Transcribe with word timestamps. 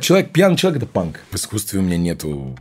человек, 0.00 0.32
пьяный 0.32 0.56
человек– 0.56 0.82
это 0.82 0.90
панк. 0.90 1.20
В 1.30 1.36
искусстве 1.36 1.80
у 1.80 1.82
меня 1.82 1.96
нету 1.96 2.56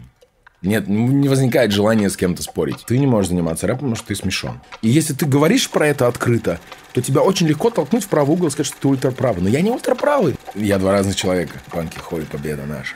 нет, 0.65 0.87
не 0.87 1.29
возникает 1.29 1.71
желания 1.71 2.09
с 2.09 2.17
кем-то 2.17 2.41
спорить. 2.41 2.85
Ты 2.87 2.97
не 2.97 3.05
можешь 3.05 3.29
заниматься 3.29 3.67
рэпом, 3.67 3.81
потому 3.81 3.95
что 3.95 4.07
ты 4.07 4.15
смешон. 4.15 4.61
И 4.81 4.89
если 4.89 5.13
ты 5.13 5.27
говоришь 5.27 5.69
про 5.69 5.87
это 5.87 6.07
открыто, 6.07 6.59
то 6.93 7.01
тебя 7.01 7.21
очень 7.21 7.47
легко 7.47 7.69
толкнуть 7.69 8.03
в 8.03 8.07
правый 8.07 8.35
угол 8.35 8.47
и 8.47 8.49
сказать, 8.49 8.67
что 8.67 8.77
ты 8.81 8.87
ультраправый. 8.87 9.43
Но 9.43 9.49
я 9.49 9.61
не 9.61 9.69
ультраправый. 9.69 10.35
Я 10.55 10.79
два 10.79 10.91
разных 10.91 11.15
человека. 11.15 11.59
Панки, 11.71 11.99
хой, 11.99 12.23
победа 12.23 12.63
наша. 12.65 12.95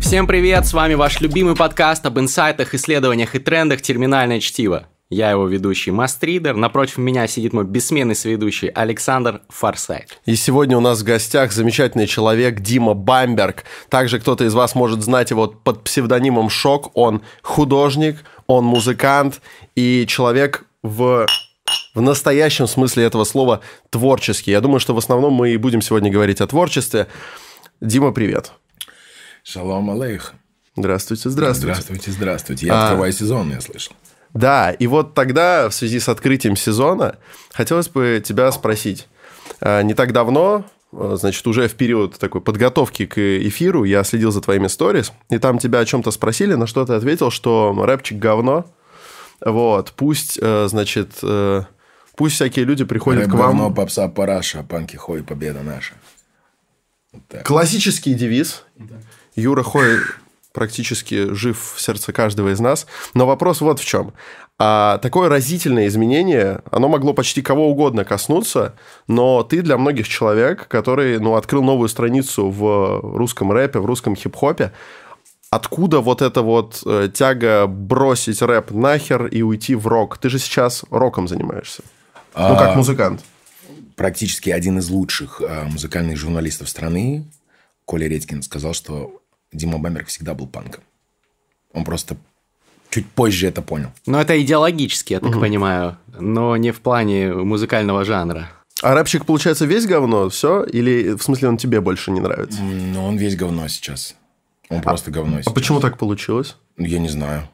Всем 0.00 0.28
привет, 0.28 0.66
с 0.66 0.72
вами 0.72 0.94
ваш 0.94 1.20
любимый 1.20 1.56
подкаст 1.56 2.06
об 2.06 2.20
инсайтах, 2.20 2.74
исследованиях 2.74 3.34
и 3.34 3.40
трендах 3.40 3.82
«Терминальное 3.82 4.38
чтиво». 4.38 4.86
Я 5.14 5.30
его 5.30 5.46
ведущий 5.46 5.92
Мастридер. 5.92 6.56
Напротив 6.56 6.98
меня 6.98 7.28
сидит 7.28 7.52
мой 7.52 7.64
бессменный 7.64 8.16
соведущий 8.16 8.66
Александр 8.66 9.42
Форсайт. 9.48 10.18
И 10.26 10.34
сегодня 10.34 10.76
у 10.76 10.80
нас 10.80 11.02
в 11.02 11.04
гостях 11.04 11.52
замечательный 11.52 12.08
человек 12.08 12.58
Дима 12.58 12.94
Бамберг. 12.94 13.62
Также 13.88 14.18
кто-то 14.18 14.44
из 14.44 14.54
вас 14.54 14.74
может 14.74 15.02
знать 15.02 15.30
его 15.30 15.46
под 15.46 15.84
псевдонимом 15.84 16.50
Шок. 16.50 16.90
Он 16.94 17.22
художник, 17.42 18.24
он 18.48 18.64
музыкант 18.64 19.40
и 19.76 20.04
человек 20.08 20.64
в 20.82 21.26
в 21.94 22.00
настоящем 22.00 22.66
смысле 22.66 23.04
этого 23.04 23.22
слова 23.22 23.60
творческий. 23.90 24.50
Я 24.50 24.60
думаю, 24.60 24.80
что 24.80 24.94
в 24.94 24.98
основном 24.98 25.32
мы 25.32 25.52
и 25.52 25.56
будем 25.56 25.80
сегодня 25.80 26.10
говорить 26.10 26.40
о 26.40 26.46
творчестве. 26.48 27.06
Дима, 27.80 28.10
привет. 28.10 28.50
Шалом 29.44 29.90
алейх. 29.90 30.34
Здравствуйте, 30.76 31.30
здравствуйте. 31.30 31.74
Здравствуйте, 31.74 32.10
здравствуйте. 32.10 32.66
Я 32.66 32.74
а... 32.74 32.84
открываю 32.86 33.12
сезон, 33.12 33.50
я 33.52 33.60
слышал. 33.60 33.94
Да, 34.34 34.72
и 34.72 34.88
вот 34.88 35.14
тогда, 35.14 35.68
в 35.68 35.74
связи 35.74 36.00
с 36.00 36.08
открытием 36.08 36.56
сезона, 36.56 37.16
хотелось 37.52 37.88
бы 37.88 38.20
тебя 38.22 38.50
спросить. 38.50 39.08
А, 39.60 39.82
не 39.82 39.94
так 39.94 40.12
давно, 40.12 40.64
а, 40.92 41.14
значит, 41.16 41.46
уже 41.46 41.68
в 41.68 41.74
период 41.74 42.18
такой 42.18 42.40
подготовки 42.40 43.06
к 43.06 43.18
эфиру 43.18 43.84
я 43.84 44.02
следил 44.02 44.32
за 44.32 44.40
твоими 44.40 44.66
сторис, 44.66 45.12
и 45.30 45.38
там 45.38 45.58
тебя 45.58 45.78
о 45.78 45.84
чем-то 45.84 46.10
спросили, 46.10 46.54
на 46.54 46.66
что 46.66 46.84
ты 46.84 46.94
ответил, 46.94 47.30
что 47.30 47.72
рэпчик 47.78 48.18
говно. 48.18 48.66
Вот, 49.40 49.92
пусть, 49.96 50.38
э, 50.42 50.66
значит, 50.68 51.10
э, 51.22 51.62
пусть 52.16 52.34
всякие 52.34 52.64
люди 52.64 52.84
приходят 52.84 53.22
Рэп 53.22 53.30
к 53.30 53.34
вам... 53.34 53.56
говно, 53.58 53.70
попса, 53.70 54.08
параша, 54.08 54.64
панки, 54.64 54.96
хой, 54.96 55.22
победа 55.22 55.62
наша. 55.62 55.94
Вот 57.12 57.42
Классический 57.44 58.14
девиз. 58.14 58.64
Да. 58.76 58.96
Юра 59.36 59.62
Хой 59.62 59.98
практически 60.54 61.34
жив 61.34 61.74
в 61.76 61.80
сердце 61.80 62.12
каждого 62.12 62.52
из 62.52 62.60
нас. 62.60 62.86
Но 63.12 63.26
вопрос 63.26 63.60
вот 63.60 63.80
в 63.80 63.84
чем. 63.84 64.14
А 64.56 64.98
такое 64.98 65.28
разительное 65.28 65.88
изменение, 65.88 66.60
оно 66.70 66.88
могло 66.88 67.12
почти 67.12 67.42
кого 67.42 67.68
угодно 67.68 68.04
коснуться, 68.04 68.76
но 69.08 69.42
ты 69.42 69.62
для 69.62 69.76
многих 69.76 70.08
человек, 70.08 70.68
который 70.68 71.18
ну, 71.18 71.34
открыл 71.34 71.64
новую 71.64 71.88
страницу 71.88 72.48
в 72.48 73.00
русском 73.16 73.50
рэпе, 73.50 73.80
в 73.80 73.84
русском 73.84 74.14
хип-хопе, 74.14 74.70
откуда 75.50 75.98
вот 75.98 76.22
эта 76.22 76.42
вот 76.42 76.82
э, 76.86 77.10
тяга 77.12 77.66
бросить 77.66 78.40
рэп 78.42 78.70
нахер 78.70 79.26
и 79.26 79.42
уйти 79.42 79.74
в 79.74 79.88
рок? 79.88 80.18
Ты 80.18 80.30
же 80.30 80.38
сейчас 80.38 80.84
роком 80.88 81.26
занимаешься. 81.26 81.82
А... 82.32 82.50
Ну, 82.50 82.56
как 82.56 82.76
музыкант. 82.76 83.24
Практически 83.96 84.50
один 84.50 84.78
из 84.78 84.88
лучших 84.88 85.40
э, 85.40 85.64
музыкальных 85.64 86.16
журналистов 86.16 86.68
страны, 86.68 87.24
Коля 87.84 88.08
Редькин, 88.08 88.42
сказал, 88.42 88.72
что 88.72 89.20
Дима 89.54 89.78
Бамберг 89.78 90.08
всегда 90.08 90.34
был 90.34 90.46
панком. 90.46 90.82
Он 91.72 91.84
просто 91.84 92.16
чуть 92.90 93.06
позже 93.06 93.46
это 93.46 93.62
понял. 93.62 93.90
Но 94.06 94.20
это 94.20 94.40
идеологически, 94.40 95.14
я 95.14 95.20
так 95.20 95.30
угу. 95.30 95.40
понимаю, 95.40 95.96
но 96.18 96.56
не 96.56 96.70
в 96.70 96.80
плане 96.80 97.32
музыкального 97.32 98.04
жанра. 98.04 98.50
А 98.82 98.94
рэпчик, 98.94 99.24
получается, 99.24 99.64
весь 99.64 99.86
говно, 99.86 100.28
все? 100.28 100.64
Или 100.64 101.14
в 101.14 101.22
смысле 101.22 101.48
он 101.48 101.56
тебе 101.56 101.80
больше 101.80 102.10
не 102.10 102.20
нравится? 102.20 102.60
Ну, 102.62 103.04
он 103.04 103.16
весь 103.16 103.36
говно 103.36 103.66
сейчас. 103.68 104.14
Он 104.68 104.78
а, 104.78 104.82
просто 104.82 105.10
говно 105.10 105.38
а 105.38 105.42
сейчас. 105.42 105.52
А 105.52 105.54
почему 105.54 105.80
так 105.80 105.96
получилось? 105.96 106.56
Я 106.76 106.98
не 106.98 107.08
знаю. 107.08 107.48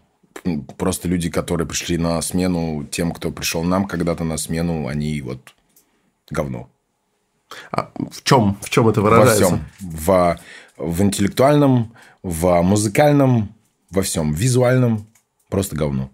Просто 0.76 1.08
люди, 1.08 1.30
которые 1.30 1.66
пришли 1.66 1.98
на 1.98 2.20
смену 2.22 2.86
тем, 2.90 3.12
кто 3.12 3.30
пришел 3.30 3.62
нам 3.62 3.86
когда-то 3.86 4.24
на 4.24 4.38
смену, 4.38 4.88
они 4.88 5.20
вот 5.20 5.54
говно. 6.30 6.68
А 7.70 7.90
в 8.10 8.22
чем, 8.22 8.56
в 8.60 8.70
чем 8.70 8.88
это 8.88 9.02
выражается? 9.02 9.44
Во 9.44 9.48
всем. 9.48 9.64
В 9.80 10.38
в 10.80 11.02
интеллектуальном, 11.02 11.94
в 12.22 12.62
музыкальном, 12.62 13.54
во 13.90 14.02
всем, 14.02 14.32
визуальном 14.32 15.06
просто 15.48 15.76
говно. 15.76 16.10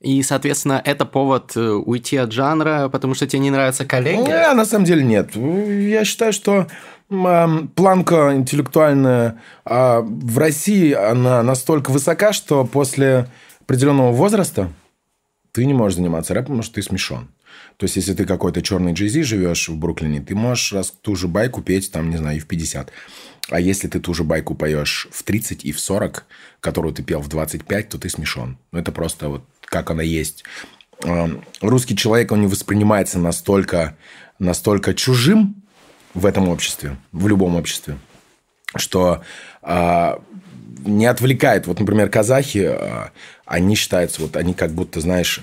И, 0.00 0.22
соответственно, 0.22 0.80
это 0.84 1.06
повод 1.06 1.56
э, 1.56 1.60
уйти 1.60 2.16
от 2.16 2.30
жанра, 2.30 2.88
потому 2.92 3.14
что 3.14 3.26
тебе 3.26 3.40
не 3.40 3.50
нравятся 3.50 3.86
коллеги? 3.86 4.28
Не, 4.28 4.52
на 4.52 4.64
самом 4.64 4.84
деле 4.84 5.02
нет. 5.02 5.34
Я 5.34 6.04
считаю, 6.04 6.32
что 6.32 6.66
планка 7.08 8.34
интеллектуальная 8.34 9.40
а 9.64 10.00
в 10.00 10.38
России, 10.38 10.92
она 10.92 11.42
настолько 11.42 11.90
высока, 11.90 12.32
что 12.32 12.64
после 12.64 13.28
определенного 13.62 14.12
возраста 14.12 14.72
ты 15.52 15.64
не 15.64 15.72
можешь 15.72 15.96
заниматься 15.96 16.34
рэпом, 16.34 16.46
потому 16.46 16.62
что 16.62 16.74
ты 16.74 16.82
смешон. 16.82 17.28
То 17.78 17.84
есть, 17.84 17.96
если 17.96 18.14
ты 18.14 18.24
какой-то 18.24 18.62
черный 18.62 18.92
джейзи 18.92 19.22
живешь 19.22 19.68
в 19.68 19.76
Бруклине, 19.76 20.20
ты 20.20 20.34
можешь 20.34 20.72
раз 20.72 20.90
ту 20.90 21.14
же 21.14 21.28
байку 21.28 21.62
петь, 21.62 21.90
там, 21.92 22.10
не 22.10 22.16
знаю, 22.16 22.36
и 22.36 22.40
в 22.40 22.46
50. 22.46 22.90
А 23.48 23.60
если 23.60 23.86
ты 23.88 24.00
ту 24.00 24.12
же 24.12 24.24
байку 24.24 24.54
поешь 24.54 25.08
в 25.12 25.22
30 25.22 25.64
и 25.64 25.72
в 25.72 25.80
40, 25.80 26.26
которую 26.60 26.92
ты 26.92 27.02
пел 27.02 27.20
в 27.20 27.28
25, 27.28 27.88
то 27.88 27.98
ты 27.98 28.08
смешон. 28.08 28.58
Ну, 28.72 28.78
это 28.78 28.90
просто 28.92 29.28
вот 29.28 29.44
как 29.60 29.90
она 29.90 30.02
есть. 30.02 30.44
Русский 31.60 31.96
человек, 31.96 32.32
он 32.32 32.40
не 32.40 32.46
воспринимается 32.46 33.18
настолько, 33.18 33.96
настолько 34.38 34.94
чужим 34.94 35.62
в 36.14 36.24
этом 36.24 36.48
обществе, 36.48 36.96
в 37.12 37.28
любом 37.28 37.56
обществе, 37.56 37.98
что 38.74 39.22
а, 39.62 40.22
не 40.84 41.06
отвлекает. 41.06 41.66
Вот, 41.66 41.78
например, 41.78 42.08
казахи, 42.08 42.64
а, 42.64 43.10
они 43.44 43.74
считаются, 43.74 44.22
вот 44.22 44.36
они 44.36 44.54
как 44.54 44.72
будто, 44.72 45.00
знаешь, 45.00 45.42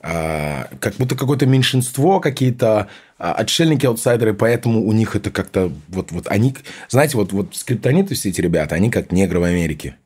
а, 0.00 0.68
как 0.80 0.94
будто 0.96 1.16
какое-то 1.16 1.46
меньшинство, 1.46 2.20
какие-то 2.20 2.88
отшельники, 3.32 3.86
аутсайдеры, 3.86 4.34
поэтому 4.34 4.86
у 4.86 4.92
них 4.92 5.16
это 5.16 5.30
как-то 5.30 5.72
вот, 5.88 6.12
вот 6.12 6.26
они, 6.28 6.54
знаете, 6.88 7.16
вот, 7.16 7.32
вот 7.32 7.56
скриптониты 7.56 8.14
все 8.14 8.28
эти 8.28 8.40
ребята, 8.40 8.74
они 8.74 8.90
как 8.90 9.12
негры 9.12 9.40
в 9.40 9.44
Америке. 9.44 9.96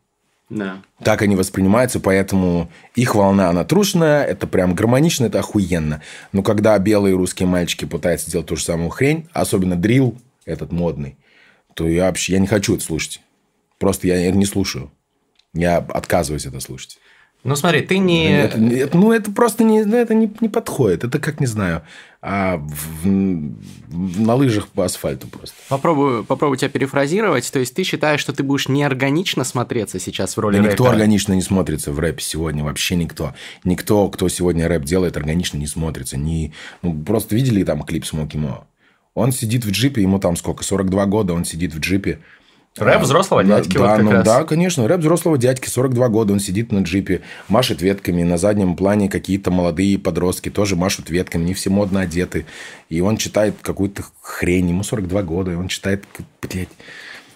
Да. 0.51 0.83
Так 1.03 1.21
они 1.23 1.37
воспринимаются, 1.37 2.01
поэтому 2.01 2.71
их 2.95 3.15
волна, 3.15 3.51
она 3.51 3.65
трушная, 3.65 4.25
это 4.25 4.47
прям 4.47 4.75
гармонично, 4.75 5.27
это 5.27 5.41
охуенно. 5.41 6.01
Но 6.33 6.43
когда 6.43 6.79
белые 6.79 7.15
русские 7.15 7.47
мальчики 7.47 7.85
пытаются 7.85 8.31
сделать 8.31 8.47
ту 8.47 8.57
же 8.57 8.65
самую 8.65 8.89
хрень, 8.91 9.29
особенно 9.33 9.77
дрил 9.77 10.17
этот 10.47 10.73
модный, 10.73 11.19
то 11.75 11.87
я 11.87 12.05
вообще 12.05 12.35
я 12.35 12.39
не 12.39 12.47
хочу 12.47 12.75
это 12.75 12.85
слушать. 12.85 13.21
Просто 13.79 14.07
я 14.07 14.27
это 14.27 14.37
не 14.37 14.47
слушаю. 14.47 14.91
Я 15.53 15.79
отказываюсь 15.79 16.47
это 16.47 16.61
слушать. 16.61 16.99
Ну, 17.45 17.55
смотри, 17.55 17.83
ты 17.83 17.99
не... 17.99 18.31
Это, 18.31 18.59
это, 18.59 18.97
ну, 18.97 19.13
это 19.13 19.31
просто 19.31 19.63
не, 19.63 19.85
ну, 19.85 19.97
это 19.97 20.13
не, 20.13 20.33
не 20.41 20.49
подходит. 20.49 21.05
Это 21.05 21.21
как, 21.21 21.41
не 21.41 21.47
знаю, 21.47 21.83
а 22.21 22.57
в, 22.57 23.05
в, 23.05 24.21
на 24.21 24.35
лыжах 24.35 24.69
по 24.69 24.85
асфальту 24.85 25.29
просто. 25.29 25.55
Попробую, 25.69 26.25
попробую 26.25 26.59
тебя 26.59 26.69
перефразировать. 26.69 27.51
То 27.53 27.61
есть, 27.61 27.75
ты 27.75 27.85
считаешь, 27.85 28.21
что 28.21 28.33
ты 28.33 28.43
будешь 28.43 28.69
неорганично 28.69 29.45
смотреться 29.45 30.01
сейчас 30.01 30.37
в 30.37 30.41
роли 30.41 30.57
да 30.57 30.59
рэпера? 30.59 30.73
никто 30.73 30.87
органично 30.89 31.33
не 31.35 31.43
смотрится 31.43 31.93
в 31.93 31.99
рэпе 32.01 32.21
сегодня. 32.21 32.65
Вообще 32.65 32.97
никто. 32.97 33.35
Никто, 33.63 34.09
кто 34.09 34.29
сегодня 34.29 34.67
рэп 34.67 34.85
делает, 34.85 35.17
органично 35.17 35.59
не 35.59 35.69
смотрится. 35.69 36.17
Не... 36.17 36.53
Ну, 36.83 37.05
просто 37.05 37.37
видели 37.37 37.63
там 37.63 37.85
клип 37.85 38.05
Смоки 38.05 38.37
Мо? 38.37 38.67
Он 39.15 39.31
сидит 39.33 39.65
в 39.65 39.71
джипе, 39.71 40.03
ему 40.03 40.19
там 40.19 40.37
сколько, 40.37 40.65
42 40.65 41.07
года, 41.07 41.35
он 41.35 41.45
сидит 41.45 41.75
в 41.75 41.81
джипе, 41.81 42.21
Рэп 42.81 43.03
взрослого 43.03 43.45
дядьки. 43.45 43.77
Да, 43.77 43.97
вот 43.97 44.03
ну, 44.03 44.11
раз. 44.11 44.25
да, 44.25 44.45
конечно. 44.45 44.87
Рэп 44.89 45.01
взрослого 45.01 45.39
дядьки, 45.39 45.69
42 45.69 46.09
года, 46.09 46.33
он 46.33 46.41
сидит 46.41 46.73
на 46.73 46.81
джипе, 46.81 47.23
машет 47.49 47.83
ветками. 47.83 48.23
На 48.23 48.39
заднем 48.39 48.77
плане 48.77 49.09
какие-то 49.09 49.51
молодые 49.51 49.99
подростки 49.99 50.51
тоже 50.51 50.77
машут 50.77 51.11
ветками, 51.11 51.45
не 51.45 51.55
все 51.55 51.71
модно 51.71 52.01
одеты. 52.01 52.47
И 52.89 53.01
он 53.01 53.17
читает 53.17 53.55
какую-то 53.63 54.05
хрень. 54.21 54.69
Ему 54.69 54.83
42 54.83 55.23
года, 55.23 55.53
и 55.53 55.55
он 55.55 55.69
читает, 55.69 56.05
блядь... 56.43 56.69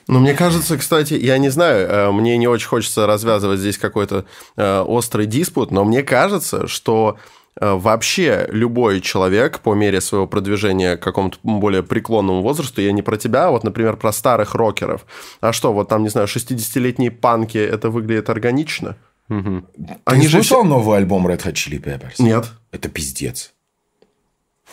Ну, 0.09 0.19
мне 0.19 0.35
кажется, 0.35 0.77
кстати, 0.77 1.15
я 1.15 1.39
не 1.39 1.49
знаю, 1.49 1.89
э, 1.89 2.11
мне 2.11 2.37
не 2.37 2.49
очень 2.49 2.67
хочется 2.67 3.07
развязывать 3.07 3.61
здесь 3.61 3.79
какой-то 3.79 4.25
э, 4.57 4.81
острый 4.81 5.27
диспут, 5.27 5.71
но 5.71 5.85
мне 5.85 6.03
кажется, 6.03 6.67
что 6.67 7.19
вообще 7.61 8.47
любой 8.51 9.01
человек 9.01 9.61
по 9.61 9.75
мере 9.75 10.01
своего 10.01 10.27
продвижения 10.27 10.97
к 10.97 11.03
какому-то 11.03 11.39
более 11.43 11.83
преклонному 11.83 12.43
возрасту, 12.43 12.81
я 12.81 12.93
не 12.93 13.03
про 13.03 13.17
тебя, 13.17 13.49
а 13.49 13.51
вот, 13.51 13.65
например, 13.65 13.97
про 13.97 14.13
старых 14.13 14.55
рокеров. 14.55 15.07
А 15.41 15.53
что, 15.53 15.73
вот 15.73 15.89
там, 15.89 16.03
не 16.03 16.09
знаю, 16.09 16.27
60-летние 16.27 17.11
панки, 17.11 17.59
это 17.59 17.91
выглядит 17.91 18.31
органично? 18.31 18.97
Угу. 19.29 19.65
Они 20.05 20.23
Ты 20.23 20.29
же 20.29 20.43
слышал 20.43 20.65
новый 20.65 20.99
альбом 20.99 21.27
Red 21.27 21.45
Hot 21.45 21.53
Chili 21.53 21.83
Peppers? 21.83 22.15
Нет. 22.19 22.47
Это 22.71 22.89
пиздец. 22.89 23.53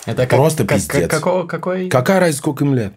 Это 0.05 0.25
Просто 0.27 0.65
как, 0.65 0.77
пиздец. 0.77 1.01
Как, 1.01 1.09
какого, 1.09 1.47
какой? 1.47 1.89
Какая 1.89 2.19
разница, 2.19 2.39
сколько 2.39 2.63
им 2.63 2.73
лет? 2.73 2.93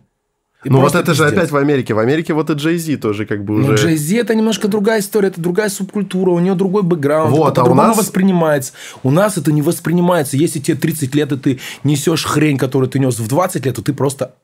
И 0.65 0.71
Ну 0.71 0.81
вот 0.81 0.95
это 0.95 1.13
же 1.15 1.25
пиздец. 1.25 1.39
опять 1.39 1.51
в 1.51 1.57
Америке. 1.57 1.93
В 1.95 1.99
Америке 1.99 2.35
вот 2.35 2.49
и 2.51 2.53
Джей 2.53 2.77
Зи 2.79 2.97
тоже 2.97 3.27
как 3.27 3.45
бы 3.45 3.55
Ну, 3.59 3.67
уже... 3.73 3.77
Джей 3.89 3.97
Зи 3.97 4.17
это 4.17 4.35
немножко 4.35 4.69
другая 4.69 5.01
история, 5.01 5.29
это 5.29 5.41
другая 5.41 5.69
субкультура, 5.69 6.31
у 6.31 6.39
нее 6.39 6.55
другой 6.55 6.83
бэкграунд, 6.85 7.37
Вот, 7.37 7.53
это 7.53 7.63
а 7.63 7.65
у 7.65 7.75
нас- 7.75 7.97
воспринимается. 7.99 8.73
У 9.03 9.11
нас 9.11 9.37
это 9.37 9.51
не 9.51 9.61
воспринимается. 9.63 10.37
Если 10.37 10.61
тебе 10.61 10.77
30 10.77 11.15
лет, 11.17 11.33
и 11.33 11.37
ты 11.37 11.61
несешь 11.83 12.25
хрень, 12.25 12.59
которую 12.59 12.89
ты 12.89 12.99
нес 13.01 13.19
в 13.19 13.27
20 13.27 13.67
лет, 13.67 13.75
то 13.77 13.83
ты 13.83 13.93
просто 13.93 14.35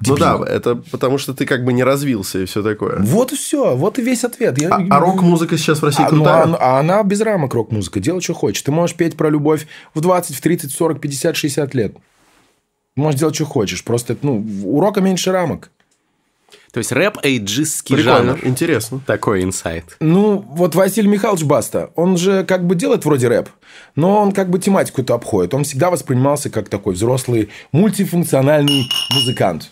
Ну 0.00 0.16
дебил. 0.16 0.38
да, 0.40 0.44
это 0.44 0.74
потому 0.90 1.18
что 1.18 1.34
ты 1.34 1.46
как 1.46 1.64
бы 1.64 1.72
не 1.72 1.84
развился 1.84 2.40
и 2.40 2.46
все 2.46 2.62
такое. 2.64 2.98
Вот 3.00 3.32
и 3.32 3.36
все, 3.36 3.76
вот 3.76 3.98
и 4.00 4.02
весь 4.02 4.24
ответ. 4.24 4.60
Я- 4.60 4.70
А, 4.74 4.84
а 4.90 4.98
рок-музыка 4.98 5.56
сейчас 5.56 5.82
в 5.82 5.84
России 5.84 6.02
А, 6.04 6.10
ну, 6.10 6.24
крутая? 6.24 6.44
а- 6.54 6.56
а 6.76 6.80
она 6.80 7.00
без 7.04 7.20
рамок 7.20 7.54
рок-музыка. 7.54 8.00
Делай, 8.00 8.20
что 8.22 8.34
хочешь. 8.34 8.62
Ты 8.62 8.72
можешь 8.72 8.96
петь 8.96 9.16
про 9.16 9.30
любовь 9.30 9.66
в 9.94 10.00
20, 10.00 10.34
в 10.34 10.40
30, 10.40 10.72
40, 10.72 11.00
50, 11.00 11.36
60 11.36 11.74
лет. 11.74 11.94
Можешь 13.00 13.20
делать, 13.20 13.34
что 13.34 13.46
хочешь. 13.46 13.82
Просто 13.82 14.16
ну, 14.22 14.44
у 14.64 14.80
рока 14.80 15.00
меньше 15.00 15.32
рамок. 15.32 15.70
То 16.72 16.78
есть 16.78 16.92
рэп 16.92 17.18
эйджистский 17.24 17.96
Прикольно, 17.96 18.36
жанр. 18.36 18.40
интересно. 18.44 19.00
Такой 19.04 19.42
инсайт. 19.42 19.96
Ну, 19.98 20.38
вот 20.38 20.74
Василий 20.76 21.08
Михайлович 21.08 21.44
Баста, 21.44 21.90
он 21.96 22.16
же 22.16 22.44
как 22.44 22.64
бы 22.64 22.76
делает 22.76 23.04
вроде 23.04 23.26
рэп, 23.28 23.48
но 23.96 24.20
он 24.20 24.32
как 24.32 24.50
бы 24.50 24.58
тематику 24.60 25.02
это 25.02 25.14
обходит. 25.14 25.52
Он 25.52 25.64
всегда 25.64 25.90
воспринимался 25.90 26.48
как 26.48 26.68
такой 26.68 26.94
взрослый 26.94 27.48
мультифункциональный 27.72 28.88
музыкант. 29.12 29.70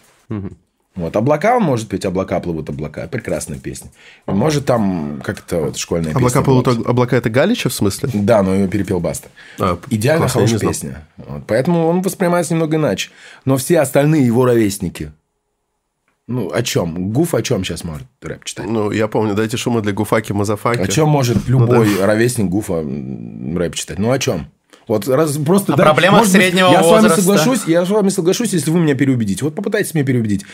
Вот, 0.99 1.15
облака 1.15 1.57
он 1.57 1.63
может 1.63 1.89
петь, 1.89 2.05
облака 2.05 2.41
плывут, 2.41 2.69
облака. 2.69 3.07
Прекрасная 3.07 3.59
песня. 3.59 3.91
Может 4.27 4.67
там 4.67 5.21
как-то 5.23 5.61
вот 5.61 5.77
школьная 5.77 6.11
Облака 6.11 6.41
песня. 6.41 6.43
плывут, 6.43 6.65
была. 6.67 6.91
облака 6.91 7.17
это 7.17 7.31
Галича 7.31 7.69
в 7.69 7.73
смысле? 7.73 8.11
Да, 8.13 8.43
но 8.43 8.53
ее 8.53 8.67
перепел 8.67 8.99
Баста. 8.99 9.29
А, 9.61 9.79
Идеально 9.91 10.23
классно, 10.23 10.41
я 10.41 10.47
хорошая 10.49 10.69
песня. 10.69 11.07
Вот, 11.17 11.45
Поэтому 11.47 11.87
он 11.87 12.03
воспринимается 12.03 12.55
немного 12.55 12.77
иначе. 12.77 13.11
Но 13.45 13.57
все 13.57 13.79
остальные 13.79 14.27
его 14.27 14.45
ровесники. 14.45 15.13
Ну, 16.27 16.51
о 16.53 16.63
чем? 16.63 17.13
Гуф 17.13 17.33
о 17.35 17.43
чем 17.43 17.65
сейчас 17.65 17.85
может 17.85 18.09
рэп 18.21 18.45
читать? 18.45 18.67
Ну, 18.67 18.91
я 18.91 19.07
помню, 19.07 19.35
дайте 19.35 19.57
шумы 19.57 19.81
для 19.83 19.93
Гуфаки, 19.93 20.33
Мазафаки. 20.33 20.81
О 20.81 20.89
чем 20.89 21.09
может 21.09 21.49
любой 21.49 22.05
ровесник 22.05 22.47
Гуфа 22.47 22.83
рэп 22.83 23.75
читать? 23.77 24.01
Ну, 24.01 24.11
о 24.11 24.19
чем? 24.19 24.49
Вот 24.89 25.07
раз 25.07 25.37
просто... 25.37 25.75
О 25.75 25.77
проблемах 25.77 26.21
может 26.21 26.33
быть, 26.33 26.43
среднего 26.43 26.71
я 26.71 26.83
возраста. 26.83 27.21
С 27.21 27.27
вами 27.27 27.39
соглашусь, 27.39 27.69
я 27.69 27.85
с 27.85 27.91
вами 27.91 28.09
соглашусь, 28.09 28.53
если 28.55 28.71
вы 28.71 28.81
меня 28.81 28.95
переубедите. 28.95 29.45
Вот 29.45 29.55
попытайтесь 29.55 29.95
меня 29.95 30.05
переубедить. 30.05 30.45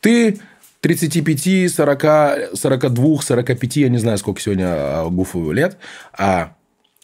Ты 0.00 0.40
35, 0.80 1.72
40, 1.72 2.56
42, 2.56 3.22
45, 3.22 3.76
я 3.76 3.88
не 3.88 3.98
знаю, 3.98 4.18
сколько 4.18 4.40
сегодня 4.40 4.66
а, 4.68 5.08
Гуфу 5.08 5.52
лет. 5.52 5.76
А 6.16 6.54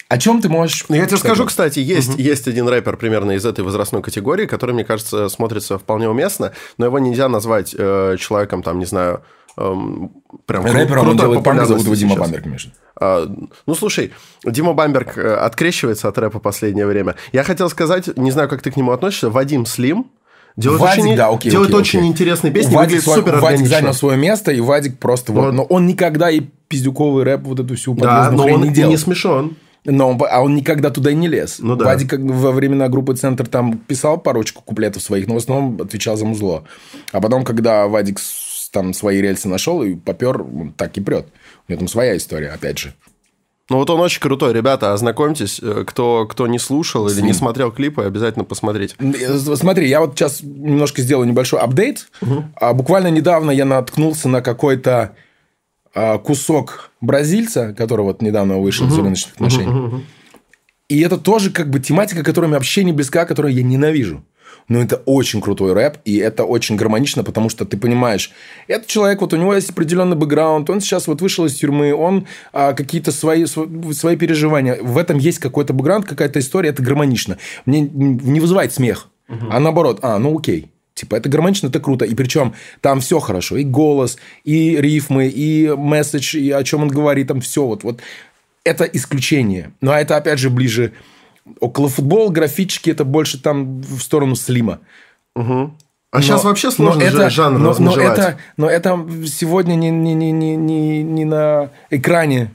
о 0.09 0.19
чем 0.19 0.41
ты 0.41 0.49
можешь... 0.49 0.85
Ну, 0.89 0.95
я 0.95 1.07
тебе 1.07 1.17
сказать? 1.17 1.37
скажу, 1.37 1.49
кстати, 1.49 1.81
есть, 1.81 2.17
есть 2.17 2.47
один 2.47 2.69
рэпер 2.69 2.97
примерно 2.97 3.33
из 3.33 3.45
этой 3.45 3.65
возрастной 3.65 4.03
категории, 4.03 4.47
который, 4.47 4.73
мне 4.73 4.85
кажется, 4.85 5.29
смотрится 5.29 5.79
вполне 5.79 6.09
уместно, 6.09 6.53
но 6.79 6.87
его 6.87 6.99
нельзя 7.01 7.29
назвать 7.29 7.75
э, 7.77 8.17
человеком, 8.19 8.63
там, 8.63 8.79
не 8.79 8.85
знаю, 8.85 9.25
эм, 9.57 10.13
прям 10.47 10.65
кру- 10.65 10.73
Рэпером 10.73 11.01
он 11.01 11.09
крутой 11.09 11.19
делает 11.19 11.45
панк, 11.45 11.67
зовут 11.67 11.85
его 11.85 11.95
Дима. 11.97 12.17
Бамберг, 12.17 12.47
Миша. 12.47 12.73
А, 12.99 13.27
ну, 13.67 13.75
слушай, 13.75 14.13
Дима 14.45 14.75
Бамберг 14.75 15.19
э, 15.19 15.35
открещивается 15.35 16.07
от 16.09 16.17
рэпа 16.17 16.39
последнее 16.39 16.87
время. 16.87 17.17
Я 17.33 17.43
хотел 17.43 17.69
сказать, 17.69 18.17
не 18.17 18.31
знаю, 18.31 18.49
как 18.49 18.63
ты 18.63 18.71
к 18.71 18.77
нему 18.77 18.93
относишься, 18.93 19.29
Вадим 19.29 19.67
Слим 19.67 20.07
делает 20.57 20.81
Вадик, 20.81 21.05
очень, 21.05 21.17
да, 21.17 21.29
окей, 21.29 21.51
делает 21.51 21.71
окей, 21.71 21.81
очень 21.81 21.99
окей. 22.01 22.11
интересные 22.11 22.53
песни, 22.53 22.75
Вадик, 22.75 22.81
выглядит 22.91 23.05
свой- 23.05 23.17
супер 23.17 23.41
Вадик 23.41 23.67
занял 23.67 23.95
свое 23.95 24.17
место, 24.17 24.53
и 24.53 24.61
Вадик 24.61 24.99
просто 24.99 25.33
вот... 25.33 25.47
Вот. 25.47 25.55
Но 25.55 25.63
он 25.65 25.87
никогда 25.87 26.31
и 26.31 26.43
пиздюковый 26.69 27.25
рэп, 27.25 27.43
вот 27.43 27.61
эту 27.61 27.77
всю 27.77 27.95
Да, 27.95 28.31
но 28.31 28.47
он 28.47 28.63
не 28.63 28.71
делал. 28.71 28.91
не 28.91 28.97
смешон. 28.97 29.57
Но 29.85 30.11
он, 30.11 30.21
а 30.29 30.43
он 30.43 30.57
никогда 30.57 30.91
туда 30.91 31.13
и 31.13 31.15
не 31.15 31.29
лез. 31.29 31.59
Ну 31.61 31.77
да. 31.77 31.85
Вадик 31.85 32.11
как 32.11 32.21
во 32.21 32.51
времена 32.51 32.89
группы 32.89 33.15
«Центр» 33.15 33.47
там 33.47 33.79
писал 33.79 34.19
парочку 34.19 34.63
куплетов 34.65 35.01
своих, 35.03 35.29
но 35.29 35.35
в 35.35 35.37
основном 35.37 35.81
отвечал 35.81 36.17
за 36.17 36.25
музло. 36.25 36.65
А 37.13 37.21
потом, 37.21 37.45
когда 37.45 37.87
Вадик 37.87 38.19
там 38.73 38.93
свои 38.93 39.21
рельсы 39.21 39.49
нашел 39.49 39.83
и 39.85 39.95
попер, 39.95 40.43
он 40.43 40.73
так 40.77 40.97
и 40.99 41.01
прет. 41.01 41.29
У 41.69 41.73
него 41.73 41.79
там 41.81 41.89
своя 41.89 42.17
история, 42.17 42.49
опять 42.49 42.79
же. 42.79 42.95
Ну, 43.69 43.79
вот 43.79 43.91
он 43.91 44.01
очень 44.01 44.21
крутой. 44.21 44.53
Ребята, 44.53 44.93
ознакомьтесь. 44.93 45.59
э, 45.61 45.85
Кто, 45.87 46.27
кто 46.27 46.47
не 46.47 46.59
слушал 46.59 47.09
или 47.09 47.21
не 47.21 47.33
смотрел 47.33 47.73
клипы, 47.73 48.05
обязательно 48.05 48.45
посмотрите. 48.45 48.95
Э, 49.01 49.37
Смотри, 49.57 49.89
я 49.89 50.01
вот 50.01 50.17
сейчас 50.17 50.41
немножко 50.43 51.03
сделаю 51.03 51.27
небольшой 51.27 51.59
апдейт. 51.61 52.07
А 52.61 52.73
буквально 52.75 53.09
недавно 53.09 53.51
я 53.51 53.65
наткнулся 53.65 54.29
на 54.29 54.41
какой-то 54.41 55.17
а, 55.95 56.19
кусок 56.19 56.91
бразильца, 57.01 57.75
который 57.77 58.03
вот 58.03 58.23
недавно 58.23 58.59
вышел 58.59 58.87
из 58.87 58.97
рыночных 58.97 59.35
отношений. 59.35 60.05
И 60.89 61.01
это 61.01 61.17
тоже 61.19 61.51
как 61.51 61.69
бы 61.69 61.81
тематика, 61.81 62.23
которая 62.23 62.49
мне 62.49 62.57
вообще 62.59 62.85
не 62.85 62.93
близка, 62.93 63.25
которую 63.25 63.53
я 63.53 63.63
ненавижу. 63.65 64.23
Но 64.69 64.81
это 64.81 64.97
очень 65.07 65.41
крутой 65.41 65.73
рэп, 65.73 65.99
и 66.05 66.17
это 66.17 66.45
очень 66.45 66.77
гармонично, 66.77 67.23
потому 67.23 67.49
что 67.49 67.65
ты 67.65 67.77
понимаешь, 67.77 68.33
этот 68.67 68.89
человек, 68.89 69.21
вот 69.21 69.33
у 69.33 69.37
него 69.37 69.55
есть 69.55 69.71
определенный 69.71 70.17
бэкграунд, 70.17 70.69
он 70.71 70.81
сейчас 70.81 71.07
вот 71.07 71.21
вышел 71.21 71.47
из 71.47 71.55
тюрьмы, 71.55 71.95
он 71.95 72.27
а, 72.53 72.73
какие-то 72.73 73.13
свои, 73.13 73.45
св- 73.47 73.95
свои 73.95 74.17
переживания, 74.17 74.79
в 74.81 74.99
этом 74.99 75.19
есть 75.19 75.39
какой-то 75.39 75.73
бэкграунд, 75.73 76.07
какая-то 76.07 76.41
история, 76.41 76.71
это 76.71 76.83
гармонично. 76.83 77.39
Мне 77.65 77.81
не 77.81 78.41
вызывает 78.41 78.73
смех, 78.73 79.09
а 79.29 79.61
наоборот, 79.61 80.01
а, 80.03 80.19
ну 80.19 80.39
окей. 80.39 80.71
Типа, 80.95 81.17
это 81.17 81.29
гармонично, 81.29 81.67
это 81.67 81.79
круто. 81.79 82.07
И 82.07 82.15
причем 82.15 82.55
там 82.81 83.01
все 83.01 83.19
хорошо. 83.21 83.59
И 83.59 83.65
голос, 83.65 84.17
и 84.45 84.81
рифмы, 84.81 85.27
и 85.29 85.69
месседж, 85.77 86.39
и 86.39 86.51
о 86.51 86.65
чем 86.65 86.85
он 86.85 86.89
говорит, 86.89 87.29
там 87.29 87.43
все. 87.43 87.67
Вот, 87.67 87.85
вот. 87.85 88.01
Это 88.65 88.85
исключение. 88.85 89.73
Но 89.83 89.93
это, 89.93 90.17
опять 90.17 90.39
же, 90.39 90.49
ближе 90.49 90.93
около 91.61 91.89
футбола, 91.89 92.31
графически, 92.31 92.91
это 92.91 93.05
больше 93.05 93.41
там 93.41 93.81
в 93.81 94.01
сторону 94.01 94.35
слима. 94.35 94.81
А 96.13 96.23
сейчас 96.23 96.43
Но- 96.43 96.49
вообще 96.49 96.71
сложно 96.71 97.05
но 97.05 97.11
же 97.11 97.31
жанр 97.31 97.59
но, 97.59 97.75
но 97.79 97.97
это, 98.01 98.39
но 98.57 98.71
это 98.71 99.07
сегодня 99.27 99.75
не, 99.75 99.91
не, 99.91 100.15
не, 100.15 100.33
не, 100.33 101.03
не 101.03 101.25
на 101.25 101.71
экране 101.91 102.53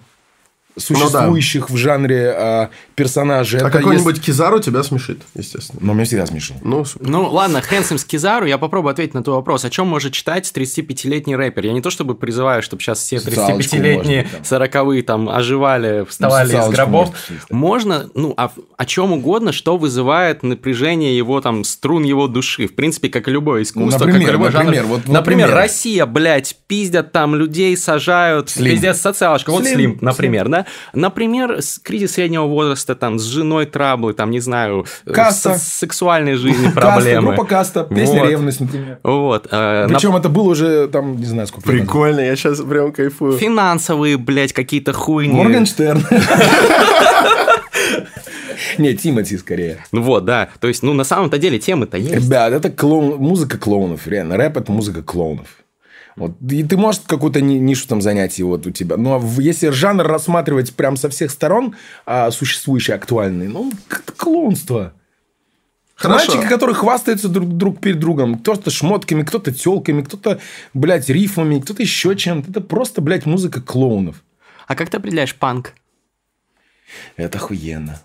существующих 0.78 1.70
в 1.70 1.76
жанре 1.76 2.34
а, 2.36 2.70
персонажей. 2.96 3.60
А 3.60 3.68
Это 3.68 3.78
какой-нибудь 3.78 4.16
есть- 4.16 4.26
Кизару 4.26 4.60
тебя 4.60 4.84
смешит, 4.84 5.22
естественно. 5.34 5.80
Но 5.82 5.94
меня 5.94 6.06
всегда 6.06 6.26
смешно. 6.26 6.58
Ну, 6.64 6.86
супер. 6.86 7.08
Ну, 7.08 7.30
ладно, 7.30 7.62
хрен 7.62 7.84
с 7.84 8.06
Кизару, 8.06 8.46
я 8.46 8.58
попробую 8.58 8.92
ответить 8.92 9.14
на 9.14 9.24
твой 9.24 9.38
вопрос. 9.38 9.66
О 9.66 9.70
чем 9.70 9.88
может 9.88 10.14
читать 10.14 10.52
35-летний 10.56 11.36
рэпер? 11.36 11.66
Я 11.66 11.74
не 11.74 11.82
то 11.82 11.90
чтобы 11.90 12.16
призываю, 12.16 12.62
чтобы 12.62 12.82
сейчас 12.82 13.00
все 13.00 13.20
Социалочку 13.20 13.76
35-летние, 13.76 14.24
можно, 14.24 14.40
да. 14.50 14.66
40-е 14.66 15.04
там 15.04 15.30
оживали, 15.30 16.06
вставали 16.08 16.48
из 16.48 16.52
социалочку 16.52 16.76
гробов. 16.76 17.16
можно 17.50 18.00
да. 18.00 18.10
Ну, 18.14 18.34
о, 18.38 18.50
о 18.78 18.86
чем 18.86 19.12
угодно, 19.12 19.52
что 19.52 19.78
вызывает 19.78 20.44
напряжение 20.44 21.18
его 21.18 21.42
там, 21.42 21.64
струн 21.64 22.04
его 22.04 22.28
души. 22.28 22.68
В 22.68 22.76
принципе, 22.76 23.10
как 23.10 23.28
и 23.28 23.32
любое 23.32 23.64
искусство, 23.64 24.06
например, 24.06 24.22
как 24.22 24.30
и 24.30 24.34
любой 24.34 24.52
например, 24.52 24.84
жанр. 24.84 24.88
вот, 24.88 25.08
например, 25.08 25.48
например. 25.48 25.56
Россия, 25.56 26.06
блядь, 26.06 26.56
пиздят 26.68 27.12
там 27.12 27.36
людей, 27.36 27.76
сажают, 27.78 28.50
Слим. 28.50 28.74
пиздец, 28.74 29.00
социалочка. 29.02 29.52
Вот 29.52 29.64
Слим, 29.64 29.76
Слим, 29.76 29.98
например, 30.02 30.50
да? 30.50 30.61
Например, 30.94 31.60
кризис 31.84 32.14
среднего 32.14 32.46
возраста, 32.46 32.96
там, 32.96 33.20
с 33.20 33.24
женой 33.24 33.66
траблы, 33.66 34.14
там, 34.14 34.32
не 34.32 34.40
знаю, 34.40 34.86
э, 35.06 35.12
Каста. 35.12 35.56
с, 35.58 35.64
с 35.64 35.74
сексуальной 35.80 36.36
жизнью 36.36 36.72
Каста, 36.76 36.82
проблемы. 36.92 37.28
группа 37.30 37.46
Каста, 37.46 37.84
песня 37.84 38.20
Вот. 38.22 38.30
«Ревность», 38.30 38.60
например. 38.60 39.00
Вот. 39.04 39.48
э, 39.52 39.88
на- 39.88 39.94
Причем 39.96 40.16
это 40.16 40.30
было 40.30 40.50
уже, 40.50 40.88
там, 40.88 41.18
не 41.18 41.26
знаю, 41.26 41.48
сколько. 41.48 41.70
Прикольно, 41.70 42.20
я 42.22 42.36
сейчас 42.36 42.60
прям 42.62 42.92
кайфую. 42.92 43.38
Финансовые, 43.38 44.18
блядь, 44.18 44.54
какие-то 44.54 44.94
хуйни. 44.94 45.34
Моргенштерн. 45.34 46.04
Не, 48.78 48.94
Тимати 48.96 49.38
скорее. 49.38 49.84
Ну 49.92 50.02
вот, 50.02 50.26
да. 50.26 50.50
То 50.60 50.68
есть, 50.68 50.84
ну, 50.84 50.94
на 50.94 51.04
самом-то 51.04 51.38
деле 51.38 51.60
темы-то 51.60 51.98
есть. 51.98 52.14
Ребят, 52.14 52.54
это 52.54 52.70
клоун, 52.70 53.18
музыка 53.18 53.58
клоунов, 53.58 54.08
реально. 54.08 54.38
Рэп– 54.38 54.58
это 54.58 54.72
музыка 54.72 55.02
клоунов. 55.02 55.48
Вот. 56.16 56.34
И 56.50 56.64
ты 56.64 56.76
можешь 56.78 57.02
какую-то 57.06 57.42
ни- 57.42 57.56
нишу 57.60 57.88
там 57.88 58.02
занять 58.02 58.38
и 58.40 58.44
вот 58.44 58.68
у 58.68 58.72
тебя. 58.72 58.98
Но 58.98 59.18
в- 59.20 59.40
если 59.40 59.70
жанр 59.70 60.06
рассматривать 60.06 60.74
прям 60.76 60.98
со 60.98 61.10
всех 61.10 61.32
сторон, 61.32 61.76
а, 62.06 62.32
существующий, 62.32 62.92
актуальный, 62.94 63.48
ну, 63.48 63.72
как-то 63.88 64.12
клоунство. 64.12 64.94
Хорошо. 65.96 66.32
Мальчики, 66.34 66.50
которые 66.50 66.76
хвастаются 66.76 67.30
друг, 67.30 67.48
друг 67.50 67.80
перед 67.80 68.00
другом. 68.00 68.40
Кто-то 68.40 68.72
шмотками, 68.72 69.22
кто-то 69.24 69.54
телками, 69.54 70.02
кто-то, 70.02 70.40
блядь, 70.74 71.10
рифмами, 71.10 71.60
кто-то 71.60 71.82
еще 71.84 72.16
чем-то. 72.16 72.50
Это 72.50 72.62
просто, 72.62 73.02
блядь, 73.02 73.26
музыка 73.28 73.62
клоунов. 73.62 74.24
А 74.68 74.76
как 74.76 74.90
ты 74.90 74.98
определяешь 74.98 75.36
панк? 75.36 75.74
Это 77.18 77.38
охуенно. 77.38 78.02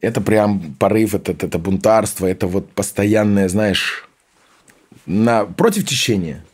Это 0.00 0.20
прям 0.20 0.74
порыв, 0.78 1.14
это, 1.14 1.32
это, 1.32 1.46
это 1.46 1.58
бунтарство, 1.58 2.26
это 2.26 2.46
вот 2.46 2.70
постоянное, 2.72 3.48
знаешь, 3.48 4.08
на, 5.06 5.44
против 5.44 5.86
течения. 5.86 6.44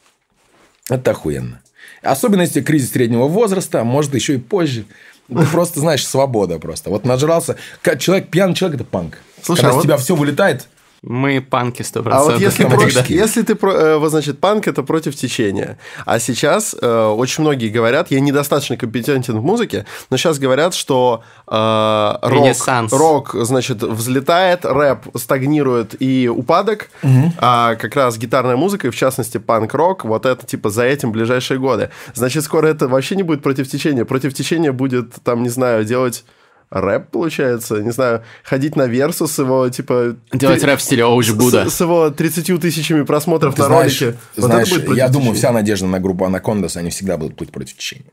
Это 0.88 1.10
охуенно. 1.12 1.60
Особенно 2.02 2.42
если 2.42 2.60
кризис 2.60 2.92
среднего 2.92 3.26
возраста, 3.26 3.82
может 3.84 4.14
еще 4.14 4.34
и 4.34 4.38
позже. 4.38 4.84
Это 5.28 5.44
просто, 5.46 5.80
знаешь, 5.80 6.06
свобода 6.06 6.58
просто. 6.58 6.90
Вот 6.90 7.04
нажрался. 7.04 7.56
Человек, 7.98 8.28
пьяный 8.30 8.54
человек– 8.54 8.80
это 8.80 8.88
панк. 8.88 9.18
Слушай, 9.42 9.62
Когда 9.62 9.70
а 9.70 9.72
с 9.72 9.76
вот- 9.76 9.82
тебя 9.84 9.96
все 9.96 10.14
вылетает. 10.14 10.68
Мы 11.08 11.40
панки 11.40 11.82
100%. 11.82 12.08
А 12.10 12.24
вот 12.24 12.40
если, 12.40 12.64
про, 12.64 12.74
Автоматически. 12.74 13.12
если 13.12 13.42
ты, 13.42 13.54
про, 13.54 13.72
э, 13.72 13.96
вот, 13.98 14.10
значит, 14.10 14.40
панк 14.40 14.66
это 14.66 14.82
против 14.82 15.14
течения. 15.14 15.78
А 16.04 16.18
сейчас 16.18 16.74
э, 16.80 17.04
очень 17.06 17.42
многие 17.42 17.68
говорят, 17.68 18.10
я 18.10 18.18
недостаточно 18.18 18.76
компетентен 18.76 19.38
в 19.38 19.42
музыке, 19.44 19.86
но 20.10 20.16
сейчас 20.16 20.40
говорят, 20.40 20.74
что 20.74 21.22
э, 21.46 22.14
рок, 22.22 22.92
рок, 22.92 23.36
значит, 23.44 23.84
взлетает, 23.84 24.64
рэп 24.64 25.06
стагнирует 25.16 25.94
и 26.02 26.28
упадок, 26.28 26.90
а 27.38 27.76
как 27.76 27.94
раз 27.94 28.18
гитарная 28.18 28.56
музыка, 28.56 28.88
и 28.88 28.90
в 28.90 28.96
частности 28.96 29.38
панк-рок, 29.38 30.04
вот 30.04 30.26
это 30.26 30.44
типа 30.44 30.70
за 30.70 30.84
этим 30.84 31.12
ближайшие 31.12 31.60
годы. 31.60 31.90
Значит, 32.14 32.42
скоро 32.42 32.66
это 32.66 32.88
вообще 32.88 33.14
не 33.14 33.22
будет 33.22 33.44
против 33.44 33.68
течения. 33.68 34.04
Против 34.04 34.34
течения 34.34 34.72
будет, 34.72 35.14
там, 35.22 35.44
не 35.44 35.50
знаю, 35.50 35.84
делать 35.84 36.24
рэп, 36.70 37.10
получается, 37.10 37.80
не 37.82 37.90
знаю, 37.92 38.22
ходить 38.42 38.74
на 38.76 38.86
Версус 38.86 39.32
с 39.32 39.38
его, 39.38 39.68
типа... 39.68 40.16
Делать 40.32 40.60
три- 40.60 40.70
рэп 40.70 40.78
в 40.80 40.82
стиле 40.82 41.04
Оуч 41.04 41.30
Будда. 41.32 41.68
с, 41.70 41.74
с 41.74 41.80
его 41.80 42.10
30 42.10 42.60
тысячами 42.60 43.02
просмотров 43.02 43.54
Ты 43.54 43.62
на 43.62 43.66
знаешь, 43.68 44.00
ролике. 44.02 44.18
Вот 44.36 44.44
знаешь, 44.46 44.66
это 44.68 44.74
будет 44.76 44.86
против 44.86 44.98
я 44.98 45.08
думаю, 45.08 45.34
вся 45.34 45.52
надежда 45.52 45.86
на 45.86 46.00
группу 46.00 46.24
Анакондас, 46.24 46.76
они 46.76 46.90
всегда 46.90 47.16
будут 47.16 47.36
плыть 47.36 47.52
против 47.52 47.76
течения. 47.76 48.10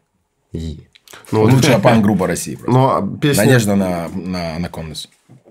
Ну, 1.31 1.41
вот- 1.41 1.53
Лучшая 1.53 1.79
пан-группа 1.79 2.27
России. 2.27 2.55
просто. 2.55 2.71
Ну, 2.71 2.85
а 2.89 3.17
песня, 3.21 3.45
Надежда 3.45 3.75
на, 3.75 4.07
на 4.09 4.55
Анакондас. 4.55 5.09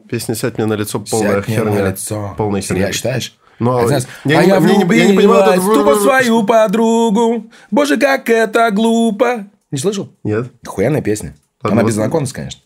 песня 0.09 0.35
«Сядь 0.35 0.59
мне 0.59 0.67
на 0.67 0.75
лицо» 0.75 1.01
полная 1.01 1.37
Сядь 1.37 1.49
мне 1.49 1.57
херня. 1.57 1.83
на 1.85 1.89
лицо. 1.91 2.35
Полная 2.37 2.61
херня. 2.61 2.87
Я 2.89 2.93
считаешь? 2.93 3.37
Ну, 3.59 3.77
А 3.77 3.87
знаешь, 3.87 4.05
я 4.25 4.41
а 4.41 4.43
не- 4.43 4.49
я 4.49 4.57
я 4.57 5.07
не 5.07 5.15
понимаю, 5.17 5.61
тупо 5.61 5.95
свою 5.97 6.45
подругу. 6.45 7.47
Боже, 7.71 7.97
как 7.97 8.29
это 8.29 8.71
глупо. 8.73 9.47
Не 9.71 9.79
слышал? 9.79 10.09
Нет? 10.25 10.51
Охуенная 10.67 11.01
песня. 11.03 11.35
Она 11.63 11.85
без 11.85 11.97
Анакондас, 11.97 12.33
конечно. 12.33 12.61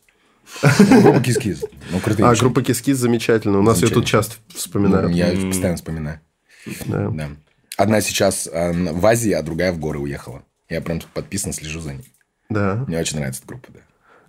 Ну, 0.63 1.03
Группа 1.03 1.21
Кис-Кис. 1.23 1.65
Ну, 1.91 2.01
крутые 2.01 2.27
А, 2.29 2.35
группа 2.35 2.63
Кис-Кис 2.63 2.97
замечательная. 2.99 3.59
У 3.61 3.63
нас 3.63 3.83
ее 3.83 3.89
тут 3.89 4.07
часто 4.07 4.37
вспоминают. 4.55 5.13
Я 5.13 5.29
ее 5.31 5.49
постоянно 5.49 5.77
вспоминаю. 5.77 6.21
Да. 6.87 7.09
Да. 7.11 7.29
Одна 7.77 8.01
сейчас 8.01 8.49
а, 8.53 8.73
в 8.73 9.05
Азии, 9.07 9.33
а 9.33 9.43
другая 9.43 9.73
в 9.73 9.79
горы 9.79 9.99
уехала. 9.99 10.43
Я 10.69 10.81
прям 10.81 11.01
подписан, 11.15 11.53
слежу 11.53 11.81
за 11.81 11.95
ней. 11.95 12.13
Да. 12.49 12.85
Мне 12.87 12.99
очень 12.99 13.19
нравится 13.19 13.43
эта 13.43 13.49
группа, 13.49 13.69
да. 13.73 13.81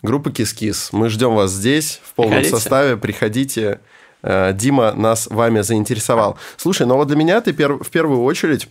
Группа 0.04 0.32
Кис-Кис. 0.32 0.90
Мы 0.92 1.10
ждем 1.10 1.34
вас 1.34 1.52
здесь, 1.52 2.00
в 2.04 2.14
полном 2.14 2.34
Приходите. 2.40 2.56
составе. 2.56 2.98
Приходите. 2.98 3.80
Э, 4.22 4.54
Дима 4.54 4.94
нас 4.94 5.28
вами 5.28 5.62
заинтересовал. 5.62 6.38
Слушай, 6.58 6.86
ну 6.88 6.96
вот 6.96 7.08
для 7.08 7.16
меня 7.18 7.40
ты 7.42 7.52
пер- 7.52 7.84
в 7.84 7.90
первую 7.90 8.22
очередь, 8.24 8.68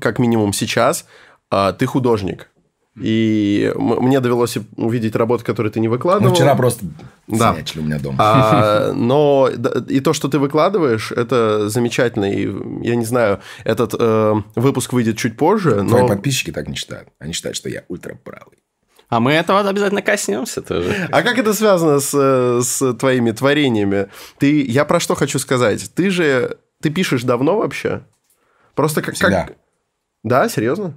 как 0.00 0.18
минимум 0.18 0.52
сейчас, 0.52 1.04
а, 1.50 1.72
ты 1.72 1.84
художник. 1.86 2.48
И 3.00 3.72
мне 3.76 4.20
довелось 4.20 4.56
увидеть 4.76 5.16
работы, 5.16 5.44
которые 5.44 5.72
ты 5.72 5.80
не 5.80 5.88
выкладывал. 5.88 6.28
Ну, 6.28 6.34
вчера 6.34 6.54
просто 6.54 6.86
Да. 7.26 7.52
снячили 7.54 7.80
у 7.80 7.84
меня 7.84 7.98
дома. 7.98 8.16
А, 8.20 8.92
но 8.92 9.50
да, 9.56 9.82
и 9.88 9.98
то, 9.98 10.12
что 10.12 10.28
ты 10.28 10.38
выкладываешь, 10.38 11.10
это 11.10 11.68
замечательно. 11.68 12.32
И 12.32 12.46
я 12.86 12.94
не 12.94 13.04
знаю, 13.04 13.40
этот 13.64 13.94
э, 13.98 14.34
выпуск 14.54 14.92
выйдет 14.92 15.16
чуть 15.16 15.36
позже, 15.36 15.84
Твои 15.88 16.02
но... 16.02 16.08
подписчики 16.08 16.52
так 16.52 16.68
не 16.68 16.76
считают. 16.76 17.08
Они 17.18 17.32
считают, 17.32 17.56
что 17.56 17.68
я 17.68 17.82
ультраправый. 17.88 18.58
А 19.08 19.18
мы 19.20 19.32
этого 19.32 19.60
обязательно 19.68 20.02
коснемся 20.02 20.62
тоже. 20.62 21.08
А 21.10 21.22
как 21.22 21.38
это 21.38 21.52
связано 21.52 21.98
с, 22.00 22.12
с 22.62 22.94
твоими 22.94 23.32
творениями? 23.32 24.08
Ты, 24.38 24.64
я 24.64 24.84
про 24.84 25.00
что 25.00 25.14
хочу 25.14 25.38
сказать? 25.38 25.90
Ты 25.94 26.10
же, 26.10 26.58
ты 26.80 26.90
пишешь 26.90 27.24
давно 27.24 27.58
вообще? 27.58 28.02
Просто 28.74 29.02
как... 29.02 29.14
Всегда. 29.14 29.46
как... 29.46 29.56
Да, 30.22 30.48
серьезно? 30.48 30.96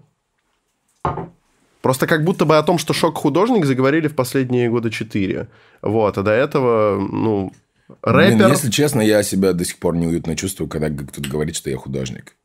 Просто 1.87 2.05
как 2.05 2.25
будто 2.25 2.43
бы 2.43 2.57
о 2.57 2.63
том, 2.63 2.77
что 2.79 2.91
шок-художник 2.91 3.63
заговорили 3.63 4.09
в 4.09 4.13
последние 4.13 4.69
года 4.69 4.91
четыре. 4.91 5.47
Вот, 5.81 6.17
а 6.17 6.21
до 6.21 6.31
этого, 6.31 6.99
ну, 6.99 7.53
рэпер... 8.01 8.35
Блин, 8.35 8.49
если 8.49 8.69
честно, 8.69 8.99
я 8.99 9.23
себя 9.23 9.53
до 9.53 9.63
сих 9.63 9.77
пор 9.77 9.95
неуютно 9.95 10.35
чувствую, 10.35 10.67
когда 10.67 10.89
кто-то 10.89 11.29
говорит, 11.29 11.55
что 11.55 11.69
я 11.69 11.77
художник. 11.77 12.35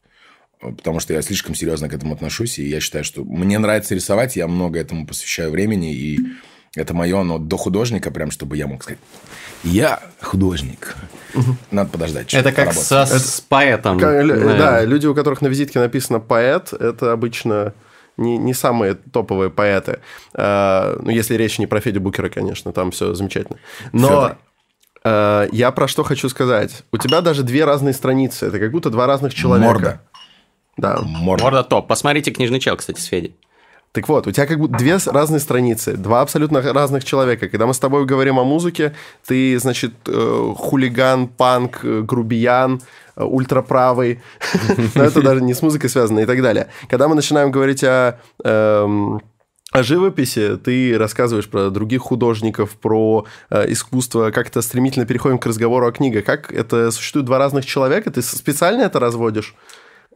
Потому 0.61 1.01
что 1.01 1.13
я 1.13 1.23
слишком 1.23 1.57
серьезно 1.57 1.89
к 1.89 1.93
этому 1.93 2.15
отношусь, 2.15 2.61
и 2.61 2.69
я 2.69 2.79
считаю, 2.79 3.03
что 3.03 3.25
мне 3.25 3.59
нравится 3.59 3.97
рисовать, 3.97 4.37
я 4.37 4.47
много 4.47 4.79
этому 4.79 5.09
посвящаю 5.09 5.51
времени, 5.51 5.93
и 5.93 6.21
это 6.77 6.95
мое, 6.95 7.21
но 7.25 7.39
до 7.39 7.57
художника, 7.57 8.13
прям 8.13 8.31
чтобы 8.31 8.57
я 8.57 8.69
мог 8.69 8.85
сказать, 8.85 9.01
я 9.65 10.01
художник. 10.21 10.95
Надо 11.73 11.91
подождать. 11.91 12.29
чуть 12.29 12.39
Это 12.39 12.53
как 12.53 12.75
со- 12.75 13.07
с 13.07 13.41
поэтом. 13.41 13.99
Ка- 13.99 14.23
лю- 14.23 14.35
наверное. 14.35 14.57
Да, 14.57 14.85
люди, 14.85 15.07
у 15.09 15.17
которых 15.17 15.41
на 15.41 15.49
визитке 15.49 15.81
написано 15.81 16.21
поэт, 16.21 16.73
это 16.73 17.11
обычно 17.11 17.75
не, 18.17 18.39
не 18.39 18.55
самые 18.55 18.95
топовые 18.95 19.51
поэты. 19.51 20.01
А, 20.35 20.99
ну, 21.01 21.11
если 21.11 21.35
речь 21.35 21.59
не 21.59 21.67
про 21.67 21.81
Федю 21.81 22.01
Букера, 22.01 22.29
конечно, 22.29 22.73
там 22.73 22.91
все 22.91 23.15
замечательно. 23.15 23.59
Но 23.93 24.37
а, 25.05 25.49
я 25.53 25.71
про 25.73 25.89
что 25.89 26.03
хочу 26.03 26.29
сказать. 26.29 26.85
У 26.93 26.99
тебя 26.99 27.21
даже 27.21 27.43
две 27.43 27.65
разные 27.65 27.95
страницы. 27.95 28.47
Это 28.47 28.59
как 28.59 28.71
будто 28.71 28.91
два 28.91 29.07
разных 29.07 29.35
человека. 29.35 29.73
Морда. 29.73 30.01
Да. 30.77 30.99
Морда. 31.03 31.45
Морда 31.45 31.65
топ. 31.65 31.89
Посмотрите 31.89 32.31
книжный 32.31 32.61
чел, 32.61 32.77
кстати, 32.77 33.01
с 33.01 33.05
Федей. 33.05 33.37
Так 33.93 34.09
вот, 34.09 34.27
у 34.27 34.33
тебя 34.33 34.47
как 34.47 34.59
будто 34.59 34.79
две 34.79 34.97
разные 35.07 35.39
страницы, 35.41 35.97
два 35.97 36.23
абсолютно 36.23 36.63
разных 36.63 37.05
человека. 37.05 37.49
Когда 37.49 37.67
мы 37.67 37.75
с 37.75 37.79
тобой 37.79 38.07
говорим 38.07 38.39
о 38.39 38.45
музыке, 38.45 38.95
ты, 39.27 39.59
значит, 39.59 39.93
э, 40.07 40.53
хулиган, 40.57 41.29
панк, 41.29 41.81
э, 41.85 42.01
грубиян, 42.01 42.81
э, 43.17 43.23
ультраправый. 43.23 44.23
Но 44.95 45.05
это 45.05 45.21
даже 45.21 45.43
не 45.43 45.53
с 45.53 45.61
музыкой 45.61 45.91
связано 45.91 46.21
и 46.21 46.27
так 46.27 46.41
далее. 46.41 46.69
Когда 46.89 47.07
мы 47.07 47.15
начинаем 47.15 47.51
говорить 47.51 47.85
о 47.85 48.19
эм, 48.43 49.21
о 49.73 49.83
живописи, 49.83 50.57
ты 50.59 50.97
рассказываешь 50.99 51.49
про 51.49 51.71
других 51.71 52.03
художников, 52.03 52.77
про 52.77 53.27
э, 53.51 53.73
искусство, 53.73 54.31
как-то 54.31 54.61
стремительно 54.63 55.07
переходим 55.07 55.39
к 55.39 55.47
разговору 55.47 55.87
о 55.87 55.93
книгах. 55.93 56.25
Как 56.25 56.53
это 56.53 56.91
существует 56.91 57.27
два 57.27 57.39
разных 57.39 57.65
человека? 57.65 58.11
Ты 58.11 58.23
специально 58.23 58.83
это 58.83 59.01
разводишь? 59.01 59.55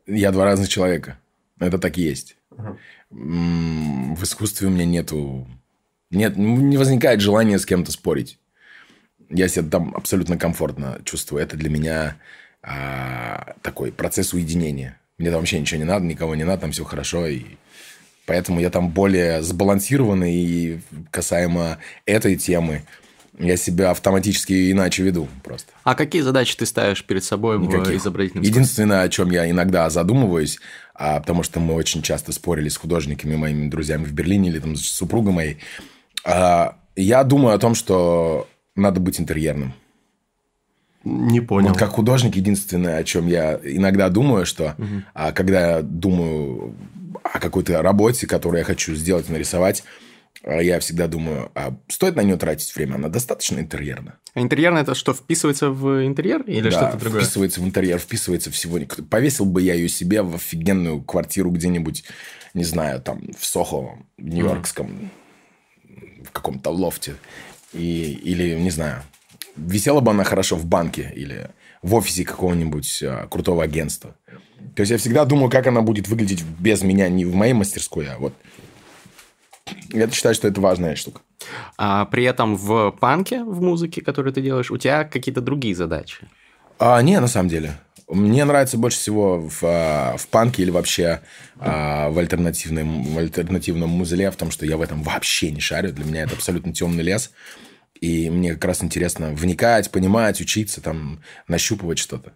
Я 0.06 0.30
два 0.30 0.44
разных 0.44 0.68
человека. 0.68 1.18
Это 1.58 1.78
так 1.78 1.96
и 1.96 2.02
есть. 2.02 2.36
М, 2.58 2.78
В 3.10 4.22
искусстве 4.22 4.68
у 4.68 4.70
меня 4.70 4.84
нету... 4.84 5.46
Нет, 6.10 6.36
не 6.36 6.76
возникает 6.76 7.20
желания 7.20 7.58
с 7.58 7.66
кем-то 7.66 7.92
спорить. 7.92 8.38
Я 9.28 9.48
себя 9.48 9.68
там 9.68 9.94
абсолютно 9.94 10.38
комфортно 10.38 11.00
чувствую. 11.04 11.42
Это 11.42 11.56
для 11.56 11.68
меня 11.68 12.16
а, 12.62 13.54
такой 13.62 13.90
процесс 13.92 14.32
уединения. 14.32 15.00
Мне 15.18 15.30
там 15.30 15.40
вообще 15.40 15.58
ничего 15.58 15.78
не 15.78 15.84
надо, 15.84 16.04
никого 16.04 16.34
не 16.34 16.44
надо, 16.44 16.62
там 16.62 16.72
все 16.72 16.84
хорошо. 16.84 17.26
И 17.26 17.42
поэтому 18.24 18.60
я 18.60 18.70
там 18.70 18.88
более 18.90 19.42
сбалансированный. 19.42 20.34
И 20.34 20.80
касаемо 21.10 21.78
этой 22.04 22.36
темы, 22.36 22.82
я 23.38 23.56
себя 23.56 23.90
автоматически 23.90 24.70
иначе 24.70 25.02
веду 25.02 25.28
просто. 25.42 25.72
А 25.84 25.94
какие 25.94 26.22
задачи 26.22 26.56
ты 26.56 26.66
ставишь 26.66 27.04
перед 27.04 27.24
собой 27.24 27.58
в 27.58 27.62
Никаких. 27.62 28.00
изобразительном 28.00 28.44
искусстве? 28.44 28.60
Единственное, 28.60 29.02
о 29.02 29.08
чем 29.08 29.30
я 29.30 29.50
иногда 29.50 29.90
задумываюсь, 29.90 30.58
а, 30.98 31.20
потому 31.20 31.42
что 31.42 31.60
мы 31.60 31.74
очень 31.74 32.02
часто 32.02 32.32
спорили 32.32 32.68
с 32.68 32.76
художниками, 32.76 33.36
моими 33.36 33.68
друзьями 33.68 34.04
в 34.04 34.12
Берлине 34.12 34.48
или 34.50 34.58
там 34.58 34.76
с 34.76 34.82
супругой 34.82 35.32
моей, 35.32 35.58
а, 36.24 36.76
я 36.96 37.22
думаю 37.24 37.54
о 37.54 37.58
том, 37.58 37.74
что 37.74 38.48
надо 38.74 39.00
быть 39.00 39.20
интерьерным. 39.20 39.74
Не 41.04 41.40
понял. 41.40 41.68
Вот 41.68 41.78
как 41.78 41.90
художник, 41.90 42.34
единственное, 42.34 42.98
о 42.98 43.04
чем 43.04 43.28
я 43.28 43.60
иногда 43.62 44.08
думаю, 44.08 44.44
что 44.44 44.74
а, 45.14 45.32
когда 45.32 45.76
я 45.76 45.82
думаю 45.82 46.74
о 47.22 47.38
какой-то 47.38 47.80
работе, 47.82 48.26
которую 48.26 48.58
я 48.58 48.64
хочу 48.64 48.94
сделать, 48.94 49.28
нарисовать, 49.28 49.84
я 50.44 50.80
всегда 50.80 51.06
думаю, 51.06 51.50
а 51.54 51.76
стоит 51.88 52.16
на 52.16 52.22
нее 52.22 52.36
тратить 52.36 52.74
время? 52.74 52.96
Она 52.96 53.08
достаточно 53.08 53.58
интерьерна? 53.58 54.18
А 54.34 54.40
интерьерное 54.40 54.82
это 54.82 54.94
что, 54.94 55.14
вписывается 55.14 55.70
в 55.70 56.06
интерьер 56.06 56.42
или 56.42 56.70
Да, 56.70 56.70
что-то 56.70 56.98
другое? 56.98 57.22
вписывается 57.22 57.60
в 57.60 57.64
интерьер, 57.64 57.98
вписывается 57.98 58.50
всего. 58.50 58.78
Повесил 59.08 59.44
бы 59.44 59.62
я 59.62 59.74
ее 59.74 59.88
себе 59.88 60.22
в 60.22 60.34
офигенную 60.34 61.02
квартиру 61.02 61.50
где-нибудь, 61.50 62.04
не 62.54 62.64
знаю, 62.64 63.00
там, 63.00 63.22
в 63.38 63.44
Сохо, 63.44 63.98
в 64.18 64.22
Нью-Йоркском, 64.22 65.10
в 66.24 66.30
каком-то 66.30 66.70
лофте. 66.70 67.16
И, 67.72 68.12
или, 68.22 68.54
не 68.58 68.70
знаю, 68.70 69.02
висела 69.56 70.00
бы 70.00 70.10
она 70.10 70.24
хорошо 70.24 70.56
в 70.56 70.66
банке 70.66 71.12
или 71.14 71.50
в 71.82 71.94
офисе 71.94 72.24
какого-нибудь 72.24 73.02
а, 73.02 73.26
крутого 73.28 73.62
агентства. 73.62 74.16
То 74.74 74.80
есть 74.80 74.90
я 74.90 74.98
всегда 74.98 75.24
думаю, 75.24 75.50
как 75.50 75.66
она 75.66 75.82
будет 75.82 76.08
выглядеть 76.08 76.42
без 76.42 76.82
меня, 76.82 77.08
не 77.08 77.24
в 77.24 77.34
моей 77.34 77.52
мастерской, 77.52 78.08
а 78.08 78.18
вот... 78.18 78.34
Я 79.92 80.10
считаю, 80.10 80.34
что 80.34 80.48
это 80.48 80.60
важная 80.60 80.96
штука. 80.96 81.20
А 81.76 82.04
при 82.06 82.24
этом 82.24 82.56
в 82.56 82.92
панке, 82.92 83.42
в 83.42 83.60
музыке, 83.60 84.02
которую 84.02 84.32
ты 84.32 84.42
делаешь, 84.42 84.70
у 84.70 84.76
тебя 84.76 85.04
какие-то 85.04 85.40
другие 85.40 85.74
задачи. 85.74 86.28
А, 86.78 87.00
не, 87.02 87.18
на 87.20 87.28
самом 87.28 87.48
деле. 87.48 87.78
Мне 88.08 88.44
нравится 88.44 88.78
больше 88.78 88.98
всего 88.98 89.40
в, 89.40 89.58
а, 89.62 90.16
в 90.16 90.28
панке 90.28 90.62
или 90.62 90.70
вообще 90.70 91.22
а, 91.58 92.08
в, 92.10 92.18
альтернативном, 92.18 93.02
в 93.02 93.18
альтернативном 93.18 93.90
музле, 93.90 94.30
в 94.30 94.36
том, 94.36 94.50
что 94.50 94.64
я 94.64 94.76
в 94.76 94.82
этом 94.82 95.02
вообще 95.02 95.50
не 95.50 95.60
шарю. 95.60 95.92
Для 95.92 96.04
меня 96.04 96.22
это 96.22 96.34
абсолютно 96.34 96.72
темный 96.72 97.02
лес. 97.02 97.32
И 98.00 98.30
мне 98.30 98.54
как 98.54 98.66
раз 98.66 98.84
интересно 98.84 99.30
вникать, 99.32 99.90
понимать, 99.90 100.40
учиться, 100.40 100.80
там, 100.80 101.20
нащупывать 101.48 101.98
что-то. 101.98 102.32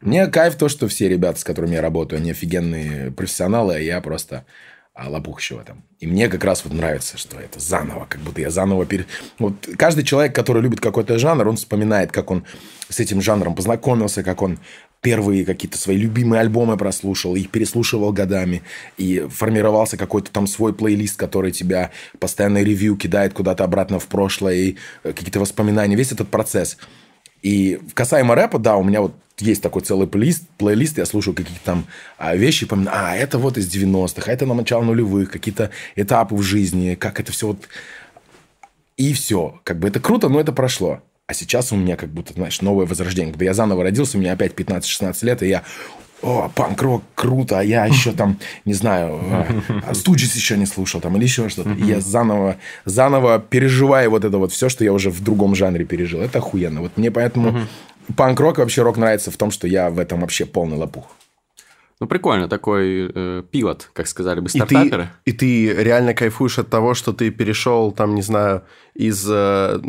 Мне 0.00 0.26
кайф 0.26 0.56
то, 0.56 0.68
что 0.68 0.88
все 0.88 1.08
ребята, 1.08 1.40
с 1.40 1.44
которыми 1.44 1.74
я 1.74 1.80
работаю, 1.80 2.18
они 2.18 2.32
офигенные 2.32 3.10
профессионалы, 3.10 3.76
а 3.76 3.78
я 3.78 4.00
просто 4.00 4.44
а 4.94 5.08
лопух 5.08 5.40
еще 5.40 5.56
в 5.56 5.60
этом. 5.60 5.84
И 6.00 6.06
мне 6.06 6.28
как 6.28 6.44
раз 6.44 6.64
вот 6.64 6.74
нравится, 6.74 7.16
что 7.16 7.40
это 7.40 7.58
заново, 7.58 8.06
как 8.08 8.20
будто 8.20 8.40
я 8.40 8.50
заново... 8.50 8.84
Пере... 8.84 9.06
Вот 9.38 9.66
каждый 9.78 10.04
человек, 10.04 10.34
который 10.34 10.60
любит 10.60 10.80
какой-то 10.80 11.18
жанр, 11.18 11.48
он 11.48 11.56
вспоминает, 11.56 12.12
как 12.12 12.30
он 12.30 12.44
с 12.88 13.00
этим 13.00 13.22
жанром 13.22 13.54
познакомился, 13.54 14.22
как 14.22 14.42
он 14.42 14.58
первые 15.00 15.44
какие-то 15.44 15.78
свои 15.78 15.96
любимые 15.96 16.40
альбомы 16.40 16.76
прослушал, 16.76 17.34
их 17.34 17.50
переслушивал 17.50 18.12
годами, 18.12 18.62
и 18.98 19.26
формировался 19.30 19.96
какой-то 19.96 20.30
там 20.30 20.46
свой 20.46 20.72
плейлист, 20.74 21.16
который 21.16 21.52
тебя 21.52 21.90
постоянно 22.20 22.62
ревью 22.62 22.96
кидает 22.96 23.32
куда-то 23.32 23.64
обратно 23.64 23.98
в 23.98 24.06
прошлое, 24.06 24.54
и 24.54 24.76
э, 25.02 25.12
какие-то 25.12 25.40
воспоминания, 25.40 25.96
весь 25.96 26.12
этот 26.12 26.28
процесс. 26.28 26.76
И 27.42 27.80
касаемо 27.94 28.34
рэпа, 28.34 28.58
да, 28.58 28.76
у 28.76 28.84
меня 28.84 29.00
вот 29.00 29.14
есть 29.38 29.62
такой 29.62 29.82
целый 29.82 30.06
плейлист, 30.06 30.44
плейлист 30.58 30.98
я 30.98 31.06
слушаю 31.06 31.34
какие-то 31.34 31.64
там 31.64 31.86
а, 32.16 32.36
вещи, 32.36 32.66
помню, 32.66 32.90
а, 32.92 33.16
это 33.16 33.38
вот 33.38 33.58
из 33.58 33.68
90-х, 33.74 34.30
а 34.30 34.32
это 34.32 34.46
на 34.46 34.54
начало 34.54 34.84
нулевых, 34.84 35.30
какие-то 35.30 35.70
этапы 35.96 36.34
в 36.34 36.42
жизни, 36.42 36.94
как 36.94 37.20
это 37.20 37.32
все 37.32 37.48
вот... 37.48 37.68
И 38.96 39.14
все. 39.14 39.60
Как 39.64 39.78
бы 39.78 39.88
это 39.88 40.00
круто, 40.00 40.28
но 40.28 40.38
это 40.38 40.52
прошло. 40.52 41.00
А 41.26 41.34
сейчас 41.34 41.72
у 41.72 41.76
меня 41.76 41.96
как 41.96 42.10
будто, 42.10 42.34
знаешь, 42.34 42.60
новое 42.60 42.84
возрождение. 42.84 43.32
Когда 43.32 43.46
я 43.46 43.54
заново 43.54 43.82
родился, 43.82 44.18
у 44.18 44.20
меня 44.20 44.32
опять 44.32 44.52
15-16 44.52 45.24
лет, 45.24 45.42
и 45.42 45.48
я 45.48 45.64
о, 46.22 46.48
панк-рок, 46.54 47.02
круто, 47.14 47.58
а 47.58 47.62
я 47.62 47.86
еще 47.92 48.12
там, 48.12 48.38
не 48.64 48.74
знаю, 48.74 49.18
а, 49.86 49.94
Студжис 49.94 50.34
еще 50.34 50.56
не 50.56 50.66
слушал 50.66 51.00
там 51.00 51.16
или 51.16 51.24
еще 51.24 51.48
что-то. 51.48 51.70
И 51.70 51.84
я 51.84 52.00
заново, 52.00 52.56
заново 52.84 53.38
переживаю 53.38 54.10
вот 54.10 54.24
это 54.24 54.38
вот 54.38 54.52
все, 54.52 54.68
что 54.68 54.84
я 54.84 54.92
уже 54.92 55.10
в 55.10 55.22
другом 55.22 55.54
жанре 55.54 55.84
пережил. 55.84 56.20
Это 56.20 56.38
охуенно. 56.38 56.80
Вот 56.80 56.96
мне 56.96 57.10
поэтому 57.10 57.66
панк-рок 58.16 58.58
вообще 58.58 58.82
рок 58.82 58.96
нравится 58.96 59.30
в 59.30 59.36
том, 59.36 59.50
что 59.50 59.66
я 59.66 59.90
в 59.90 59.98
этом 59.98 60.20
вообще 60.20 60.46
полный 60.46 60.76
лопух. 60.76 61.06
Ну, 62.02 62.08
прикольно, 62.08 62.48
такой 62.48 63.12
э, 63.14 63.42
пилот, 63.48 63.88
как 63.92 64.08
сказали 64.08 64.40
бы 64.40 64.48
стартаперы. 64.48 65.10
И 65.24 65.30
ты, 65.30 65.66
и 65.70 65.72
ты 65.72 65.82
реально 65.84 66.14
кайфуешь 66.14 66.58
от 66.58 66.68
того, 66.68 66.94
что 66.94 67.12
ты 67.12 67.30
перешел, 67.30 67.92
там, 67.92 68.16
не 68.16 68.22
знаю, 68.22 68.64
из... 68.94 69.24
Э, 69.30 69.80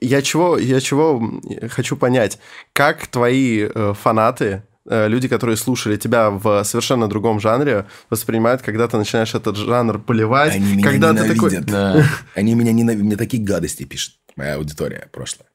я, 0.00 0.22
чего, 0.22 0.58
я 0.58 0.80
чего 0.80 1.40
хочу 1.70 1.96
понять, 1.96 2.40
как 2.72 3.06
твои 3.06 3.60
э, 3.72 3.94
фанаты, 3.94 4.44
э, 4.44 4.75
люди, 4.88 5.28
которые 5.28 5.56
слушали 5.56 5.96
тебя 5.96 6.30
в 6.30 6.64
совершенно 6.64 7.08
другом 7.08 7.40
жанре, 7.40 7.86
воспринимают, 8.10 8.62
когда 8.62 8.88
ты 8.88 8.96
начинаешь 8.96 9.34
этот 9.34 9.56
жанр 9.56 9.98
поливать. 9.98 10.54
Они 10.54 10.74
меня 10.74 10.90
когда 10.90 11.12
ненавидят. 11.12 11.28
ты 11.28 11.34
такой... 11.34 11.58
Да. 11.60 12.06
Они 12.34 12.54
меня 12.54 12.72
ненавидят. 12.72 13.04
Мне 13.04 13.16
такие 13.16 13.42
гадости 13.42 13.84
пишет 13.84 14.14
моя 14.36 14.54
аудитория 14.54 15.08
прошлая. 15.12 15.48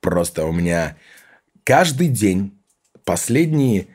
Просто 0.00 0.44
у 0.44 0.52
меня 0.52 0.96
каждый 1.64 2.08
день, 2.08 2.58
последние 3.04 3.88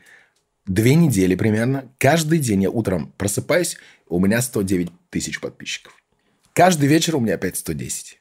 две 0.66 0.94
недели 0.94 1.34
примерно, 1.34 1.90
каждый 1.98 2.38
день 2.38 2.62
я 2.62 2.70
утром 2.70 3.12
просыпаюсь, 3.16 3.76
у 4.08 4.20
меня 4.20 4.40
109 4.40 4.90
тысяч 5.10 5.40
подписчиков. 5.40 5.92
Каждый 6.52 6.88
вечер 6.88 7.16
у 7.16 7.20
меня 7.20 7.34
опять 7.34 7.56
110. 7.56 8.18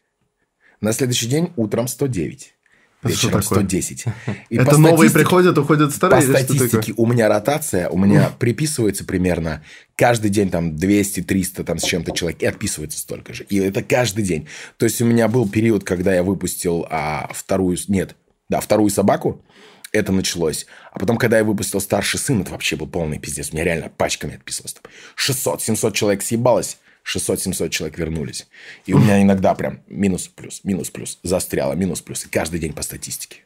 На 0.82 0.94
следующий 0.94 1.28
день 1.28 1.54
утром 1.56 1.88
109. 1.88 2.57
Вечером 3.04 3.42
такое? 3.42 3.60
110. 3.60 4.06
И 4.50 4.58
это 4.58 4.77
новые 4.77 5.12
приходят, 5.12 5.58
уходят 5.58 5.94
старые? 5.94 6.22
по 6.22 6.38
статистике 6.39 6.94
у 6.98 7.06
меня 7.06 7.30
ротация, 7.30 7.89
у 7.89 7.98
меня 7.98 8.32
приписывается 8.39 9.06
примерно 9.06 9.63
каждый 9.96 10.30
день 10.30 10.50
там 10.50 10.72
200-300 10.75 11.63
там 11.63 11.77
с 11.77 11.84
чем-то 11.84 12.12
человек, 12.12 12.42
и 12.42 12.46
отписывается 12.46 13.00
столько 13.00 13.34
же. 13.34 13.44
И 13.44 13.58
это 13.58 13.84
каждый 13.84 14.24
день. 14.24 14.48
То 14.77 14.86
есть 14.86 15.01
у 15.01 15.06
меня 15.06 15.27
был 15.27 15.48
период, 15.48 15.84
когда 15.84 16.13
я 16.13 16.24
выпустил 16.24 16.88
а, 16.89 17.30
вторую, 17.34 17.77
нет, 17.88 18.16
да, 18.50 18.60
вторую 18.60 18.89
собаку, 18.89 19.44
это 19.92 20.12
началось. 20.12 20.66
А 20.92 21.00
потом, 21.00 21.18
когда 21.18 21.38
я 21.38 21.44
выпустил 21.44 21.80
старший 21.80 22.20
сын, 22.20 22.42
это 22.42 22.51
вообще 22.51 22.75
был 22.75 22.88
полный 22.88 23.20
пиздец. 23.20 23.50
У 23.51 23.56
меня 23.56 23.63
реально 23.63 23.92
пачками 23.96 24.36
отписывалось. 24.36 24.74
Там 24.74 24.92
600-700 25.18 25.92
человек 25.94 26.22
съебалось, 26.24 26.77
600-700 27.08 27.70
человек 27.70 27.98
вернулись. 27.98 28.48
И 28.86 28.94
у 28.94 29.00
меня 29.00 29.22
иногда 29.22 29.56
прям 29.56 29.80
минус-плюс, 29.88 30.62
минус-плюс, 30.64 31.20
застряло, 31.24 31.74
минус-плюс. 31.74 32.26
И 32.26 32.30
каждый 32.30 32.60
день 32.60 32.74
по 32.74 32.82
статистике. 32.82 33.44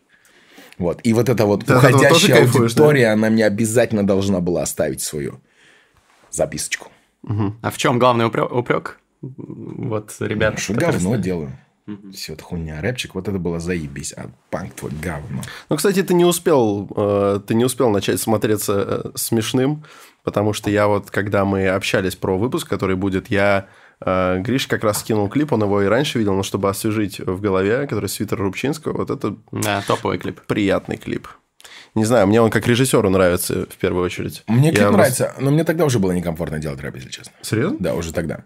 Вот. 0.77 0.99
И 1.03 1.13
вот 1.13 1.29
эта 1.29 1.45
вот 1.45 1.65
тоже 1.65 1.77
уходящая 1.77 2.37
кайфуешь, 2.37 2.73
да? 2.73 2.83
аудитория, 2.83 3.07
она 3.09 3.29
мне 3.29 3.45
обязательно 3.45 4.05
должна 4.05 4.39
была 4.39 4.63
оставить 4.63 5.01
свою 5.01 5.39
записочку. 6.31 6.91
А 7.61 7.69
в 7.69 7.77
чем 7.77 7.99
главный 7.99 8.25
упрек? 8.25 8.51
упрек? 8.51 8.99
Вот, 9.21 10.15
ребята. 10.19 10.59
Что 10.59 10.73
которые 10.73 10.93
говно 10.93 11.09
знают. 11.09 11.23
делаю. 11.23 11.59
Все 12.13 12.33
это 12.33 12.43
хуйня. 12.43 12.81
Рэпчик, 12.81 13.15
вот 13.15 13.27
это 13.27 13.37
было 13.37 13.59
заебись. 13.59 14.13
А 14.13 14.29
панк 14.49 14.73
твой 14.73 14.91
говно. 14.91 15.41
Ну, 15.69 15.75
кстати, 15.75 16.01
ты 16.03 16.13
не 16.13 16.25
успел, 16.25 16.89
э, 16.95 17.39
ты 17.45 17.53
не 17.53 17.65
успел 17.65 17.89
начать 17.89 18.19
смотреться 18.19 18.73
э, 18.87 19.11
смешным, 19.15 19.83
потому 20.23 20.53
что 20.53 20.69
я 20.69 20.87
вот, 20.87 21.11
когда 21.11 21.45
мы 21.45 21.67
общались 21.67 22.15
про 22.15 22.37
выпуск, 22.37 22.67
который 22.67 22.95
будет, 22.95 23.29
я 23.29 23.67
э, 24.05 24.39
Гриш 24.39 24.67
как 24.67 24.83
раз 24.83 24.99
скинул 24.99 25.29
клип, 25.29 25.51
он 25.53 25.63
его 25.63 25.81
и 25.81 25.85
раньше 25.87 26.19
видел, 26.19 26.33
но 26.35 26.43
чтобы 26.43 26.69
освежить 26.69 27.19
в 27.19 27.39
голове, 27.41 27.87
который 27.87 28.09
свитер 28.09 28.37
Рубчинского, 28.39 28.97
вот 28.97 29.09
это 29.09 29.35
Да, 29.51 29.83
топовый 29.87 30.17
клип. 30.17 30.41
приятный 30.47 30.97
клип. 30.97 31.27
Не 31.93 32.05
знаю, 32.05 32.25
мне 32.27 32.41
он 32.41 32.49
как 32.49 32.65
режиссеру 32.67 33.09
нравится 33.09 33.65
в 33.69 33.75
первую 33.77 34.05
очередь. 34.05 34.43
Мне 34.47 34.69
Я 34.69 34.73
клип 34.73 34.83
просто- 34.87 34.97
нравится, 34.97 35.33
но 35.39 35.51
мне 35.51 35.63
тогда 35.65 35.85
уже 35.85 35.99
было 35.99 36.11
некомфортно 36.13 36.57
делать 36.59 36.79
рэп, 36.79 36.95
если 36.95 37.09
честно. 37.09 37.33
Серьезно? 37.41 37.77
Да, 37.79 37.93
уже 37.95 38.13
тогда. 38.13 38.45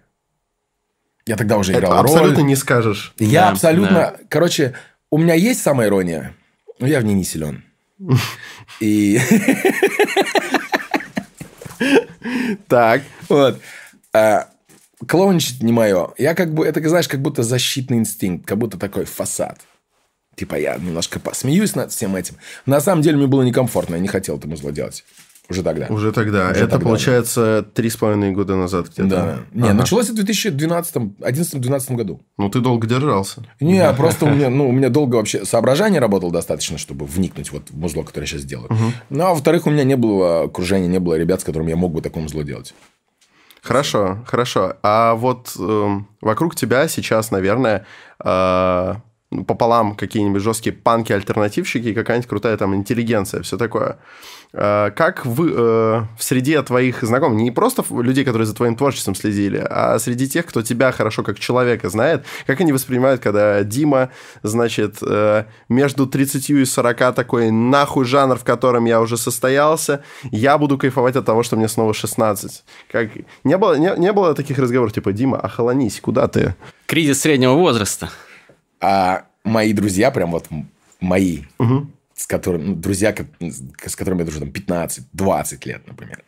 Я 1.28 1.36
тогда 1.38 1.58
уже 1.58 1.72
Это 1.72 1.82
играл 1.82 2.00
абсолютно 2.00 2.38
роль. 2.40 2.46
не 2.48 2.56
скажешь. 2.56 3.14
Я 3.18 3.42
Да, 3.46 3.50
абсолютно... 3.52 3.94
да. 3.96 4.16
Короче, 4.30 4.74
у 5.12 5.18
меня 5.18 5.34
есть 5.36 5.62
самоирония, 5.62 6.36
но 6.80 6.88
я 6.88 7.00
в 7.00 7.04
ней 7.04 7.14
не 7.16 7.24
силен. 7.24 7.64
И 8.80 9.20
Так. 12.68 13.04
вот. 13.30 13.60
а, 14.14 14.48
Клоуничать 15.08 15.62
не 15.62 15.72
мое. 15.72 16.14
Я 16.18 16.36
как 16.36 16.54
бы... 16.54 16.66
Это, 16.66 16.88
знаешь, 16.88 17.08
как 17.08 17.22
будто 17.22 17.44
защитный 17.44 17.98
инстинкт. 17.98 18.46
Как 18.46 18.58
будто 18.58 18.78
такой 18.78 19.06
фасад. 19.06 19.62
Типа 20.36 20.56
я 20.56 20.76
немножко 20.76 21.20
посмеюсь 21.20 21.76
над 21.76 21.92
всем 21.92 22.16
этим. 22.16 22.36
На 22.66 22.82
самом 22.82 23.02
деле 23.02 23.18
мне 23.18 23.28
было 23.28 23.44
некомфортно. 23.44 23.96
Я 23.96 24.02
не 24.02 24.08
хотел 24.08 24.38
этому 24.38 24.56
зло 24.58 24.72
делать. 24.72 25.06
Уже 25.50 25.62
тогда. 25.64 25.86
Уже 25.90 26.12
тогда. 26.12 26.46
Уже 26.52 26.62
это 26.62 26.68
тогда, 26.72 26.86
получается 26.86 27.66
три 27.74 27.90
с 27.90 27.96
половиной 27.98 28.32
года 28.32 28.56
назад 28.56 28.88
где-то. 28.90 29.08
Да. 29.10 29.38
Не, 29.54 29.64
Ага. 29.70 29.74
началось 29.74 30.10
в 30.10 30.16
2012-2011-2012 30.16 31.96
году. 31.96 32.22
Ну, 32.38 32.50
ты 32.50 32.60
долго 32.62 32.88
держался. 32.88 33.44
Не, 33.60 33.92
просто 33.94 34.26
у 34.26 34.30
меня, 34.30 34.50
ну, 34.50 34.68
у 34.70 34.72
меня 34.72 34.90
долго 34.90 35.16
вообще 35.18 35.46
соображение 35.46 36.00
работало 36.02 36.32
достаточно, 36.32 36.78
чтобы 36.78 37.06
вникнуть 37.06 37.52
вот 37.52 37.70
в 37.70 37.78
музло, 37.78 38.04
которое 38.04 38.26
я 38.26 38.28
сейчас 38.28 38.44
делаю. 38.44 38.70
Ну, 39.10 39.24
а 39.24 39.30
во-вторых, 39.32 39.68
у 39.68 39.70
меня 39.70 39.84
не 39.84 39.96
было 39.96 40.44
окружения, 40.44 40.88
не 40.88 41.00
было 41.00 41.16
ребят, 41.16 41.42
с 41.42 41.44
которыми 41.44 41.70
я 41.70 41.76
мог 41.76 41.94
бы 41.94 42.02
такое 42.02 42.24
музло 42.24 42.44
делать. 42.44 42.74
Хорошо, 43.62 44.20
хорошо. 44.28 44.76
А 44.84 45.16
вот 45.16 45.54
эм, 45.58 46.08
вокруг 46.22 46.56
тебя 46.56 46.88
сейчас, 46.88 47.32
наверное, 47.32 47.86
э, 48.24 48.94
ну, 49.32 49.44
пополам 49.44 49.96
какие-нибудь 49.96 50.42
жесткие 50.44 50.76
панки-альтернативщики 50.76 51.88
и 51.88 51.94
какая-нибудь 51.96 52.30
крутая 52.30 52.58
там 52.58 52.76
интеллигенция, 52.76 53.42
все 53.42 53.58
такое. 53.58 53.98
Э, 54.58 54.91
как 54.96 55.26
вы 55.26 55.52
э, 55.52 55.54
в 56.18 56.24
среде 56.24 56.62
твоих 56.62 57.04
знакомых, 57.04 57.38
не 57.41 57.52
просто 57.52 57.84
людей, 58.02 58.24
которые 58.24 58.46
за 58.46 58.56
твоим 58.56 58.78
творчеством 58.78 59.13
следили, 59.13 59.65
а 59.70 60.00
среди 60.00 60.30
тех, 60.30 60.46
кто 60.46 60.62
тебя 60.62 60.94
хорошо 60.94 61.24
как 61.24 61.39
человека 61.39 61.89
знает, 61.89 62.26
как 62.48 62.62
они 62.62 62.72
воспринимают, 62.72 63.22
когда 63.22 63.63
Дима, 63.63 64.12
значит, 64.44 65.00
э, 65.02 65.44
между 65.68 66.08
30 66.08 66.50
и 66.52 66.63
40 66.63 67.13
такой 67.13 67.52
нахуй 67.52 68.06
жанр, 68.06 68.38
в 68.38 68.46
котором 68.46 68.86
я 68.86 69.02
уже 69.02 69.18
состоялся, 69.18 70.04
я 70.32 70.58
буду 70.58 70.78
кайфовать 70.78 71.18
от 71.18 71.26
того, 71.26 71.44
что 71.44 71.58
мне 71.58 71.68
снова 71.68 71.94
16. 71.94 72.63
Как... 72.89 73.10
Не, 73.44 73.58
было, 73.58 73.78
не, 73.78 73.94
не 73.98 74.13
было 74.13 74.34
таких 74.36 74.58
разговоров, 74.58 74.94
типа, 74.94 75.12
Дима, 75.12 75.38
охолонись, 75.38 76.00
куда 76.00 76.30
ты? 76.30 76.56
Кризис 76.86 77.20
среднего 77.20 77.56
возраста. 77.56 78.10
А 78.80 79.26
мои 79.44 79.74
друзья, 79.74 80.12
прям 80.12 80.32
вот 80.32 80.46
мои, 81.02 81.41
Мгм. 81.60 81.91
С 82.15 82.28
которыми, 82.28 82.63
ну, 82.63 82.75
друзья, 82.75 83.13
с 83.86 83.95
которыми 83.95 84.19
я 84.19 84.25
дружу 84.25 84.39
там 84.39 84.49
15-20 84.49 85.67
лет, 85.67 85.88
например, 85.88 86.23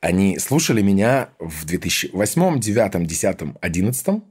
они 0.00 0.38
слушали 0.38 0.82
меня 0.82 1.30
в 1.38 1.64
2008, 1.64 2.60
2009, 2.60 2.90
2010, 2.92 3.38
2011, 3.38 4.22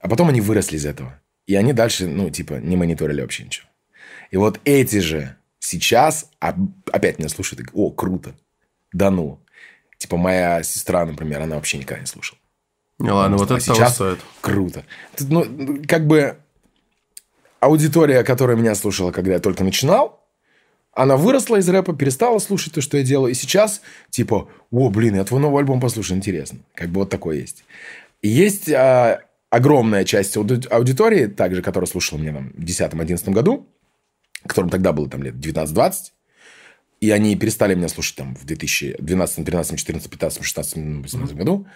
а 0.00 0.08
потом 0.08 0.28
они 0.28 0.40
выросли 0.40 0.76
из 0.76 0.84
этого. 0.84 1.18
И 1.46 1.54
они 1.54 1.72
дальше, 1.72 2.06
ну, 2.06 2.28
типа, 2.28 2.54
не 2.54 2.76
мониторили 2.76 3.20
вообще 3.20 3.44
ничего. 3.44 3.66
И 4.30 4.36
вот 4.36 4.60
эти 4.64 4.98
же 4.98 5.36
сейчас 5.60 6.30
а- 6.40 6.56
опять 6.92 7.18
меня 7.18 7.28
слушают 7.28 7.60
и 7.60 7.62
говорят, 7.64 7.74
о, 7.74 7.90
круто, 7.90 8.34
да 8.92 9.10
ну. 9.10 9.40
Типа, 9.96 10.16
моя 10.16 10.62
сестра, 10.62 11.06
например, 11.06 11.40
она 11.42 11.54
вообще 11.54 11.78
никогда 11.78 12.00
не 12.00 12.06
слушала. 12.06 12.38
Не, 12.98 13.10
ладно, 13.10 13.36
вот 13.36 13.50
А 13.50 13.56
это 13.56 13.64
того 13.64 13.76
сейчас 13.76 13.94
стоит. 13.94 14.18
Круто. 14.40 14.84
Тут, 15.16 15.28
ну, 15.30 15.82
как 15.86 16.06
бы 16.06 16.36
аудитория, 17.62 18.24
которая 18.24 18.56
меня 18.56 18.74
слушала, 18.74 19.12
когда 19.12 19.34
я 19.34 19.38
только 19.38 19.62
начинал, 19.62 20.26
она 20.92 21.16
выросла 21.16 21.56
из 21.56 21.68
рэпа, 21.68 21.94
перестала 21.94 22.38
слушать 22.40 22.74
то, 22.74 22.80
что 22.80 22.98
я 22.98 23.04
делаю. 23.04 23.30
И 23.30 23.34
сейчас, 23.34 23.80
типа, 24.10 24.48
о, 24.70 24.90
блин, 24.90 25.14
я 25.14 25.24
твой 25.24 25.40
новый 25.40 25.60
альбом 25.60 25.80
послушаю, 25.80 26.18
интересно. 26.18 26.58
Как 26.74 26.88
бы 26.88 27.00
вот 27.00 27.10
такое 27.10 27.38
есть. 27.38 27.64
И 28.20 28.28
есть 28.28 28.68
а, 28.68 29.20
огромная 29.48 30.04
часть 30.04 30.36
ауди- 30.36 30.66
аудитории, 30.68 31.26
также, 31.26 31.62
которая 31.62 31.86
слушала 31.86 32.18
меня 32.18 32.32
там, 32.32 32.52
в 32.52 32.64
2010-2011 32.64 33.30
году, 33.30 33.68
которым 34.44 34.68
тогда 34.68 34.92
было 34.92 35.08
там 35.08 35.22
лет 35.22 35.36
19-20, 35.36 35.92
И 37.00 37.10
они 37.10 37.36
перестали 37.36 37.76
меня 37.76 37.88
слушать 37.88 38.16
там 38.16 38.34
в 38.34 38.44
2012, 38.44 39.46
13, 39.46 39.78
14, 39.78 40.10
15, 40.10 40.44
16, 40.44 40.76
18 41.04 41.36
году. 41.36 41.66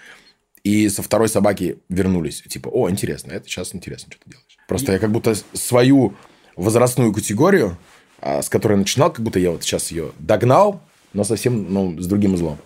И 0.66 0.88
со 0.88 1.00
второй 1.00 1.28
собаки 1.28 1.78
вернулись. 1.88 2.42
Типа, 2.42 2.68
о, 2.68 2.90
интересно, 2.90 3.30
это 3.30 3.48
сейчас 3.48 3.72
интересно, 3.72 4.10
что 4.10 4.24
ты 4.24 4.30
делаешь. 4.30 4.58
Просто 4.66 4.90
я 4.90 4.98
как 4.98 5.12
будто 5.12 5.36
свою 5.52 6.14
возрастную 6.56 7.12
категорию, 7.12 7.78
а, 8.20 8.42
с 8.42 8.48
которой 8.48 8.76
начинал, 8.76 9.12
как 9.12 9.24
будто 9.24 9.38
я 9.38 9.52
вот 9.52 9.62
сейчас 9.62 9.92
ее 9.92 10.10
догнал, 10.18 10.82
но 11.12 11.22
совсем 11.22 11.72
ну, 11.72 11.96
с 12.00 12.06
другим 12.08 12.34
узлом. 12.34 12.58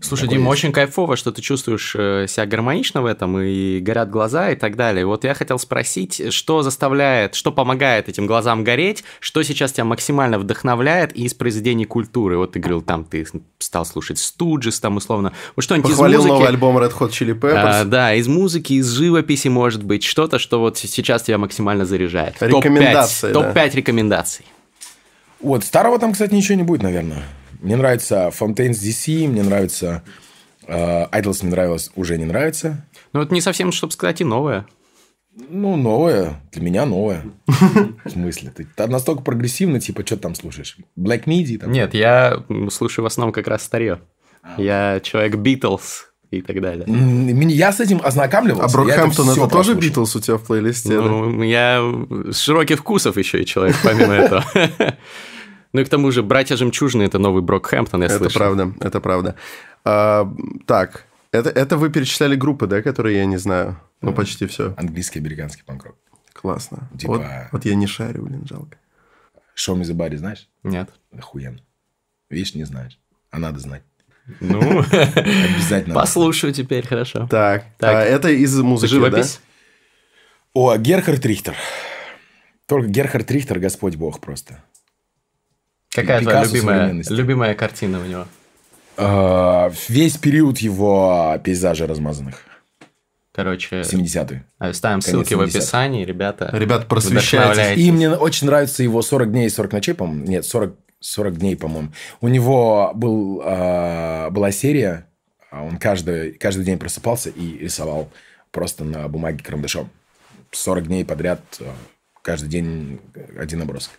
Слушай, 0.00 0.28
Дима, 0.28 0.48
очень 0.48 0.72
кайфово, 0.72 1.16
что 1.16 1.32
ты 1.32 1.42
чувствуешь 1.42 1.94
э, 1.96 2.26
себя 2.26 2.46
гармонично 2.46 3.02
в 3.02 3.06
этом, 3.06 3.38
и 3.38 3.78
горят 3.78 4.10
глаза 4.10 4.50
и 4.50 4.56
так 4.56 4.74
далее. 4.74 5.04
Вот 5.04 5.24
я 5.24 5.34
хотел 5.34 5.58
спросить, 5.58 6.32
что 6.32 6.62
заставляет, 6.62 7.34
что 7.34 7.52
помогает 7.52 8.08
этим 8.08 8.26
глазам 8.26 8.64
гореть, 8.64 9.04
что 9.20 9.42
сейчас 9.42 9.72
тебя 9.72 9.84
максимально 9.84 10.38
вдохновляет 10.38 11.12
из 11.12 11.34
произведений 11.34 11.84
культуры? 11.84 12.38
Вот 12.38 12.52
ты 12.52 12.58
говорил, 12.58 12.80
там 12.80 13.04
ты 13.04 13.26
стал 13.58 13.84
слушать 13.84 14.18
Студжис, 14.18 14.80
там 14.80 14.96
условно. 14.96 15.34
Вот 15.56 15.62
что-нибудь 15.62 15.90
Похвалил 15.90 16.20
из 16.20 16.24
музыки. 16.24 16.32
новый 16.32 16.48
альбом 16.48 16.78
Red 16.78 16.92
Hot 16.98 17.10
Chili 17.10 17.38
Peppers. 17.38 17.80
А, 17.82 17.84
да, 17.84 18.14
из 18.14 18.26
музыки, 18.26 18.72
из 18.72 18.90
живописи, 18.90 19.48
может 19.48 19.84
быть, 19.84 20.04
что-то, 20.04 20.38
что 20.38 20.58
вот 20.58 20.78
сейчас 20.78 21.22
тебя 21.22 21.36
максимально 21.36 21.84
заряжает. 21.84 22.36
Рекомендации, 22.40 23.32
Топ-5 23.32 23.52
да. 23.52 23.64
топ 23.66 23.74
рекомендаций. 23.74 24.46
Вот, 25.40 25.64
старого 25.64 25.98
там, 25.98 26.12
кстати, 26.12 26.32
ничего 26.32 26.56
не 26.56 26.62
будет, 26.62 26.82
наверное. 26.82 27.24
Мне 27.62 27.76
нравится 27.76 28.30
Fontaine's 28.38 28.72
DC, 28.82 29.28
мне 29.28 29.42
нравится... 29.42 30.02
э, 30.66 31.06
Idols 31.06 31.38
мне 31.42 31.52
нравилось, 31.52 31.90
уже 31.94 32.18
не 32.18 32.24
нравится. 32.24 32.84
Ну, 33.12 33.22
это 33.22 33.32
не 33.32 33.40
совсем, 33.40 33.70
чтобы 33.72 33.92
сказать, 33.92 34.20
и 34.20 34.24
новое. 34.24 34.66
Ну, 35.48 35.76
новое. 35.76 36.42
Для 36.50 36.60
меня 36.62 36.84
новое. 36.84 37.24
В 37.46 38.10
смысле? 38.10 38.50
Ты 38.50 38.86
настолько 38.86 39.22
прогрессивно, 39.22 39.80
типа, 39.80 40.04
что 40.04 40.16
ты 40.16 40.22
там 40.22 40.34
слушаешь? 40.34 40.76
Black 40.98 41.24
Midi? 41.24 41.56
Там? 41.58 41.70
Нет, 41.70 41.94
я 41.94 42.42
слушаю 42.70 43.04
в 43.04 43.06
основном 43.06 43.32
как 43.32 43.46
раз 43.46 43.62
старье. 43.62 44.00
Я 44.58 45.00
человек 45.02 45.36
Битлз 45.36 46.08
и 46.32 46.42
так 46.42 46.60
далее. 46.60 46.84
Я 47.50 47.72
с 47.72 47.80
этим 47.80 48.00
ознакомливался. 48.02 48.76
А 48.76 48.80
я 48.80 48.86
Брокхэмптон 48.86 49.30
всё 49.30 49.46
это 49.46 49.52
тоже. 49.52 49.74
Битлз 49.74 50.16
у 50.16 50.20
тебя 50.20 50.36
в 50.36 50.42
плейлисте? 50.42 50.88
да? 50.96 51.02
Ну, 51.02 51.42
я 51.42 51.80
с 52.30 52.38
широких 52.40 52.80
вкусов 52.80 53.16
еще 53.16 53.40
и 53.42 53.46
человек, 53.46 53.76
помимо 53.84 54.12
этого. 54.14 54.44
Ну 55.72 55.80
и 55.80 55.84
к 55.84 55.88
тому 55.88 56.10
же 56.10 56.22
«Братья 56.22 56.56
Жемчужины»— 56.56 57.02
это 57.04 57.18
новый 57.18 57.42
Брокхэмптон, 57.42 58.00
я 58.02 58.06
Это 58.06 58.18
слышал. 58.18 58.38
правда, 58.38 58.72
это 58.80 59.00
правда. 59.00 59.34
А, 59.84 60.30
так, 60.66 61.06
это, 61.30 61.48
это 61.50 61.76
вы 61.78 61.90
перечисляли 61.90 62.36
группы, 62.36 62.66
да, 62.66 62.82
которые 62.82 63.18
я 63.18 63.24
не 63.26 63.38
знаю? 63.38 63.80
Ну, 64.02 64.12
почти 64.12 64.46
все. 64.46 64.74
Английский, 64.76 65.20
американский 65.20 65.62
панк-рок. 65.64 65.96
Классно. 66.34 66.88
Типа- 66.98 67.12
Вот, 67.12 67.22
вот 67.52 67.64
я 67.64 67.74
не 67.74 67.86
шарю, 67.86 68.24
блин, 68.24 68.46
жалко. 68.48 68.76
Show 69.56 69.74
me 69.76 69.82
the 69.82 69.94
body, 69.94 70.16
знаешь? 70.16 70.48
Нет. 70.62 70.90
Охуенно. 71.16 71.60
Видишь, 72.30 72.54
не 72.54 72.64
знаешь. 72.64 72.98
А 73.30 73.38
надо 73.38 73.58
знать. 73.58 73.82
Ну, 74.40 74.60
Обязательно. 74.92 75.94
послушаю 75.94 76.52
теперь, 76.52 76.86
хорошо. 76.86 77.26
Так, 77.28 77.64
Так. 77.78 77.94
а 77.94 78.02
это 78.02 78.28
из 78.30 78.56
музыки, 78.58 78.90
Живопись. 78.90 79.40
О, 80.54 80.76
Герхард 80.76 81.24
Рихтер. 81.26 81.54
Только 82.66 82.88
Герхард 82.88 83.30
Рихтер, 83.30 83.58
Господь 83.58 83.96
Бог 83.96 84.20
просто. 84.20 84.62
Какая 85.94 86.20
твоя 86.22 86.38
Пикассо 86.38 86.54
любимая, 86.54 86.78
современности. 86.78 87.12
любимая 87.12 87.54
картина 87.54 88.00
у 88.00 88.04
него? 88.04 88.26
А, 88.96 89.70
Весь 89.88 90.16
период 90.16 90.58
его 90.58 91.38
пейзажей 91.44 91.86
размазанных. 91.86 92.36
Короче, 93.34 93.80
70-е. 93.80 94.44
а, 94.58 94.72
ставим 94.74 95.00
Конец 95.00 95.06
ссылки 95.06 95.34
в 95.34 95.40
70-х. 95.40 95.58
описании, 95.58 96.04
ребята. 96.04 96.50
Ребят, 96.52 96.86
просвещайтесь. 96.88 97.78
И 97.82 97.90
мне 97.90 98.10
очень 98.10 98.46
нравится 98.46 98.82
его 98.82 99.00
40 99.00 99.30
дней 99.32 99.46
и 99.46 99.50
40 99.50 99.72
ночей, 99.72 99.94
по-моему. 99.94 100.26
Нет, 100.26 100.44
40, 100.44 100.74
40 101.00 101.38
дней, 101.38 101.56
по-моему. 101.56 101.92
У 102.20 102.28
него 102.28 102.92
был, 102.94 103.40
а, 103.44 104.28
была 104.30 104.50
серия, 104.50 105.06
он 105.50 105.78
каждый, 105.78 106.32
каждый 106.32 106.64
день 106.64 106.78
просыпался 106.78 107.30
и 107.30 107.58
рисовал 107.58 108.10
просто 108.50 108.84
на 108.84 109.08
бумаге 109.08 109.42
карандашом. 109.42 109.88
40 110.50 110.86
дней 110.88 111.04
подряд, 111.04 111.40
каждый 112.20 112.48
день 112.50 113.00
один 113.38 113.60
набросок. 113.60 113.92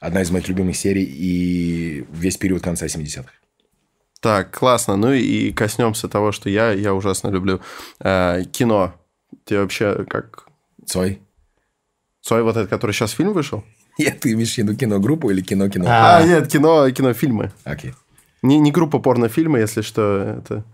Одна 0.00 0.22
из 0.22 0.30
моих 0.30 0.48
любимых 0.48 0.76
серий 0.76 1.04
и 1.04 2.06
весь 2.12 2.36
период 2.36 2.62
конца 2.62 2.86
70-х. 2.86 3.30
Так, 4.20 4.56
классно. 4.56 4.96
Ну 4.96 5.12
и 5.12 5.52
коснемся 5.52 6.08
того, 6.08 6.32
что 6.32 6.48
я, 6.48 6.72
я 6.72 6.94
ужасно 6.94 7.28
люблю. 7.28 7.60
Э, 8.00 8.42
кино. 8.52 8.94
Тебе 9.44 9.60
вообще 9.60 10.04
как... 10.08 10.46
Цой? 10.86 11.20
Цой 12.22 12.42
вот 12.42 12.56
этот, 12.56 12.70
который 12.70 12.92
сейчас 12.92 13.12
фильм 13.12 13.32
вышел? 13.32 13.64
Нет, 13.98 14.20
ты 14.20 14.32
имеешь 14.32 14.54
в 14.54 14.58
виду 14.58 14.76
киногруппу 14.76 15.30
или 15.30 15.40
кино-кино? 15.40 15.86
А. 15.88 16.18
А, 16.18 16.22
нет, 16.24 16.48
кино, 16.48 16.88
кинофильмы. 16.90 17.52
Окей. 17.64 17.94
Не, 18.42 18.58
не 18.58 18.70
группа 18.70 19.00
порнофильмы, 19.00 19.58
если 19.58 19.82
что, 19.82 20.38
это... 20.38 20.64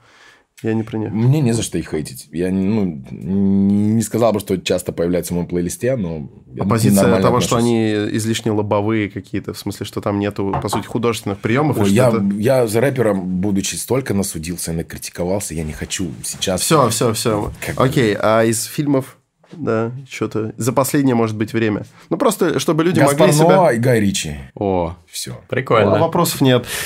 Я 0.63 0.73
не 0.73 0.83
про 0.83 0.99
них. 0.99 1.11
Мне 1.11 1.41
не 1.41 1.53
за 1.53 1.63
что 1.63 1.79
их 1.79 1.91
хейтить. 1.91 2.29
Я 2.31 2.51
ну, 2.51 3.05
не 3.11 4.03
сказал 4.03 4.33
бы, 4.33 4.41
что 4.41 4.57
часто 4.57 4.93
появляются 4.93 5.33
в 5.33 5.37
моем 5.37 5.49
плейлисте, 5.49 5.97
но... 5.97 6.31
Оппозиция 6.59 7.21
того, 7.21 7.41
что 7.41 7.57
отношусь. 7.57 7.71
они 7.71 8.17
излишне 8.17 8.53
лобовые 8.53 9.11
какие-то, 9.11 9.53
в 9.53 9.59
смысле, 9.59 9.85
что 9.85 10.01
там 10.01 10.21
нету, 10.21 10.57
по 10.63 10.69
сути, 10.69 10.87
художественных 10.87 11.39
приемов. 11.39 11.79
Ой, 11.79 11.91
я, 11.91 12.13
я 12.39 12.67
за 12.67 12.81
рэпером, 12.81 13.41
будучи 13.41 13.75
столько 13.75 14.15
насудился 14.15 14.73
и 14.73 14.77
накритиковался, 14.77 15.55
я 15.55 15.65
не 15.65 15.73
хочу 15.73 16.13
сейчас... 16.23 16.61
Все, 16.61 16.89
все, 16.89 17.13
все. 17.13 17.53
Как 17.61 17.81
Окей, 17.81 18.17
а 18.19 18.45
из 18.45 18.65
фильмов, 18.65 19.19
да, 19.53 19.93
что-то 20.09 20.53
за 20.57 20.73
последнее, 20.73 21.15
может 21.15 21.37
быть, 21.37 21.53
время. 21.53 21.85
Ну, 22.11 22.17
просто, 22.17 22.59
чтобы 22.59 22.85
люди 22.85 23.01
Гаспар 23.01 23.29
могли 23.29 23.33
себя... 23.33 23.73
и 23.73 23.79
Гай 23.79 24.01
Ричи. 24.01 24.37
О, 24.55 24.97
Все. 25.07 25.41
прикольно. 25.49 25.97
А 25.97 26.01
Вопросов 26.01 26.41
нет. 26.41 26.67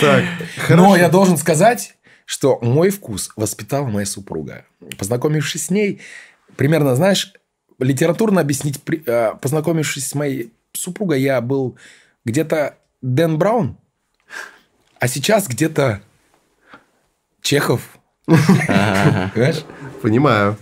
Так, 0.00 0.24
Но 0.68 0.96
я 0.96 1.08
должен 1.08 1.36
сказать, 1.36 1.94
что 2.32 2.58
мой 2.62 2.88
вкус 2.88 3.30
воспитала 3.36 3.86
моя 3.88 4.06
супруга. 4.06 4.64
Познакомившись 4.96 5.66
с 5.66 5.70
ней, 5.70 6.00
примерно, 6.56 6.96
знаешь, 6.96 7.34
литературно 7.78 8.40
объяснить, 8.40 8.80
э, 9.04 9.34
познакомившись 9.38 10.08
с 10.08 10.14
моей 10.14 10.50
супругой, 10.72 11.20
я 11.20 11.42
был 11.42 11.76
где-то 12.24 12.78
Дэн 13.02 13.36
Браун, 13.36 13.76
а 14.98 15.08
сейчас 15.08 15.46
где-то 15.46 16.00
Чехов. 17.42 17.98
Понимаю. 20.00 20.56